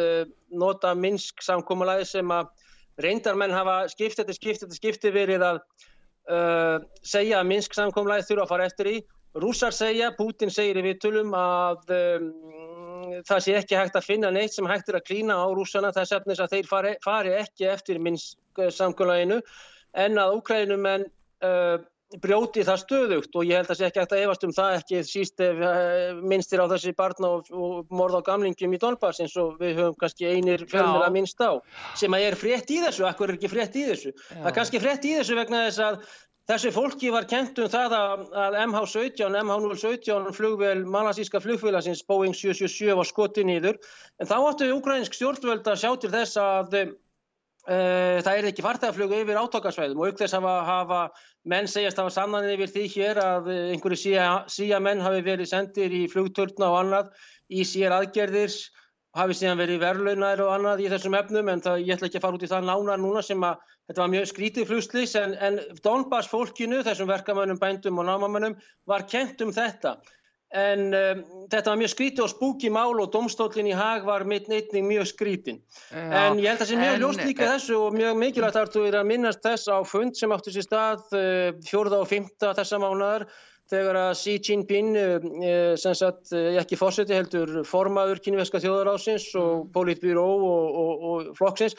nota 0.63 0.93
Minsk 0.95 1.43
samkómulæði 1.43 2.07
sem 2.11 2.35
að 2.37 2.53
reyndar 3.01 3.39
menn 3.39 3.55
hafa 3.55 3.79
skipt 3.91 4.21
eftir 4.21 4.37
skipt 4.37 4.63
eftir 4.67 4.77
skipti 4.77 5.13
verið 5.15 5.45
að 5.49 5.61
uh, 6.31 6.77
segja 7.05 7.41
að 7.41 7.49
Minsk 7.51 7.77
samkomlæði 7.77 8.27
þurfa 8.29 8.45
að 8.45 8.51
fara 8.53 8.67
eftir 8.69 8.91
í. 8.91 8.97
Rússar 9.37 9.75
segja, 9.75 10.11
Putin 10.17 10.49
segir 10.53 10.79
í 10.79 10.85
vittulum 10.85 11.33
að 11.37 11.91
um, 11.93 12.29
það 13.27 13.43
sé 13.45 13.57
ekki 13.59 13.77
hægt 13.77 13.97
að 13.99 14.07
finna 14.07 14.31
neitt 14.33 14.55
sem 14.55 14.67
hægt 14.69 14.89
er 14.89 14.99
að 14.99 15.07
klína 15.09 15.37
á 15.37 15.47
rússana 15.53 15.91
þess 15.95 16.15
að 16.17 16.55
þeir 16.55 16.69
fari, 16.69 16.95
fari 17.03 17.35
ekki 17.37 17.69
eftir 17.69 18.01
Minsk 18.01 18.63
samkomlæðinu 18.73 19.41
en 19.97 20.17
að 20.21 20.39
Ukrænumenn 20.39 21.05
uh, 21.45 21.77
brjóti 22.23 22.63
það 22.63 22.79
stöðugt 22.83 23.33
og 23.35 23.47
ég 23.47 23.59
held 23.59 23.67
að 23.67 23.71
það 23.73 23.79
sé 23.79 23.87
ekki 23.87 23.99
eftir 23.99 24.17
að 24.17 24.25
efast 24.25 24.45
um 24.47 24.53
það 24.55 24.75
ekki 24.77 24.99
síst 25.03 25.41
ef 25.43 25.57
uh, 25.59 26.19
minnstir 26.23 26.61
á 26.63 26.71
þessi 26.71 26.93
barna 26.95 27.31
og, 27.35 27.49
og 27.51 27.89
morð 27.91 28.21
á 28.23 28.27
gamlingum 28.29 28.75
í 28.75 28.79
Donbass 28.79 29.19
eins 29.23 29.35
og 29.41 29.57
við 29.59 29.81
höfum 29.81 29.97
kannski 29.99 30.29
einir 30.29 30.63
fjölmjöla 30.71 31.09
minnst 31.11 31.43
á 31.43 31.59
sem 31.99 32.15
að 32.15 32.29
er 32.29 32.37
frétt 32.39 32.71
í 32.71 32.79
þessu, 32.85 33.03
akkur 33.09 33.33
er 33.33 33.35
ekki 33.35 33.51
frétt 33.51 33.75
í 33.75 33.83
þessu? 33.89 34.13
Já. 34.15 34.37
það 34.37 34.47
er 34.51 34.55
kannski 34.55 34.81
frétt 34.83 35.07
í 35.07 35.17
þessu 35.17 35.35
vegna 35.35 35.65
þess 35.65 35.83
að 35.83 35.97
þessu 36.47 36.71
fólki 36.77 37.11
var 37.11 37.27
kent 37.27 37.59
um 37.59 37.67
það 37.73 37.97
að, 37.97 38.23
að 38.45 38.59
MH17, 38.61 39.35
MH017 39.41 40.29
flugvel, 40.37 40.77
malasíska 40.87 41.41
flugfélagsins 41.43 42.05
Boeing 42.07 42.37
777 42.37 42.95
var 43.01 43.09
skotið 43.09 43.49
nýður 43.51 43.81
en 44.21 44.31
þá 44.31 44.37
áttu 44.39 44.71
ukrainsk 44.77 45.19
stjórnvöld 45.19 45.67
að 45.67 45.83
sjá 45.83 45.91
til 45.99 46.13
þess 46.15 46.39
að 46.39 46.79
Uh, 47.67 48.21
það 48.23 48.37
er 48.37 48.45
ekki 48.47 48.63
fartæðaflögu 48.63 49.17
yfir 49.25 49.37
átókarsvæðum 49.41 49.99
og 49.99 50.13
aukþess 50.13 50.37
hafa, 50.37 50.51
hafa 50.63 50.99
menn 51.47 51.69
segjast 51.71 51.99
hafa 52.01 52.13
sannanir 52.13 52.57
yfir 52.57 52.73
því 52.73 52.85
hér 52.95 53.21
að 53.23 53.51
uh, 53.51 53.61
einhverju 53.73 53.99
síja, 54.01 54.27
síja 54.51 54.81
menn 54.83 55.03
hafi 55.03 55.23
verið 55.25 55.51
sendir 55.51 55.93
í 55.95 56.03
flugturna 56.11 56.71
og 56.73 56.81
annað 56.81 57.13
í 57.47 57.63
sér 57.67 57.95
aðgerðir 57.95 58.53
hafi 59.17 59.37
síðan 59.39 59.61
verið 59.61 59.81
verðlaunar 59.81 60.43
og 60.43 60.51
annað 60.53 60.83
í 60.83 60.91
þessum 60.91 61.15
efnum 61.17 61.49
en 61.51 61.63
það, 61.63 61.81
ég 61.85 61.95
ætla 61.95 62.09
ekki 62.09 62.19
að 62.19 62.27
fara 62.27 62.37
út 62.37 62.45
í 62.45 62.51
það 62.51 62.67
nánar 62.69 63.01
núna 63.01 63.23
sem 63.25 63.47
að 63.47 63.63
þetta 63.87 64.03
var 64.03 64.11
mjög 64.13 64.27
skrítið 64.31 64.67
flugslis 64.69 65.15
en, 65.17 65.33
en 65.41 65.59
Donbass 65.83 66.29
fólkinu, 66.29 66.83
þessum 66.85 67.09
verkamönnum, 67.09 67.59
bændum 67.61 68.01
og 68.01 68.07
námamönnum 68.09 68.57
var 68.89 69.07
kent 69.09 69.41
um 69.45 69.53
þetta 69.55 69.95
en 70.55 70.93
um, 70.95 71.23
þetta 71.51 71.73
var 71.73 71.79
mjög 71.81 71.91
skrítið 71.91 72.23
og 72.23 72.31
spúki 72.31 72.69
mál 72.71 73.01
og 73.01 73.09
domstólinn 73.11 73.67
í 73.67 73.75
hag 73.75 74.05
var 74.07 74.23
mitt 74.23 74.47
neittning 74.47 74.87
mjög 74.87 75.09
skrítin 75.09 75.59
Já, 75.91 76.29
en 76.29 76.39
ég 76.39 76.47
held 76.47 76.55
að 76.55 76.61
það 76.61 76.69
sé 76.69 76.79
mjög 76.79 77.01
ljóst 77.01 77.23
líka 77.25 77.49
þessu 77.51 77.79
og 77.81 77.97
mjög 77.97 78.21
mikilvægt 78.21 78.59
að 78.61 78.71
þú 78.77 78.85
að 78.93 79.09
minnast 79.09 79.43
þess 79.43 79.67
á 79.67 79.77
fund 79.83 80.15
sem 80.15 80.31
áttu 80.31 80.53
sér 80.55 80.67
stað 80.67 81.03
uh, 81.19 81.51
fjórða 81.67 81.99
og 81.99 82.07
fymta 82.07 82.53
þessa 82.55 82.79
mánuðar 82.79 83.27
þegar 83.67 83.99
að 83.99 84.13
Xi 84.21 84.37
Jinping, 84.47 84.95
uh, 84.95 85.73
sem 85.75 85.97
sagt, 85.99 86.31
uh, 86.31 86.53
ekki 86.61 86.79
fórseti 86.79 87.17
heldur 87.17 87.65
formaður 87.67 88.23
kynveska 88.23 88.63
þjóðarásins 88.63 89.27
og 89.35 89.51
mm. 89.65 89.71
politbyró 89.75 90.27
og, 90.37 90.79
og, 90.83 91.07
og 91.11 91.33
flokksins, 91.35 91.75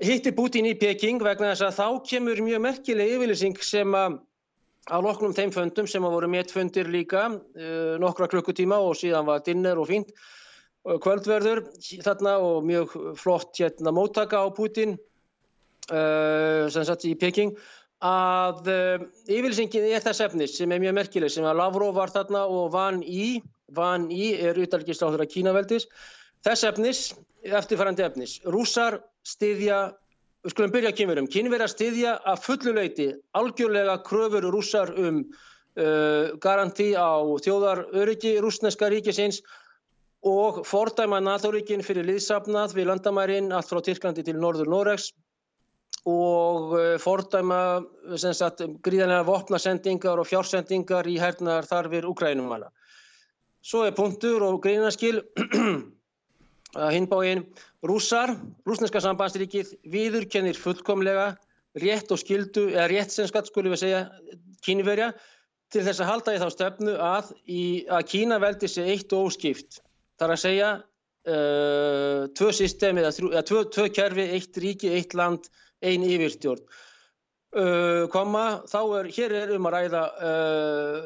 hitti 0.00 0.32
Putin 0.32 0.70
í 0.70 0.78
Peking 0.80 1.20
vegna 1.20 1.52
þess 1.52 1.68
að 1.68 1.76
þá 1.76 2.08
kemur 2.08 2.40
mjög 2.46 2.64
merkileg 2.70 3.18
yfirlýsing 3.18 3.60
sem 3.60 4.00
að 4.00 4.16
á 4.88 4.96
loknum 5.04 5.34
þeim 5.36 5.52
fundum 5.54 5.88
sem 5.90 6.04
að 6.04 6.14
voru 6.16 6.30
méttfundir 6.32 6.90
líka 6.90 7.28
uh, 7.30 7.94
nokkra 8.02 8.28
klukkutíma 8.32 8.80
og 8.84 8.96
síðan 8.98 9.28
var 9.28 9.44
dinner 9.46 9.80
og 9.80 9.90
fínt. 9.90 10.14
Kvöldverður 10.88 11.66
þarna 12.00 12.38
og 12.40 12.62
mjög 12.64 12.94
flott 13.20 13.58
hérna 13.60 13.92
móttaka 13.92 14.40
á 14.40 14.46
Putin 14.56 14.94
uh, 14.96 16.64
sem 16.72 16.86
satt 16.88 17.04
í 17.04 17.12
Peking. 17.18 17.52
Að 17.98 18.68
yfirlýsingin 19.26 19.88
er 19.90 20.04
þess 20.04 20.22
efnis 20.22 20.52
sem 20.54 20.70
er 20.70 20.78
mjög 20.78 20.94
merkileg 21.00 21.32
sem 21.34 21.46
að 21.50 21.58
Lavrov 21.58 21.96
var 21.96 22.12
þarna 22.14 22.44
og 22.46 22.68
Van 22.70 23.00
Í 23.02 23.40
Van 23.74 24.08
Í 24.12 24.32
er 24.38 24.58
utalgisláður 24.60 25.24
að 25.24 25.32
Kínaveldis. 25.34 25.88
Þess 26.46 26.66
efnis, 26.68 27.00
eftirfærandi 27.44 28.04
efnis. 28.06 28.38
Rúsar 28.46 29.00
styðja 29.26 29.80
við 30.48 30.54
skulum 30.54 30.72
byrja 30.72 30.90
að 30.94 30.98
kynverum, 31.02 31.28
kynveri 31.28 31.64
að 31.66 31.74
styðja 31.74 32.16
að 32.24 32.42
fulluleiti 32.46 33.08
algjörlega 33.36 33.98
kröfur 34.06 34.48
rúsar 34.48 34.94
um 34.96 35.22
uh, 35.28 36.34
garanti 36.40 36.94
á 36.96 37.20
þjóðaröryggi 37.44 38.38
rúsneska 38.40 38.88
ríkisins 38.88 39.42
og 40.24 40.64
fordæma 40.66 41.20
NATO-ríkin 41.20 41.84
fyrir 41.84 42.08
liðsafnað 42.08 42.74
við 42.74 42.88
landamærin 42.88 43.52
allt 43.52 43.68
frá 43.68 43.82
Tyrklandi 43.84 44.24
til 44.26 44.38
Norður 44.40 44.72
Noregs 44.72 45.12
og 46.08 46.72
eh, 46.78 46.96
fordæma 46.98 47.84
sagt, 48.16 48.64
gríðanlega 48.82 49.26
vopnasendingar 49.28 50.18
og 50.18 50.26
fjársendingar 50.26 51.06
í 51.06 51.18
hernaðar 51.20 51.68
þarfir 51.68 52.08
Ukrænumala. 52.08 52.70
Svo 53.62 53.84
er 53.86 53.94
punktur 53.94 54.42
og 54.46 54.58
gríðanaskil 54.64 55.20
að 56.78 56.94
hinbáinn 56.96 57.44
rússar, 57.86 58.34
rúsneska 58.68 59.02
sambandsríkið 59.04 59.74
viðurkennir 59.90 60.58
fullkomlega 60.58 61.32
rétt 61.78 62.12
og 62.14 62.20
skildu, 62.20 62.68
eða 62.72 62.88
rétt 62.90 63.14
sem 63.14 63.28
skatt 63.28 63.50
skulum 63.50 63.74
við 63.74 63.82
segja, 63.84 64.04
kínverja 64.64 65.12
til 65.72 65.84
þess 65.84 66.02
að 66.02 66.10
halda 66.10 66.34
í 66.34 66.40
þá 66.40 66.48
stefnu 66.54 66.96
að, 67.04 67.32
í, 67.44 67.64
að 67.92 68.06
Kína 68.12 68.40
veldi 68.42 68.70
sig 68.72 68.88
eitt 68.94 69.12
og 69.12 69.28
óskipt. 69.28 69.80
Það 70.18 70.26
er 70.26 70.34
að 70.34 70.42
segja 70.42 70.70
uh, 70.78 72.20
tvö 72.38 72.50
systemi, 72.56 73.04
eða 73.04 73.44
tvö, 73.46 73.64
tvö 73.74 73.88
kerfi, 73.94 74.28
eitt 74.38 74.60
ríki, 74.62 74.92
eitt 74.96 75.16
land, 75.18 75.50
ein 75.84 76.06
yfirstjórn. 76.08 76.64
Uh, 77.48 78.04
koma, 78.12 78.60
þá 78.68 78.80
er, 78.98 79.06
hér 79.16 79.34
er 79.38 79.52
um 79.56 79.68
að 79.68 79.76
ræða 79.76 80.02
uh, 80.20 80.96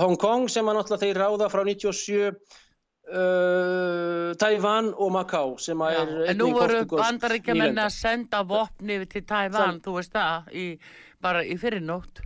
Hong 0.00 0.16
Kong 0.20 0.46
sem 0.48 0.68
að 0.68 0.78
náttúrulega 0.78 1.04
þeir 1.04 1.20
ráða 1.20 1.48
frá 1.52 1.60
97 1.68 2.30
uh, 3.10 4.32
Taiwan 4.40 4.90
og 4.94 5.12
Macau 5.14 5.54
sem 5.62 5.82
að 5.84 5.98
er 6.00 6.32
En 6.32 6.40
nú 6.40 6.50
voru 6.54 6.82
bandaríkjaman 6.90 7.82
að 7.84 7.92
senda 7.96 8.42
vopni 8.46 8.98
til 9.10 9.24
Taiwan, 9.26 9.60
Sann. 9.60 9.80
þú 9.84 9.96
veist 9.98 10.14
það 10.14 10.50
í, 10.54 10.66
bara 11.22 11.44
í 11.44 11.56
fyrirnótt. 11.60 12.22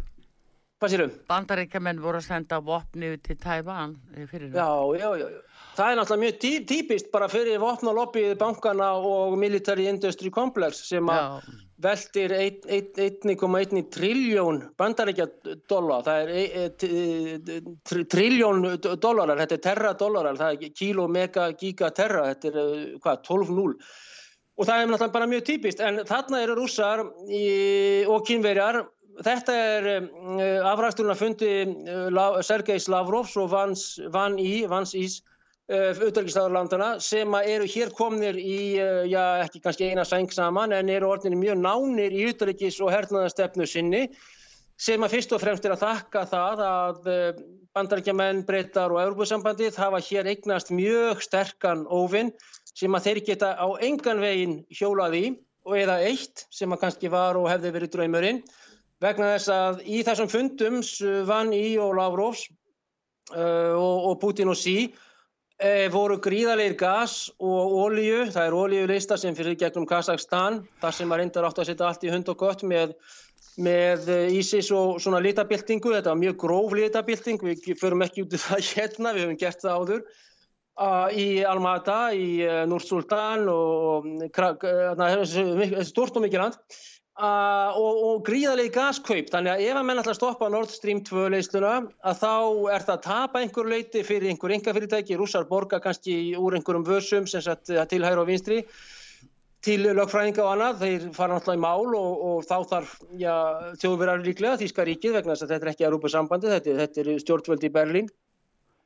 Hvað 0.83 0.95
sérum? 0.95 1.17
Bandaríkjaman 1.31 2.01
voru 2.05 2.21
að 2.21 2.29
senda 2.29 2.61
vopni 2.65 3.15
til 3.25 3.37
Taiwan 3.41 3.97
í 4.15 4.29
fyrirnótt. 4.29 4.61
Já, 4.61 5.01
já, 5.01 5.11
já, 5.25 5.29
já. 5.35 5.43
Það 5.75 5.91
er 5.91 5.97
náttúrulega 5.99 6.23
mjög 6.23 6.37
tí 6.39 6.51
típist 6.71 7.09
bara 7.11 7.27
fyrir 7.31 7.59
vopnalobbyið 7.59 8.37
bankana 8.39 8.93
og 8.95 9.35
Military 9.39 9.89
Industry 9.91 10.31
Complex 10.31 10.85
sem 10.87 11.09
að 11.11 11.49
veldir 11.85 12.33
1,1 12.35 13.83
triljón 13.93 14.61
bandaríkja 14.81 15.27
dólar, 15.71 16.05
það 16.07 16.23
er 16.23 16.33
e, 16.33 16.65
e, 17.59 18.01
triljón 18.11 18.65
dólarar, 18.83 19.43
þetta 19.45 19.59
er 19.59 19.63
terra 19.69 19.93
dólarar, 20.01 20.41
það 20.41 20.57
er 20.57 20.75
kíló, 20.81 21.07
mega, 21.09 21.51
giga, 21.61 21.93
terra, 21.95 22.27
þetta 22.33 22.51
er 22.51 22.59
e, 22.63 22.89
hvað, 23.05 23.23
12-0 23.29 23.79
og 24.55 24.69
það 24.69 24.81
er 24.81 24.91
náttúrulega 24.91 25.15
bara 25.17 25.27
mjög 25.27 25.47
típist. 25.49 25.81
En 25.83 25.97
þarna 26.07 26.45
eru 26.45 26.55
rússar 26.55 27.01
og 27.03 28.27
kynverjar 28.29 28.85
Þetta 29.23 29.55
er 29.55 29.85
afræksturinn 30.67 31.13
að 31.13 31.21
fundi 31.21 31.51
Sergejs 32.43 32.89
Lavrovs 32.91 33.37
og 33.39 33.53
Vans 33.53 34.95
Ís 34.99 35.21
auðvitaðslandana 35.73 36.91
eh, 36.99 37.01
sem 37.01 37.35
eru 37.41 37.67
hér 37.73 37.93
komnir 37.97 38.37
í, 38.37 38.77
eh, 38.77 39.05
já 39.09 39.45
ekki 39.47 39.63
kannski 39.65 39.89
eina 39.89 40.05
sæng 40.05 40.29
saman 40.33 40.75
en 40.77 40.91
eru 40.93 41.09
orðinni 41.09 41.39
mjög 41.41 41.61
nánir 41.63 42.13
í 42.13 42.27
auðvitaðs 42.29 42.81
og 42.85 42.93
hernaðastefnu 42.93 43.67
sinni 43.67 44.03
sem 44.77 45.01
að 45.01 45.15
fyrst 45.15 45.33
og 45.33 45.41
fremst 45.41 45.65
er 45.65 45.73
að 45.73 45.87
þakka 45.87 46.25
það 46.29 46.65
að 46.69 47.09
eh, 47.09 47.41
bandarækjamenn, 47.75 48.43
breytar 48.45 48.93
og 48.93 49.01
Európa-sambandið 49.01 49.79
hafa 49.81 50.03
hér 50.05 50.29
eignast 50.35 50.69
mjög 50.75 51.23
sterkan 51.25 51.87
óvinn 51.89 52.35
sem 52.75 52.93
að 52.93 53.09
þeir 53.09 53.23
geta 53.31 53.55
á 53.57 53.67
engan 53.81 54.21
veginn 54.21 54.59
hjólað 54.69 55.17
í 55.17 55.25
og 55.65 55.79
eða 55.81 55.97
eitt 56.05 56.45
sem 56.53 56.71
að 56.77 56.83
kannski 56.85 57.09
var 57.09 57.39
og 57.41 57.49
hefði 57.49 57.73
verið 57.73 57.95
draumurinn 57.95 58.43
vegna 59.01 59.33
þess 59.33 59.49
að 59.55 59.81
í 59.89 60.03
þessum 60.05 60.29
fundum 60.29 60.79
vann 61.25 61.57
í 61.57 61.79
og 61.81 61.97
Lavrovs 61.97 62.45
uh, 63.33 63.73
og, 63.75 63.97
og 64.11 64.21
Putin 64.23 64.53
og 64.53 64.59
sí 64.61 64.93
e, 65.59 65.89
voru 65.93 66.19
gríðalegir 66.23 66.77
gas 66.79 67.29
og 67.39 67.77
ólíu, 67.85 68.25
það 68.35 68.49
er 68.49 68.57
ólíuleista 68.59 69.19
sem 69.21 69.37
fyrir 69.37 69.59
gegnum 69.61 69.87
Kazakstan, 69.89 70.63
þar 70.83 70.97
sem 70.97 71.11
maður 71.11 71.25
reyndar 71.25 71.49
átt 71.49 71.61
að 71.63 71.71
setja 71.71 71.89
allt 71.89 72.07
í 72.07 72.13
hund 72.13 72.31
og 72.33 72.41
gott 72.41 72.65
með, 72.67 72.97
með 73.57 74.11
ISIS 74.35 74.73
og 74.75 74.99
svona 75.03 75.23
litabildingu, 75.25 75.95
þetta 75.97 76.13
var 76.15 76.23
mjög 76.23 76.39
gróf 76.45 76.77
litabilding, 76.79 77.43
við 77.45 77.75
förum 77.81 78.07
ekki 78.07 78.27
út 78.27 78.35
í 78.35 78.43
það 78.45 78.69
hérna, 78.75 79.15
við 79.15 79.27
höfum 79.27 79.41
gert 79.45 79.65
það 79.65 79.81
áður, 79.81 80.05
í 81.15 81.29
Almata, 81.47 82.01
í 82.19 82.43
e, 82.43 82.65
Núr-Sultan 82.67 83.47
og, 83.53 84.11
og 84.27 85.87
stort 85.87 86.19
og 86.19 86.27
mikið 86.27 86.43
land 86.43 86.83
Uh, 87.15 87.71
og, 87.79 87.99
og 88.03 88.23
gríðarlegi 88.27 88.73
gaskaup. 88.75 89.29
Þannig 89.31 89.53
að 89.53 89.61
ef 89.69 89.77
að 89.79 89.85
menn 89.87 90.01
ætla 90.01 90.11
að 90.11 90.17
stoppa 90.19 90.49
Nord 90.51 90.73
Stream 90.73 90.99
2 91.07 91.29
leysluna 91.31 91.75
að 92.03 92.17
þá 92.25 92.33
er 92.75 92.87
það 92.89 92.95
að 92.97 93.05
tapa 93.05 93.43
einhver 93.45 93.71
leiti 93.71 94.03
fyrir 94.03 94.33
einhver 94.33 94.55
enga 94.57 94.75
fyrirtæki 94.75 95.19
rússar 95.21 95.47
borga 95.47 95.79
kannski 95.85 96.35
úr 96.35 96.57
einhverjum 96.59 96.87
vörsum 96.89 97.29
sem 97.31 97.45
sagt 97.45 97.71
til 97.71 98.03
hægur 98.03 98.25
og 98.25 98.27
vinstri 98.33 98.65
til 99.63 99.87
lögfræðinga 99.87 100.43
og 100.43 100.51
annað. 100.57 100.83
Þeir 100.83 101.07
fara 101.15 101.39
náttúrulega 101.39 101.61
í 101.61 101.65
mál 101.69 101.95
og, 102.01 102.27
og 102.33 102.51
þá 102.51 102.57
þarf 102.73 102.99
þjóðverðar 103.85 104.27
líklega 104.27 104.59
Þíska 104.65 104.91
ríkið 104.91 105.19
vegna 105.21 105.37
þess 105.37 105.47
að 105.47 105.55
þetta 105.55 105.69
er 105.69 105.75
ekki 105.77 105.87
að 105.87 105.95
rúpa 105.95 106.15
sambandi 106.17 106.51
þetta, 106.51 106.79
þetta 106.83 107.05
er 107.05 107.13
stjórnvöldi 107.23 107.71
í 107.71 107.75
Berlín 107.79 108.11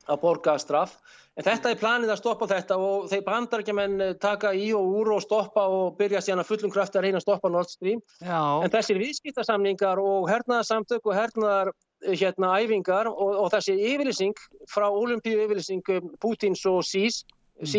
að 0.05 0.21
borga 0.21 0.59
straff. 0.61 0.99
En 1.39 1.45
þetta 1.45 1.71
er 1.71 1.77
planið 1.79 2.09
að 2.11 2.17
stoppa 2.19 2.47
þetta 2.49 2.77
og 2.83 3.05
þeir 3.07 3.21
bandarækjumenn 3.23 4.01
eh, 4.03 4.15
taka 4.19 4.51
í 4.51 4.73
og 4.75 4.89
úr 4.99 5.13
og 5.15 5.21
stoppa 5.23 5.63
og 5.71 5.93
byrja 5.99 6.19
síðan 6.25 6.43
að 6.43 6.49
fullum 6.49 6.73
krafti 6.73 6.99
að 6.99 7.05
reyna 7.05 7.21
að 7.21 7.23
stoppa 7.23 7.51
Nord 7.53 7.71
Stream. 7.71 8.01
Já. 8.19 8.41
En 8.65 8.73
þessir 8.73 8.99
viðskiptarsamningar 8.99 10.01
og 10.03 10.27
hernaðarsamtök 10.27 11.07
og 11.07 11.15
hernaðar 11.15 11.71
eh, 11.71 12.17
hérna 12.19 12.51
æfingar 12.59 13.07
og, 13.13 13.37
og 13.45 13.47
þessi 13.55 13.77
yfirlýsing 13.93 14.35
frá 14.67 14.89
olimpíu 14.89 15.39
yfirlýsing 15.45 15.85
Pútins 16.19 16.65
og 16.67 16.83
Sís, 16.83 17.23
mm. 17.55 17.71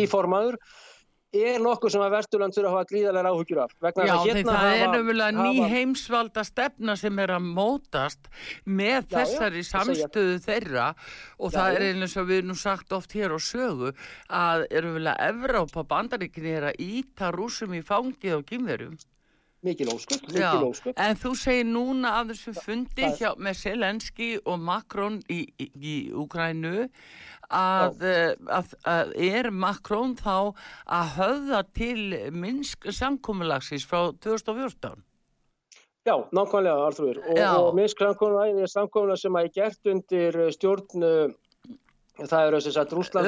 Er 1.31 1.61
nokkuð 1.63 1.93
sem 1.93 2.01
að 2.03 2.13
Vesturland 2.17 2.55
þurfa 2.55 2.69
að 2.69 2.75
hafa 2.75 2.87
gríðarlega 2.89 3.31
áhugjur 3.31 3.61
af. 3.63 3.75
Já, 3.81 4.15
hérna 4.25 4.55
það 4.55 4.71
er 4.71 4.95
umvölulega 4.97 5.45
ný 5.45 5.69
heimsvalda 5.71 6.43
stefna 6.47 6.95
sem 6.99 7.21
er 7.23 7.35
að 7.37 7.47
mótast 7.55 8.27
með 8.65 8.97
já, 8.97 9.13
þessari 9.15 9.63
já, 9.63 9.69
samstöðu 9.69 10.41
þeirra 10.43 10.89
og 11.39 11.53
já, 11.53 11.55
það 11.55 11.77
er 11.77 11.87
eins 11.87 12.17
og 12.19 12.27
við 12.31 12.43
nú 12.49 12.57
sagt 12.59 12.97
oft 12.97 13.15
hér 13.15 13.35
á 13.35 13.39
sögu 13.39 13.93
að 14.27 14.67
er 14.67 14.89
umvölulega 14.89 15.31
Evrópa 15.31 15.85
bandaríkinni 15.87 16.55
er 16.59 16.69
að 16.73 16.83
íta 16.83 17.31
rúsum 17.35 17.77
í 17.79 17.83
fangið 17.85 18.41
og 18.41 18.45
gímverum. 18.51 18.99
Mikið 19.61 19.91
ósköp, 19.93 20.23
mikið 20.31 20.63
ósköp. 20.65 20.95
En 20.97 21.19
þú 21.21 21.31
segir 21.37 21.67
núna 21.69 22.15
að 22.19 22.31
þessu 22.33 22.53
fundi 22.65 23.11
hjá, 23.19 23.29
með 23.37 23.59
Selenski 23.59 24.31
og 24.41 24.57
Macron 24.57 25.19
í, 25.29 25.43
í, 25.61 25.67
í 25.77 25.93
Ukrænu 26.17 26.87
að, 27.51 28.01
eh, 28.07 28.33
að, 28.49 28.73
að 28.89 29.13
er 29.27 29.51
Makrón 29.53 30.15
þá 30.17 30.57
að 30.97 31.13
höfða 31.19 31.61
til 31.77 32.01
minnsk 32.33 32.89
samkómulagsins 32.89 33.85
frá 33.85 34.09
2014? 34.23 35.05
Já, 36.09 36.15
nákvæmlega 36.33 36.87
Arþrúður 36.87 37.21
og, 37.21 37.37
og 37.37 37.79
er 37.85 38.71
samkómulag 38.73 39.19
sem 39.21 39.35
að 39.37 39.51
er 39.51 39.55
gert 39.59 39.89
undir 39.91 40.37
stjórn 40.55 41.03
það 42.17 42.47
er 42.47 42.55
þess 42.57 42.79
að 42.81 42.95
Rúsland 42.97 43.27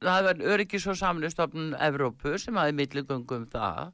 það 0.00 0.30
er 0.30 0.40
Öryggis 0.54 0.86
og 0.88 0.96
samvinnustofnun 0.98 1.74
Evrópu 1.76 2.38
sem 2.40 2.56
aðeins 2.56 2.80
milligöngum 2.80 3.44
það 3.52 3.92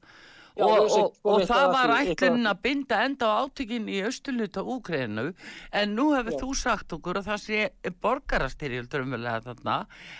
Já, 0.52 0.66
og, 0.66 0.90
og, 0.92 1.14
og 1.24 1.44
það 1.48 1.66
var 1.72 1.92
ætlun 1.96 2.48
að 2.50 2.58
binda 2.66 2.98
enda 3.06 3.28
á 3.32 3.34
átökinn 3.46 3.86
í 3.88 4.02
austurluta 4.04 4.60
Úkrænu 4.60 5.30
en 5.80 5.94
nú 5.96 6.10
hefur 6.12 6.36
þú 6.42 6.50
sagt 6.60 6.92
okkur 6.92 7.22
að 7.22 7.30
það 7.30 7.40
sé 7.46 7.92
borgarastyrjöldur 8.04 9.06
umvelega 9.06 9.46
þarna 9.46 9.78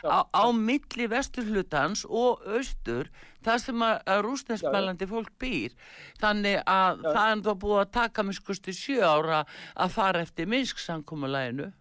á, 0.08 0.18
á 0.24 0.44
milli 0.56 1.10
vesturlutans 1.12 2.06
og 2.08 2.40
austur 2.48 3.12
það 3.44 3.60
sem 3.66 3.84
að, 3.84 3.94
að 4.14 4.24
rúsnesmælandi 4.28 5.10
fólk 5.10 5.30
býr. 5.42 5.76
Þannig 6.22 6.62
að 6.64 7.04
Já. 7.04 7.12
það 7.12 7.28
er 7.28 7.44
þá 7.44 7.52
búið 7.66 7.78
að 7.82 7.94
taka 7.98 8.26
miskusti 8.30 8.76
sjö 8.76 9.04
ára 9.04 9.44
að 9.74 9.96
fara 9.98 10.24
eftir 10.24 10.48
minnsksankomuleginu 10.48 11.72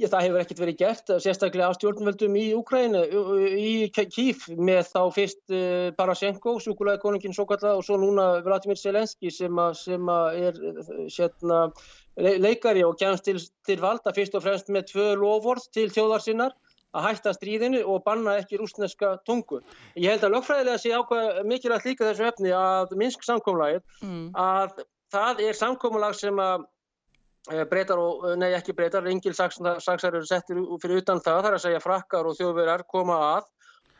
Já, 0.00 0.06
það 0.08 0.22
hefur 0.24 0.40
ekkert 0.40 0.60
verið 0.62 0.76
gert, 0.80 1.10
sérstaklega 1.20 1.66
á 1.68 1.76
stjórnvöldum 1.76 2.36
í 2.40 2.46
Úkrænu, 2.56 3.02
í 3.60 3.72
Kíf 3.92 4.46
með 4.56 4.86
þá 4.88 5.02
fyrst 5.12 5.52
uh, 5.52 5.90
Parashenko, 5.98 6.54
súkulæði 6.64 7.02
konungin 7.02 7.36
svo 7.36 7.44
kallað 7.50 7.82
og 7.82 7.84
svo 7.84 7.98
núna 8.00 8.24
Vladimir 8.46 8.80
Selenski 8.80 9.28
sem, 9.28 9.60
a, 9.60 9.68
sem 9.76 10.08
a 10.08 10.16
er 10.32 10.56
sérna, 11.12 11.66
leikari 12.16 12.86
og 12.88 12.96
kemst 13.02 13.28
til, 13.28 13.36
til 13.68 13.78
valda 13.84 14.16
fyrst 14.16 14.40
og 14.40 14.46
fremst 14.46 14.72
með 14.72 14.88
tvö 14.94 15.06
lofvort 15.20 15.68
til 15.76 15.90
þjóðarsinnar 15.92 16.56
að 16.96 17.08
hætta 17.10 17.36
stríðinu 17.36 17.84
og 17.84 18.00
banna 18.08 18.38
ekki 18.40 18.62
rúsneska 18.62 19.18
tungu. 19.28 19.60
Ég 19.92 20.14
held 20.14 20.24
að 20.24 20.38
lögfræðilega 20.38 20.80
sé 20.80 20.96
ákvað 20.96 21.44
mikilvægt 21.52 21.92
líka 21.92 22.08
þessu 22.08 22.30
efni 22.32 22.56
að 22.56 22.96
Minsk 22.96 23.28
samkómlagið 23.28 23.84
mm. 24.00 24.26
að 24.40 24.86
það 25.12 25.48
er 25.50 25.60
samkómlag 25.60 26.16
sem 26.16 26.40
að 26.40 26.64
Eh, 26.64 26.71
breytar 27.48 27.98
og, 27.98 28.30
eh, 28.30 28.36
nei 28.36 28.52
ekki 28.54 28.74
breytar, 28.74 29.06
engil 29.06 29.34
saksar 29.34 30.14
eru 30.14 30.26
settir 30.26 30.60
fyrir 30.80 31.02
utan 31.02 31.20
það, 31.20 31.42
þar 31.42 31.56
að 31.56 31.64
segja 31.64 31.82
frakkar 31.82 32.26
og 32.26 32.36
þjóðverjar 32.38 32.86
koma 32.86 33.18
að. 33.36 33.50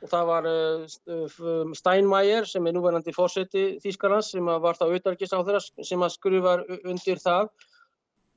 Og 0.03 0.11
það 0.11 0.24
var 0.26 0.47
uh, 0.51 1.74
Steinmeier 1.78 2.47
sem 2.51 2.64
er 2.66 2.72
núverandi 2.74 3.12
fórseti 3.14 3.78
Þýskarlands 3.84 4.32
sem 4.32 4.45
var 4.45 4.74
þá 4.74 4.88
auðarkist 4.88 5.30
á 5.30 5.47
þeirra 5.47 5.61
sem 5.62 6.03
að 6.03 6.14
skrufar 6.16 6.64
undir 6.82 7.20
það. 7.22 7.53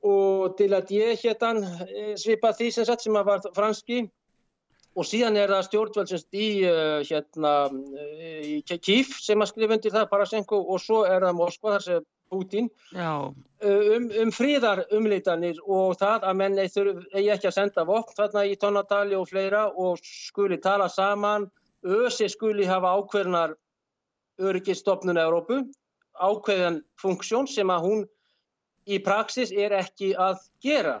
Og 0.06 0.54
til 0.54 0.70
að 0.76 0.92
ég 0.94 1.24
héttan 1.24 1.64
svipa 2.14 2.52
því 2.54 2.70
sem 2.70 2.86
sett 2.86 3.02
sem 3.02 3.18
að 3.18 3.26
var 3.26 3.42
franski. 3.56 4.04
Og 4.94 5.08
síðan 5.10 5.40
er 5.40 5.50
það 5.50 5.66
stjórnvöldsins 5.66 6.28
í, 6.30 6.46
hérna, 7.10 7.56
í 8.46 8.62
Kíf 8.78 9.18
sem 9.18 9.42
að 9.42 9.50
skrifa 9.50 9.74
undir 9.74 9.96
það 9.98 10.10
Parasenko 10.14 10.62
og 10.62 10.78
svo 10.80 11.02
er 11.02 11.26
það 11.26 11.40
Moskva 11.40 11.74
þar 11.74 11.86
sem 11.88 12.06
Putin 12.30 12.70
uh, 12.96 13.28
um, 13.62 14.08
um 14.22 14.32
fríðar 14.34 14.84
umlítanir 14.94 15.60
og 15.66 15.96
það 16.00 16.26
að 16.30 16.38
menn 16.40 16.58
eigi 16.62 17.30
ekki 17.34 17.50
að 17.50 17.56
senda 17.58 17.86
vopn 17.88 18.16
þarna 18.18 18.44
í 18.46 18.56
tónatali 18.60 19.16
og 19.18 19.28
fleira 19.30 19.66
og 19.70 20.02
skuli 20.02 20.58
tala 20.62 20.88
saman 20.92 21.48
ösi 21.86 22.28
skuli 22.32 22.66
hafa 22.66 22.94
ákveðnar 22.98 23.56
öryggistofnun 24.42 25.20
Európu 25.22 25.62
ákveðan 26.16 26.82
funksjón 27.00 27.48
sem 27.50 27.70
að 27.70 27.88
hún 27.88 28.06
í 28.86 28.98
praksis 29.02 29.52
er 29.52 29.74
ekki 29.76 30.14
að 30.14 30.40
gera 30.62 31.00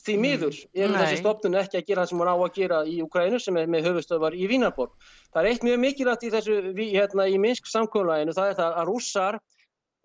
því 0.00 0.16
mm. 0.16 0.24
miður 0.24 0.58
er 0.74 0.92
þessi 0.94 1.20
stofnun 1.20 1.58
ekki 1.60 1.80
að 1.80 1.86
gera 1.88 2.02
það 2.04 2.10
sem 2.10 2.22
hún 2.22 2.30
á 2.30 2.36
að 2.36 2.56
gera 2.56 2.80
í 2.88 2.96
Ukrænu 3.04 3.40
sem 3.42 3.58
er 3.60 3.70
með 3.70 3.88
höfustöðvar 3.88 4.36
í 4.36 4.48
Vínarborg. 4.50 4.92
Það 5.34 5.42
er 5.42 5.50
eitt 5.50 5.66
mjög 5.66 5.80
mikilvægt 5.84 6.26
í 6.26 6.32
þessu 6.34 6.58
hérna, 6.78 7.26
í 7.28 7.40
Minsk 7.42 7.68
samkvölaðinu 7.70 8.36
það 8.36 8.52
er 8.52 8.60
það 8.60 8.78
að 8.80 8.90
rússar 8.90 9.40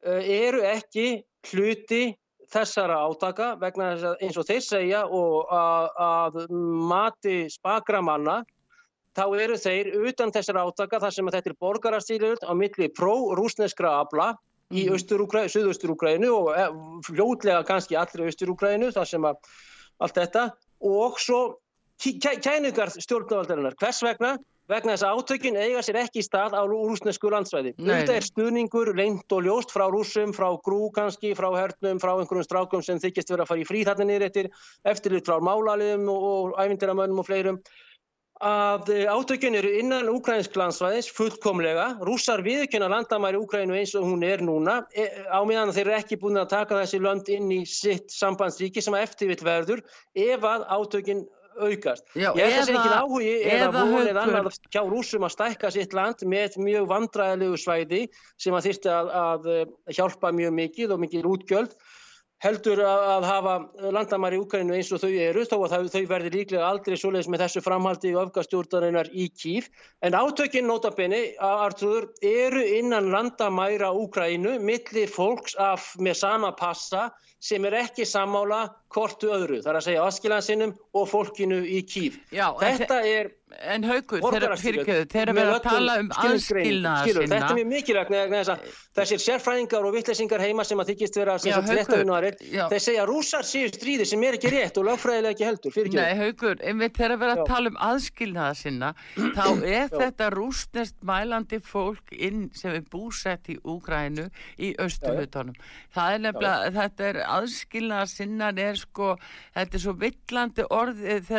eru 0.05 0.61
ekki 0.69 1.07
hluti 1.51 2.15
þessara 2.51 2.99
átaka 3.07 3.53
vegna 3.61 3.93
þess 3.93 4.09
að 4.09 4.25
eins 4.25 4.37
og 4.37 4.47
þeir 4.49 4.65
segja 4.65 5.05
og 5.09 5.53
að, 5.53 5.87
að 6.05 6.41
mati 6.91 7.37
spakramanna 7.51 8.43
þá 9.15 9.23
eru 9.41 9.57
þeir 9.59 9.91
utan 10.09 10.33
þessara 10.35 10.65
átaka 10.67 10.99
þar 11.03 11.15
sem 11.15 11.31
þetta 11.33 11.51
er 11.51 11.59
borgarastýrjur 11.65 12.43
á 12.45 12.51
milli 12.57 12.89
pró-rúsneskra 12.93 13.95
abla 14.01 14.33
í 14.73 14.87
mm. 14.89 15.49
Suðausturúgrænu 15.53 16.31
og 16.33 16.49
eh, 16.57 16.71
fljótlega 17.05 17.61
kannski 17.67 17.97
allir 17.99 18.31
Östurúgrænu 18.31 18.91
þar 18.95 19.09
sem 19.09 19.27
að 19.27 19.53
allt 20.01 20.17
þetta 20.17 20.49
og 20.85 21.19
svo 21.21 21.41
kæningar 22.01 22.91
stjórnvaldarinnar. 22.91 23.77
Hvers 23.79 24.01
vegna? 24.03 24.35
Vegna 24.71 24.95
þess 24.95 25.05
að 25.05 25.19
átökin 25.19 25.59
eiga 25.59 25.83
sér 25.85 25.99
ekki 26.01 26.21
í 26.21 26.25
stað 26.25 26.57
á 26.57 26.61
rúsnesku 26.65 27.31
landsvæði. 27.33 27.75
Þetta 27.79 28.17
er 28.17 28.27
stuðningur, 28.27 28.93
leint 28.97 29.35
og 29.35 29.45
ljóst 29.45 29.73
frá 29.75 29.85
rúsum, 29.93 30.33
frá 30.35 30.47
grú 30.65 30.89
kannski, 30.95 31.35
frá 31.37 31.49
hernum, 31.55 32.01
frá 32.01 32.15
einhverjum 32.15 32.47
strákum 32.47 32.85
sem 32.85 33.01
þykist 33.03 33.33
verið 33.33 33.45
að 33.45 33.51
fara 33.53 33.65
í 33.65 33.67
frí 33.69 33.83
þarna 33.87 34.09
niður 34.09 34.29
eftir, 34.29 34.51
eftirlit 34.93 35.29
frá 35.29 35.41
málaliðum 35.43 36.09
og, 36.13 36.29
og 36.31 36.55
æfindiramönnum 36.63 37.21
og 37.21 37.29
fleirum 37.29 37.61
að 38.43 38.89
eh, 38.91 39.07
átökjun 39.07 39.55
eru 39.55 39.69
innan 39.79 40.09
ukrainsk 40.11 40.55
landsvæðis 40.59 41.07
fullkomlega, 41.15 41.85
rússar 42.03 42.43
viðkjöna 42.43 42.89
landamæri 42.91 43.39
Ukraínu 43.39 43.77
eins 43.77 43.95
og 43.95 44.03
hún 44.03 44.25
er 44.27 44.43
núna. 44.43 44.83
E, 44.91 45.07
á 45.31 45.39
meðan 45.47 45.71
þeir 45.71 45.87
eru 45.87 45.95
ekki 45.95 46.19
búin 46.19 46.41
að 46.41 46.51
taka 46.51 46.81
þessi 46.81 46.99
lönd 46.99 47.31
inn 47.31 47.47
í 47.51 47.63
sitt 47.65 48.11
sambandsríki 48.11 48.83
sem 48.83 48.93
að 48.93 49.07
eftirvitt 49.07 49.45
verður 49.45 49.85
ef 50.13 50.43
að 50.43 50.67
átökjun 50.67 51.23
aukast. 51.55 52.05
Já, 52.13 52.29
ég 52.37 52.51
held 52.51 52.53
að 52.53 52.57
það 52.57 52.67
sé 52.67 52.75
ekki 52.75 52.95
áhugi 52.99 53.33
eða 53.55 53.69
vonið 53.75 54.19
annar 54.21 54.49
hjá 54.73 54.81
rúsum 54.85 55.27
að 55.27 55.35
stækka 55.35 55.71
sitt 55.73 55.95
land 55.95 56.23
með 56.27 56.57
mjög 56.61 56.87
vandræðilegu 56.91 57.59
svæði 57.61 58.01
sem 58.41 58.55
að 58.57 58.69
þýrsti 58.69 58.91
að, 58.93 59.13
að 59.21 59.51
hjálpa 59.97 60.33
mjög 60.35 60.57
mikið 60.61 60.95
og 60.95 61.05
mikið 61.05 61.29
útgjöld 61.31 61.77
heldur 62.43 62.81
að 62.83 63.25
hafa 63.25 63.53
landamæri 63.95 64.37
í 64.37 64.43
Ukraínu 64.43 64.75
eins 64.75 64.91
og 64.93 65.01
þau 65.03 65.11
eru 65.27 65.45
þó 65.47 65.55
að 65.65 65.89
þau 65.93 66.01
verði 66.09 66.31
líklega 66.33 66.67
aldrei 66.67 66.97
svoleiðis 66.99 67.29
með 67.31 67.45
þessu 67.45 67.63
framhaldi 67.65 68.13
og 68.15 68.27
öfgastjórnarinnar 68.27 69.09
í 69.13 69.29
kýf 69.31 69.69
en 70.05 70.17
átökinn 70.19 70.67
notabene 70.69 71.21
Artrúður 71.39 72.09
eru 72.25 72.63
innan 72.79 73.11
landamæra 73.13 73.93
Ukraínu 73.95 74.57
millir 74.59 75.11
fólks 75.11 75.55
af 75.55 75.93
með 75.99 76.19
sama 76.25 76.51
passa 76.59 77.09
sem 77.45 77.65
er 77.67 77.77
ekki 77.83 78.05
sammála 78.09 78.65
kortu 78.91 79.29
öðru, 79.35 79.59
þar 79.61 79.79
að 79.79 79.87
segja 79.89 80.05
askilansinum 80.07 80.71
og 80.95 81.09
fólkinu 81.11 81.59
í 81.67 81.81
kýf. 81.85 82.17
Já, 82.33 82.47
Þetta 82.61 83.01
er 83.05 83.33
En 83.61 83.85
haugur, 83.87 84.21
þegar 84.31 84.55
við 84.57 85.15
erum 85.21 85.39
að 85.39 85.61
tala 85.65 85.97
um 86.01 86.09
aðskilnaða 86.11 87.05
sinna. 87.07 87.35
Þetta 87.35 87.49
er 87.49 87.59
mjög 87.59 87.69
mikilvægt 87.71 88.63
þessir 88.95 89.23
sérfræðingar 89.25 89.87
og 89.87 89.95
vittlesingar 89.95 90.43
heima 90.43 90.65
sem 90.67 90.79
að 90.79 90.91
þykist 90.93 91.19
vera 91.19 91.37
þeir 91.39 92.83
segja 92.83 93.05
rúsar 93.07 93.47
séu 93.47 93.71
stríði 93.71 94.07
sem 94.07 94.23
er 94.23 94.37
ekki 94.37 94.51
rétt 94.53 94.79
og 94.79 94.87
lögfræðilega 94.89 95.35
ekki 95.35 95.47
heldur 95.49 95.75
Nei 95.95 96.15
haugur, 96.19 96.59
einmitt 96.63 96.99
við 96.99 97.07
erum 97.09 97.25
að 97.27 97.43
tala 97.49 97.71
um 97.73 97.79
aðskilnaða 97.89 98.59
sinna. 98.59 98.93
Þá 99.15 99.47
er 99.79 99.89
þetta 99.93 100.29
rúsnest 100.35 100.97
mælandi 101.05 101.61
fólk 101.63 102.15
inn 102.15 102.47
sem 102.55 102.75
er 102.75 102.85
búsett 102.91 103.51
í 103.51 103.59
Úgrænu 103.63 104.29
í 104.61 104.73
Östuhutunum 104.81 105.55
það 105.95 106.13
er 106.13 106.23
nefnilega, 106.25 106.71
þetta 106.75 107.07
er 107.09 107.19
aðskilnaða 107.23 108.07
sinna 108.11 108.49
er 108.65 108.79
sko, 108.79 109.11
þetta 109.55 109.77
er 109.77 109.83
svo 109.83 109.93
villandi 110.01 110.65
orðið 110.75 111.29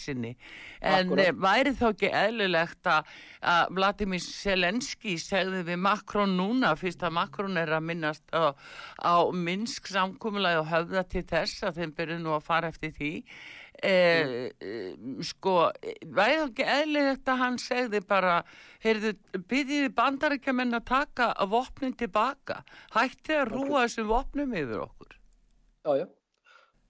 sinni. 0.00 0.32
En 0.80 1.10
Akkurat. 1.10 1.26
Eh, 1.26 1.38
væri 1.44 1.74
þá 1.76 1.86
ekki 1.90 2.10
eðlilegt 2.22 2.90
að 2.90 3.14
Vladimir 3.76 4.20
Selenski 4.24 5.14
segði 5.20 5.62
við 5.70 5.80
Makrón 5.84 6.36
núna 6.36 6.74
fyrst 6.80 7.04
að 7.06 7.16
Makrón 7.16 7.60
er 7.60 7.72
að 7.76 7.86
minnast 7.92 8.26
á, 8.32 8.52
á 9.00 9.16
Minsk 9.32 9.88
samkúmulega 9.92 10.64
og 10.64 10.70
höfða 10.72 11.06
til 11.08 11.24
þess 11.28 11.64
að 11.64 11.80
þeim 11.80 11.96
byrju 11.96 12.20
nú 12.20 12.36
að 12.36 12.46
fara 12.48 12.72
eftir 12.72 12.92
því. 12.96 13.14
Eh, 13.80 14.50
mm. 14.60 15.22
sko, 15.24 15.54
væði 16.04 16.36
þá 16.36 16.42
ekki 16.44 16.64
eðlilegt 16.68 17.30
að 17.32 17.38
hann 17.40 17.56
segði 17.62 18.02
bara 18.04 18.34
heyrðu, 18.84 19.14
byrjiði 19.48 19.92
bandarækjumenn 19.96 20.76
að 20.76 20.88
taka 20.90 21.30
vopnin 21.48 21.96
tilbaka? 21.96 22.60
Hætti 22.92 23.38
að 23.40 23.54
rúa 23.54 23.86
þessum 23.86 24.10
vopnum 24.10 24.52
yfir 24.52 24.84
okkur? 24.84 25.16
Já, 25.86 25.92
já. 26.02 26.06
Algjörlega, 26.06 26.19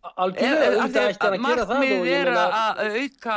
markmið 0.00 2.06
er 2.08 2.30
að 2.32 2.80
auka 3.00 3.36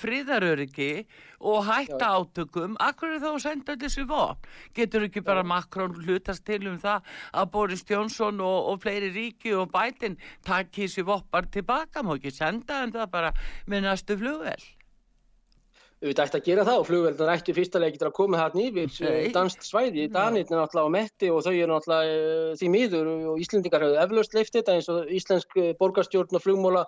fríðaröryggi 0.00 0.92
og 1.38 1.66
hætta 1.68 2.06
átökum 2.16 2.74
akkur 2.82 3.14
er 3.14 3.20
þá 3.22 3.28
að 3.30 3.42
senda 3.44 3.76
þessu 3.78 4.06
vopn? 4.08 4.48
Getur 4.74 5.06
ekki 5.08 5.22
bara. 5.24 5.44
Makrón 5.48 5.94
hlutast 6.00 6.44
til 6.48 6.66
um 6.68 6.78
það 6.80 7.04
að 7.32 7.50
Boris 7.52 7.84
Jónsson 7.88 8.40
og, 8.40 8.72
og 8.72 8.82
fleiri 8.82 9.12
ríki 9.14 9.54
og 9.56 9.70
bætin 9.74 10.18
takk 10.46 10.72
þessi 10.74 11.06
vopnar 11.06 11.48
tilbaka, 11.52 12.02
má 12.02 12.16
ekki 12.16 12.34
senda 12.34 12.82
en 12.82 12.96
það 12.96 13.14
bara 13.14 13.30
með 13.68 13.88
næstu 13.88 14.18
flugvel 14.18 14.62
auðvitað 15.98 16.28
ætti 16.28 16.38
að 16.38 16.46
gera 16.46 16.64
það 16.66 16.80
og 16.80 16.86
flugveldar 16.86 17.30
ætti 17.32 17.54
fyrstulega 17.56 17.90
ekki 17.90 18.04
að 18.06 18.14
koma 18.14 18.38
þarna 18.38 18.64
yfir 18.68 18.98
eh, 19.08 19.30
danst 19.34 19.64
svæði, 19.66 20.04
Danirn 20.14 20.46
er 20.46 20.60
náttúrulega 20.60 20.86
á 20.86 20.94
metti 20.94 21.30
og 21.34 21.40
þau 21.42 21.50
eru 21.50 21.70
náttúrulega 21.72 22.18
uh, 22.18 22.50
því 22.60 22.68
miður 22.70 23.08
og 23.32 23.40
Íslendingar 23.42 23.82
hefur 23.82 24.02
eflaust 24.04 24.36
leift 24.36 24.54
þetta 24.54 24.76
eins 24.76 24.90
og 24.94 25.10
Íslensk 25.18 25.56
eh, 25.58 25.72
borgarstjórn 25.80 26.38
og 26.38 26.44
flugmóla 26.44 26.84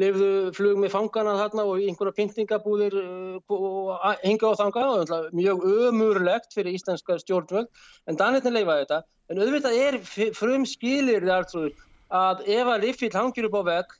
lefðu 0.00 0.28
flug 0.54 0.76
með 0.82 0.92
fangana 0.92 1.38
þarna 1.38 1.64
og 1.70 1.80
einhverja 1.80 2.16
pyntingabúðir 2.18 2.98
og 3.00 3.88
hinga 4.22 4.52
á 4.52 4.60
þanga 4.60 4.84
og 4.92 5.14
mjög 5.34 5.64
ömurlegt 5.88 6.52
fyrir 6.54 6.76
íslenska 6.76 7.16
stjórnvöld 7.18 7.66
en 8.06 8.20
Danirn 8.20 8.54
leifaði 8.54 8.84
þetta. 8.84 9.00
En 9.32 9.40
auðvitað 9.40 9.80
er 9.80 9.98
frum 10.36 10.68
skilir 10.68 11.26
að 11.32 12.44
ef 12.44 12.70
að 12.70 12.84
Liffil 12.84 13.10
hangir 13.16 13.48
upp 13.48 13.58
á 13.58 13.62
vegg 13.72 13.96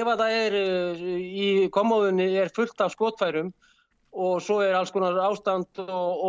ef 0.00 0.08
að 0.08 0.22
það 0.22 0.38
er 0.38 0.56
í 1.20 1.48
komóðunni 1.74 2.30
er 2.40 2.54
fullt 2.56 2.80
af 2.80 2.94
skotfærum 2.96 3.52
og 4.12 4.40
svo 4.42 4.60
er 4.64 4.74
alls 4.74 4.90
konar 4.94 5.18
ástand 5.28 5.82
og, 5.84 6.24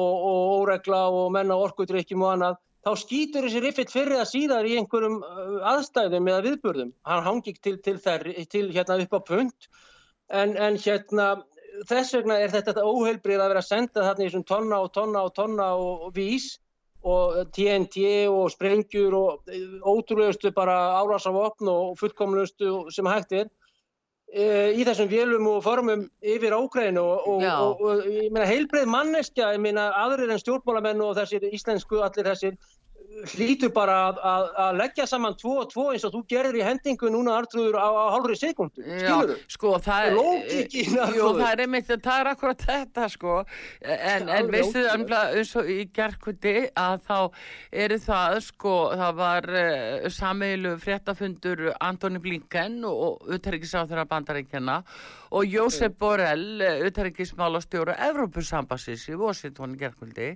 óregla 0.61 1.05
og 1.09 1.31
menna 1.33 1.57
orkudrykkjum 1.57 2.25
og 2.25 2.33
annað, 2.35 2.59
þá 2.85 2.91
skýtur 2.97 3.45
þessi 3.47 3.61
riffill 3.61 3.89
fyrir 3.89 4.19
að 4.21 4.29
síðar 4.31 4.69
í 4.69 4.75
einhverjum 4.79 5.19
uh, 5.21 5.57
aðstæðum 5.73 6.29
eða 6.31 6.45
viðburðum. 6.47 6.91
Hann 7.05 7.23
hangi 7.25 7.53
til, 7.61 7.77
til, 7.85 7.97
þær, 8.01 8.25
til 8.49 8.67
hérna 8.73 8.99
upp 9.03 9.17
á 9.17 9.21
punt 9.27 9.69
en, 10.29 10.55
en 10.57 10.77
hérna 10.81 11.27
þess 11.89 12.15
vegna 12.17 12.39
er 12.41 12.51
þetta 12.53 12.83
óheilbrið 12.85 13.41
að 13.41 13.53
vera 13.53 13.63
að 13.63 13.69
senda 13.69 14.05
þarna 14.05 14.25
í 14.25 14.29
þessum 14.29 14.47
tonna 14.49 14.81
og 14.81 14.91
tonna 14.95 15.23
og 15.27 15.33
tonna 15.37 15.71
og, 15.77 16.07
og 16.07 16.13
vís 16.15 16.51
og 17.01 17.49
TNT 17.55 18.27
og 18.29 18.51
sprengjur 18.53 19.15
og 19.17 19.53
ótrúlegustu 19.89 20.51
bara 20.53 20.75
álásafopn 21.01 21.69
og 21.71 21.95
fullkomlustu 21.97 22.91
sem 22.93 23.09
hægt 23.09 23.33
er 23.33 23.49
í 24.31 24.83
þessum 24.87 25.09
vélum 25.11 25.47
og 25.51 25.63
formum 25.65 26.05
yfir 26.23 26.53
ákveðinu 26.55 27.01
og, 27.03 27.25
og, 27.27 27.41
og, 27.43 27.81
og 27.83 28.05
ég 28.07 28.29
meina 28.31 28.47
heilbreið 28.47 28.87
manneskja, 28.87 29.49
ég 29.57 29.63
meina 29.63 29.89
aðrir 29.99 30.31
en 30.31 30.39
stjórnmálamennu 30.39 31.09
og 31.09 31.17
þessir 31.19 31.49
íslensku 31.51 31.99
allir 31.99 32.29
þessir 32.31 32.55
hlýtur 33.31 33.71
bara 33.73 33.95
að, 34.09 34.19
að, 34.25 34.45
að 34.63 34.77
leggja 34.79 35.05
saman 35.09 35.35
tvo 35.39 35.53
og 35.61 35.69
tvo 35.71 35.85
eins 35.91 36.05
og 36.07 36.13
þú 36.15 36.21
gerir 36.31 36.57
í 36.57 36.63
hendingu 36.65 37.09
núna 37.13 37.35
artrúður 37.41 37.77
á, 37.77 37.89
á 37.91 38.05
hálfri 38.15 38.37
sekundu 38.39 38.83
skilur 38.85 39.33
þú? 39.33 39.37
Sko 39.55 39.73
það 39.83 40.07
er 40.07 40.15
Lókikinn 40.17 40.97
það 40.97 41.47
er 41.49 41.63
einmitt 41.65 41.91
það 41.91 42.21
er 42.23 42.29
akkurat 42.31 42.65
þetta 42.65 43.07
sko. 43.11 43.35
En, 43.81 44.29
en 44.31 44.51
veistu 44.53 44.85
það 44.85 45.37
eins 45.41 45.53
og 45.59 45.71
í 45.71 45.77
gerðkvöldi 45.95 46.55
að 46.81 47.05
þá 47.09 47.17
eru 47.85 47.99
það 48.05 48.37
sko 48.47 48.75
það 49.03 49.21
var 49.21 49.49
uh, 49.51 49.61
eh, 49.61 50.09
sameilu 50.13 50.73
fréttafundur 50.81 51.67
Antoni 51.77 52.21
Blinken 52.23 52.81
og 52.87 53.31
uthærikisáþurra 53.31 54.07
bandaríkjana 54.09 54.81
og 55.31 55.47
Jósef 55.47 55.95
Borrell 55.99 56.63
uthærikismálastjóru 56.87 57.95
Evrópusambassins 58.09 59.07
í 59.11 59.19
Washington 59.19 59.77
gerðkvöldi 59.79 60.35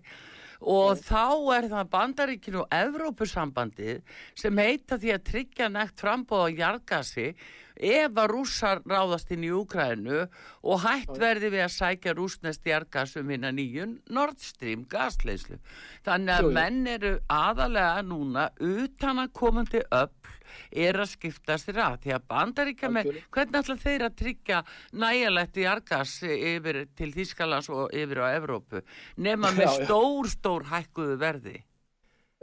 og 0.62 1.02
þá 1.04 1.26
er 1.58 1.70
það 1.74 1.92
bandaríkinu 1.98 2.64
og 2.64 2.74
Evrópusambandið 2.80 4.18
sem 4.38 4.64
heita 4.64 5.00
því 5.02 5.14
að 5.16 5.28
tryggja 5.30 5.70
nekt 5.72 6.04
frambóð 6.04 6.48
á 6.48 6.56
jargasi 6.62 7.30
ef 7.76 8.16
að 8.16 8.30
rússar 8.32 8.82
ráðast 8.88 9.32
inn 9.36 9.44
í 9.44 9.52
Úkrænu 9.52 10.22
og 10.64 10.84
hætt 10.86 11.12
verði 11.20 11.52
við 11.54 11.66
að 11.66 11.74
sækja 11.76 12.16
rúsnest 12.16 12.68
jargasum 12.68 13.30
hinn 13.34 13.48
að 13.48 13.58
nýjun 13.60 13.98
Nord 14.16 14.40
Stream 14.40 14.86
gasleislu. 14.90 15.60
Þannig 16.08 16.38
að 16.38 16.52
menn 16.56 16.88
eru 16.88 17.14
aðalega 17.28 18.06
núna 18.08 18.50
utan 18.64 19.26
að 19.26 19.34
komandi 19.36 19.84
upp 19.92 20.32
er 20.72 21.00
að 21.02 21.12
skipta 21.14 21.58
sér 21.62 21.82
að. 21.86 22.00
Því 22.06 22.16
að 22.18 22.26
bandaríkja 22.32 22.92
með, 22.94 23.12
hvernig 23.36 23.60
ætla 23.62 23.78
þeir 23.84 24.08
að 24.08 24.18
tryggja 24.22 24.64
næjalegt 25.06 25.60
í 25.62 25.68
argas 25.70 26.18
yfir 26.26 26.82
til 26.98 27.12
Þískalands 27.16 27.70
og 27.74 27.94
yfir 27.96 28.24
á 28.24 28.28
Evrópu 28.36 28.82
nema 29.18 29.54
með 29.56 29.70
já, 29.70 29.86
stór, 29.86 30.32
stór 30.32 30.68
hækkuðu 30.72 31.20
verði? 31.22 31.60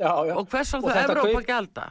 Já, 0.00 0.12
já. 0.26 0.36
og 0.36 0.46
hvers 0.48 0.72
á 0.72 0.78
það 0.80 1.02
Evrópa 1.02 1.34
kaup... 1.34 1.50
gelda? 1.50 1.88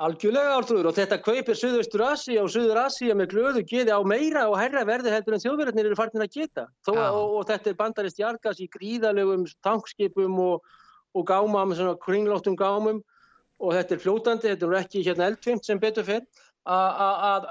Algjörlega 0.00 0.52
ártrúður 0.56 0.86
og 0.88 0.96
þetta 0.96 1.18
kaupir 1.20 1.58
Suðaustur 1.60 2.02
Asi 2.06 2.38
og 2.40 2.46
Suður 2.48 2.78
Asi 2.86 3.10
með 3.12 3.34
glöðu 3.34 3.62
geði 3.68 3.92
á 3.92 4.00
meira 4.00 4.46
og 4.48 4.56
herra 4.56 4.86
verði 4.88 5.12
heldur 5.12 5.36
en 5.36 5.42
þjóðverðinir 5.42 5.90
eru 5.90 5.98
farnir 5.98 6.24
að 6.24 6.38
geta. 6.38 6.64
Þó, 6.86 6.92
og, 6.94 7.34
og 7.36 7.42
þetta 7.50 7.68
er 7.68 7.76
bandarist 7.76 8.22
jargas 8.22 8.62
í 8.64 8.68
gríðalegum 8.72 9.44
tankskipum 9.66 10.38
og, 10.40 10.70
og 11.12 11.26
gámam, 11.28 11.74
kringlóttum 12.00 12.56
gámum 12.56 13.02
og 13.60 13.74
þetta 13.76 13.96
er 13.96 14.04
fljótandi, 14.04 14.52
þetta 14.54 14.68
er 14.70 14.78
ekki 14.80 15.04
hérna 15.04 15.28
eldfimt 15.30 15.66
sem 15.68 15.80
betur 15.80 16.06
fyrr, 16.08 16.24
að 16.70 17.46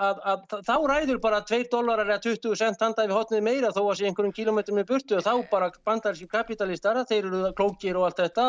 þá 0.67 0.75
ræður 0.87 1.19
bara 1.21 1.41
2 1.41 1.65
dólarar 1.71 2.11
eða 2.11 2.21
20 2.21 2.55
cent 2.55 2.81
handað 2.81 3.09
við 3.09 3.17
hotnið 3.17 3.43
meira 3.43 3.71
þó 3.73 3.81
að 3.89 3.97
sé 3.97 4.05
einhverjum 4.05 4.35
kílometrum 4.37 4.77
með 4.77 4.87
burtu. 4.91 5.17
Og 5.17 5.25
þá 5.25 5.49
bara 5.49 5.71
bandaríski 5.85 6.29
kapitalistar, 6.29 7.01
þeir 7.09 7.25
eru 7.25 7.53
klókir 7.57 7.97
og 7.97 8.05
allt 8.05 8.21
þetta 8.21 8.45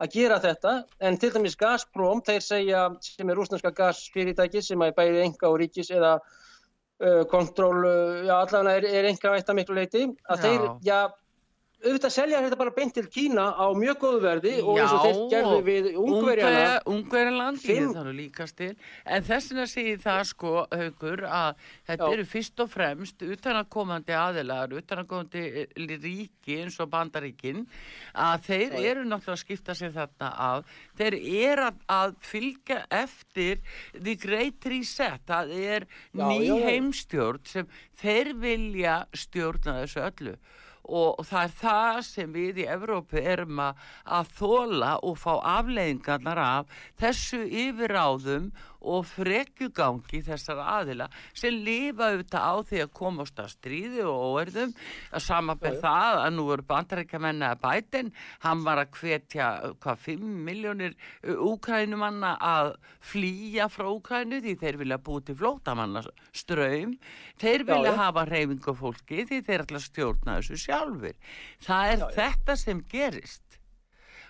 að 0.00 0.12
gera 0.12 0.40
þetta, 0.40 0.74
en 1.00 1.16
til 1.20 1.30
dæmis 1.30 1.56
Gazprom, 1.60 2.22
þeir 2.26 2.42
segja 2.42 2.84
sem 3.04 3.30
er 3.30 3.36
rúsnarska 3.38 3.70
gasfyrirtæki 3.70 4.62
sem 4.62 4.82
er 4.82 4.94
bæðið 4.96 5.24
enga 5.28 5.50
og 5.50 5.58
ríkis 5.60 5.90
eða 5.92 6.16
uh, 6.18 7.24
kontról, 7.30 7.84
uh, 7.84 8.22
já 8.24 8.34
allavega 8.40 8.78
er, 8.80 8.88
er 8.90 9.10
enga 9.12 9.34
veitt 9.36 9.52
að 9.52 9.60
miklu 9.60 9.76
leiti, 9.76 10.06
að 10.26 10.40
já. 10.40 10.46
þeir, 10.46 10.68
já, 10.88 11.00
auðvitað 11.80 12.12
selja 12.12 12.40
þetta 12.44 12.58
bara 12.60 12.72
beint 12.76 12.92
til 12.96 13.06
Kína 13.08 13.46
á 13.56 13.66
mjög 13.76 14.00
góðu 14.02 14.20
verði 14.24 14.52
og 14.60 14.78
eins 14.80 14.92
og 14.92 15.04
þeir 15.04 15.20
gerðu 15.32 15.60
við 15.64 15.88
Ungverjana 16.00 16.74
Ungverjaland. 16.90 17.62
En 19.04 19.24
þessina 19.24 19.66
segir 19.70 20.02
það 20.02 20.20
sko 20.30 20.52
haugur 20.68 21.24
að 21.24 21.64
þetta 21.88 22.04
Já. 22.04 22.12
eru 22.12 22.26
fyrst 22.28 22.62
og 22.64 22.70
fremst 22.74 23.24
utanakomandi 23.24 24.16
aðilagar 24.16 24.76
utanakomandi 24.82 25.44
eh, 25.64 25.74
ríki 26.04 26.60
eins 26.60 26.76
og 26.84 26.92
bandaríkin 26.92 27.64
að 28.12 28.46
þeir 28.50 28.76
Já. 28.76 28.84
eru 28.92 29.06
náttúrulega 29.08 29.38
að 29.38 29.42
skipta 29.44 29.78
sér 29.78 29.96
þarna 29.96 30.30
af. 30.50 30.78
Þeir 31.00 31.18
eru 31.20 31.68
að, 31.70 31.82
að 31.96 32.16
fylgja 32.28 32.80
eftir 33.00 33.64
the 33.96 34.18
great 34.20 34.68
reset 34.68 35.24
það 35.30 35.56
er 35.56 35.88
ný 36.12 36.50
heimstjórn 36.66 37.44
sem 37.48 37.76
þeir 38.00 38.34
vilja 38.40 39.04
stjórna 39.16 39.80
þessu 39.82 40.04
öllu 40.04 40.40
og 40.84 41.20
það 41.28 41.42
er 41.44 41.54
það 41.60 42.00
sem 42.06 42.32
við 42.34 42.62
í 42.62 42.66
Evrópu 42.72 43.20
erum 43.20 43.60
að 43.60 44.32
þóla 44.38 44.96
og 45.06 45.18
fá 45.20 45.32
afleiðingarnar 45.58 46.40
af 46.42 46.80
þessu 47.00 47.42
yfiráðum 47.46 48.50
og 48.80 49.06
frekjugangi 49.10 50.22
þessar 50.26 50.62
aðila 50.64 51.08
sem 51.36 51.60
lifa 51.64 52.10
auðvitað 52.10 52.46
á 52.48 52.54
því 52.70 52.82
að 52.84 52.92
komast 53.00 53.42
að 53.42 53.52
stríði 53.54 54.04
og 54.08 54.24
óerðum. 54.30 54.74
Að 55.12 55.26
samanberð 55.26 55.80
það 55.84 56.20
að 56.24 56.30
nú 56.36 56.46
eru 56.54 56.66
bandarækjamenni 56.70 57.48
að 57.50 57.62
bætin, 57.64 58.12
hann 58.44 58.64
var 58.66 58.82
að 58.84 58.94
hvetja 59.00 59.50
hvað 59.82 60.04
5 60.06 60.24
miljónir 60.48 60.96
úkrænumanna 61.50 62.36
að 62.40 62.74
flýja 63.04 63.68
frá 63.72 63.88
Úkrænu 63.90 64.40
því 64.44 64.56
þeir 64.60 64.78
vilja 64.80 65.00
búið 65.02 65.28
til 65.28 65.36
flótamanna 65.40 66.02
ströym 66.36 66.96
þeir 67.40 67.64
vilja 67.68 67.94
já. 67.94 67.98
hafa 68.00 68.24
reyfingu 68.28 68.74
fólki 68.76 69.24
því 69.28 69.40
þeir 69.46 69.64
ætla 69.66 69.80
að 69.80 69.86
stjórna 69.86 70.36
þessu 70.38 70.60
sjálfur 70.64 71.36
það 71.66 71.94
er 71.94 72.04
já, 72.04 72.08
þetta 72.18 72.58
sem 72.60 72.82
gerist 72.90 73.59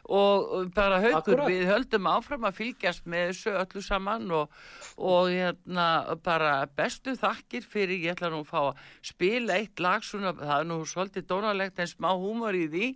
og 0.09 0.71
bara 0.75 1.01
haugur 1.03 1.19
Akkurat. 1.21 1.51
við 1.51 1.67
höldum 1.69 2.09
áfram 2.11 2.47
að 2.49 2.57
fylgjast 2.61 3.09
með 3.11 3.27
þessu 3.31 3.55
öllu 3.61 3.83
saman 3.85 4.31
og, 4.35 4.55
og 4.97 5.31
hérna 5.31 5.87
bara 6.25 6.53
bestu 6.77 7.15
þakkir 7.21 7.67
fyrir 7.67 8.07
ég 8.07 8.17
ætla 8.17 8.31
nú 8.33 8.43
að 8.45 8.51
fá 8.51 8.61
að 8.63 8.85
spila 9.13 9.59
eitt 9.61 9.83
lag 9.83 10.07
svona, 10.07 10.33
það 10.39 10.57
er 10.57 10.71
nú 10.71 10.79
svolítið 10.89 11.29
dónalegt 11.31 11.83
en 11.83 11.91
smá 11.91 12.11
húmor 12.15 12.57
í 12.57 12.67
því 12.73 12.89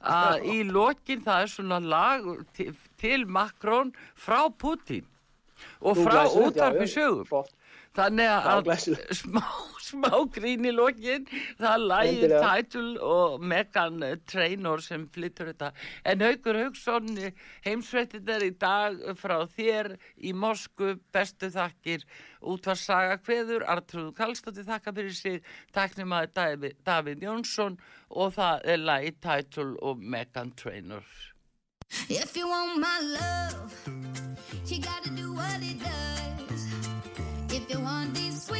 að 0.00 0.50
í 0.52 0.58
lokin 0.68 1.24
það 1.24 1.46
er 1.46 1.54
svona 1.54 1.80
lag 1.80 2.28
til, 2.56 2.74
til 3.00 3.24
Makrón 3.26 3.94
frá 4.14 4.44
Putin 4.52 5.08
og 5.80 5.98
frá 6.00 6.24
útarpi 6.28 6.86
sögum 6.88 7.26
þannig 7.96 8.30
að 8.30 8.72
smá 9.22 9.44
smá 9.90 10.10
grín 10.32 10.66
í 10.68 10.72
lokin. 10.74 11.26
Það 11.58 11.86
lægir 11.90 12.34
Title 12.42 12.90
og 13.04 13.44
Megan 13.52 14.02
Trainor 14.30 14.82
sem 14.84 15.06
flyttur 15.12 15.50
þetta. 15.50 15.70
En 16.06 16.24
Haugur 16.24 16.58
Haugsson 16.60 17.08
heimsveitin 17.66 18.28
er 18.30 18.46
í 18.46 18.52
dag 18.60 19.00
frá 19.20 19.38
þér 19.56 19.94
í 20.16 20.34
Mosku, 20.36 20.96
bestu 21.14 21.50
þakkir. 21.54 22.06
Útvarsaga 22.40 23.18
hveður 23.26 23.66
Artrúð 23.68 24.12
Kallstóttir 24.18 24.68
þakka 24.68 24.94
fyrir 24.96 25.16
sig. 25.16 25.40
Taknum 25.76 26.14
að 26.16 26.30
David, 26.38 26.78
David 26.86 27.26
Jónsson 27.26 27.78
og 28.10 28.36
það 28.38 28.70
er 28.74 28.86
lægir 28.86 29.18
Title 29.20 29.74
og 29.82 30.00
Megan 30.00 30.54
Trainor. 30.56 31.04
If 32.08 32.36
you 32.36 32.46
want 32.46 32.78
my 32.78 33.00
love 33.02 33.74
you 34.70 34.78
gotta 34.78 35.10
do 35.10 35.32
what 35.32 35.60
it 35.60 35.80
does 35.80 36.09
If 37.80 37.86
you 37.86 37.92
want 37.92 38.14
these 38.14 38.42
sweet 38.42 38.59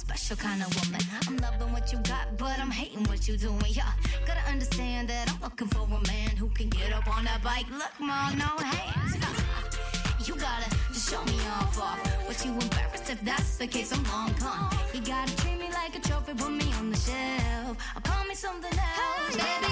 special 0.00 0.36
kind 0.36 0.62
of 0.62 0.68
woman. 0.80 1.02
I'm 1.28 1.36
loving 1.36 1.72
what 1.72 1.92
you 1.92 1.98
got, 1.98 2.24
but 2.38 2.58
I'm 2.58 2.70
hating 2.70 3.04
what 3.04 3.28
you 3.28 3.36
doing. 3.36 3.70
Yeah, 3.80 3.92
gotta 4.26 4.44
understand 4.48 5.08
that 5.08 5.30
I'm 5.30 5.40
looking 5.42 5.68
for 5.68 5.84
a 5.84 6.00
man 6.08 6.30
who 6.40 6.48
can 6.48 6.68
get 6.70 6.92
up 6.92 7.06
on 7.14 7.24
that 7.24 7.42
bike. 7.42 7.66
Look, 7.70 7.94
ma, 8.00 8.30
no 8.30 8.50
hands. 8.72 9.14
You 10.26 10.34
gotta 10.36 10.68
just 10.94 11.10
show 11.10 11.22
me 11.24 11.38
off 11.56 11.78
off. 11.78 12.00
What 12.26 12.38
you 12.44 12.52
embarrassed 12.52 13.10
if 13.10 13.20
that's 13.22 13.58
the 13.58 13.66
case? 13.66 13.92
I'm 13.92 14.02
long 14.04 14.32
gone. 14.40 14.74
You 14.94 15.00
gotta 15.02 15.36
treat 15.36 15.58
me 15.58 15.68
like 15.80 15.94
a 15.96 16.00
trophy, 16.00 16.32
put 16.34 16.50
me 16.50 16.72
on 16.78 16.90
the 16.90 16.96
shelf. 16.96 17.76
I 17.96 18.00
promise 18.00 18.38
something 18.38 18.78
else, 18.78 19.36
baby. 19.36 19.69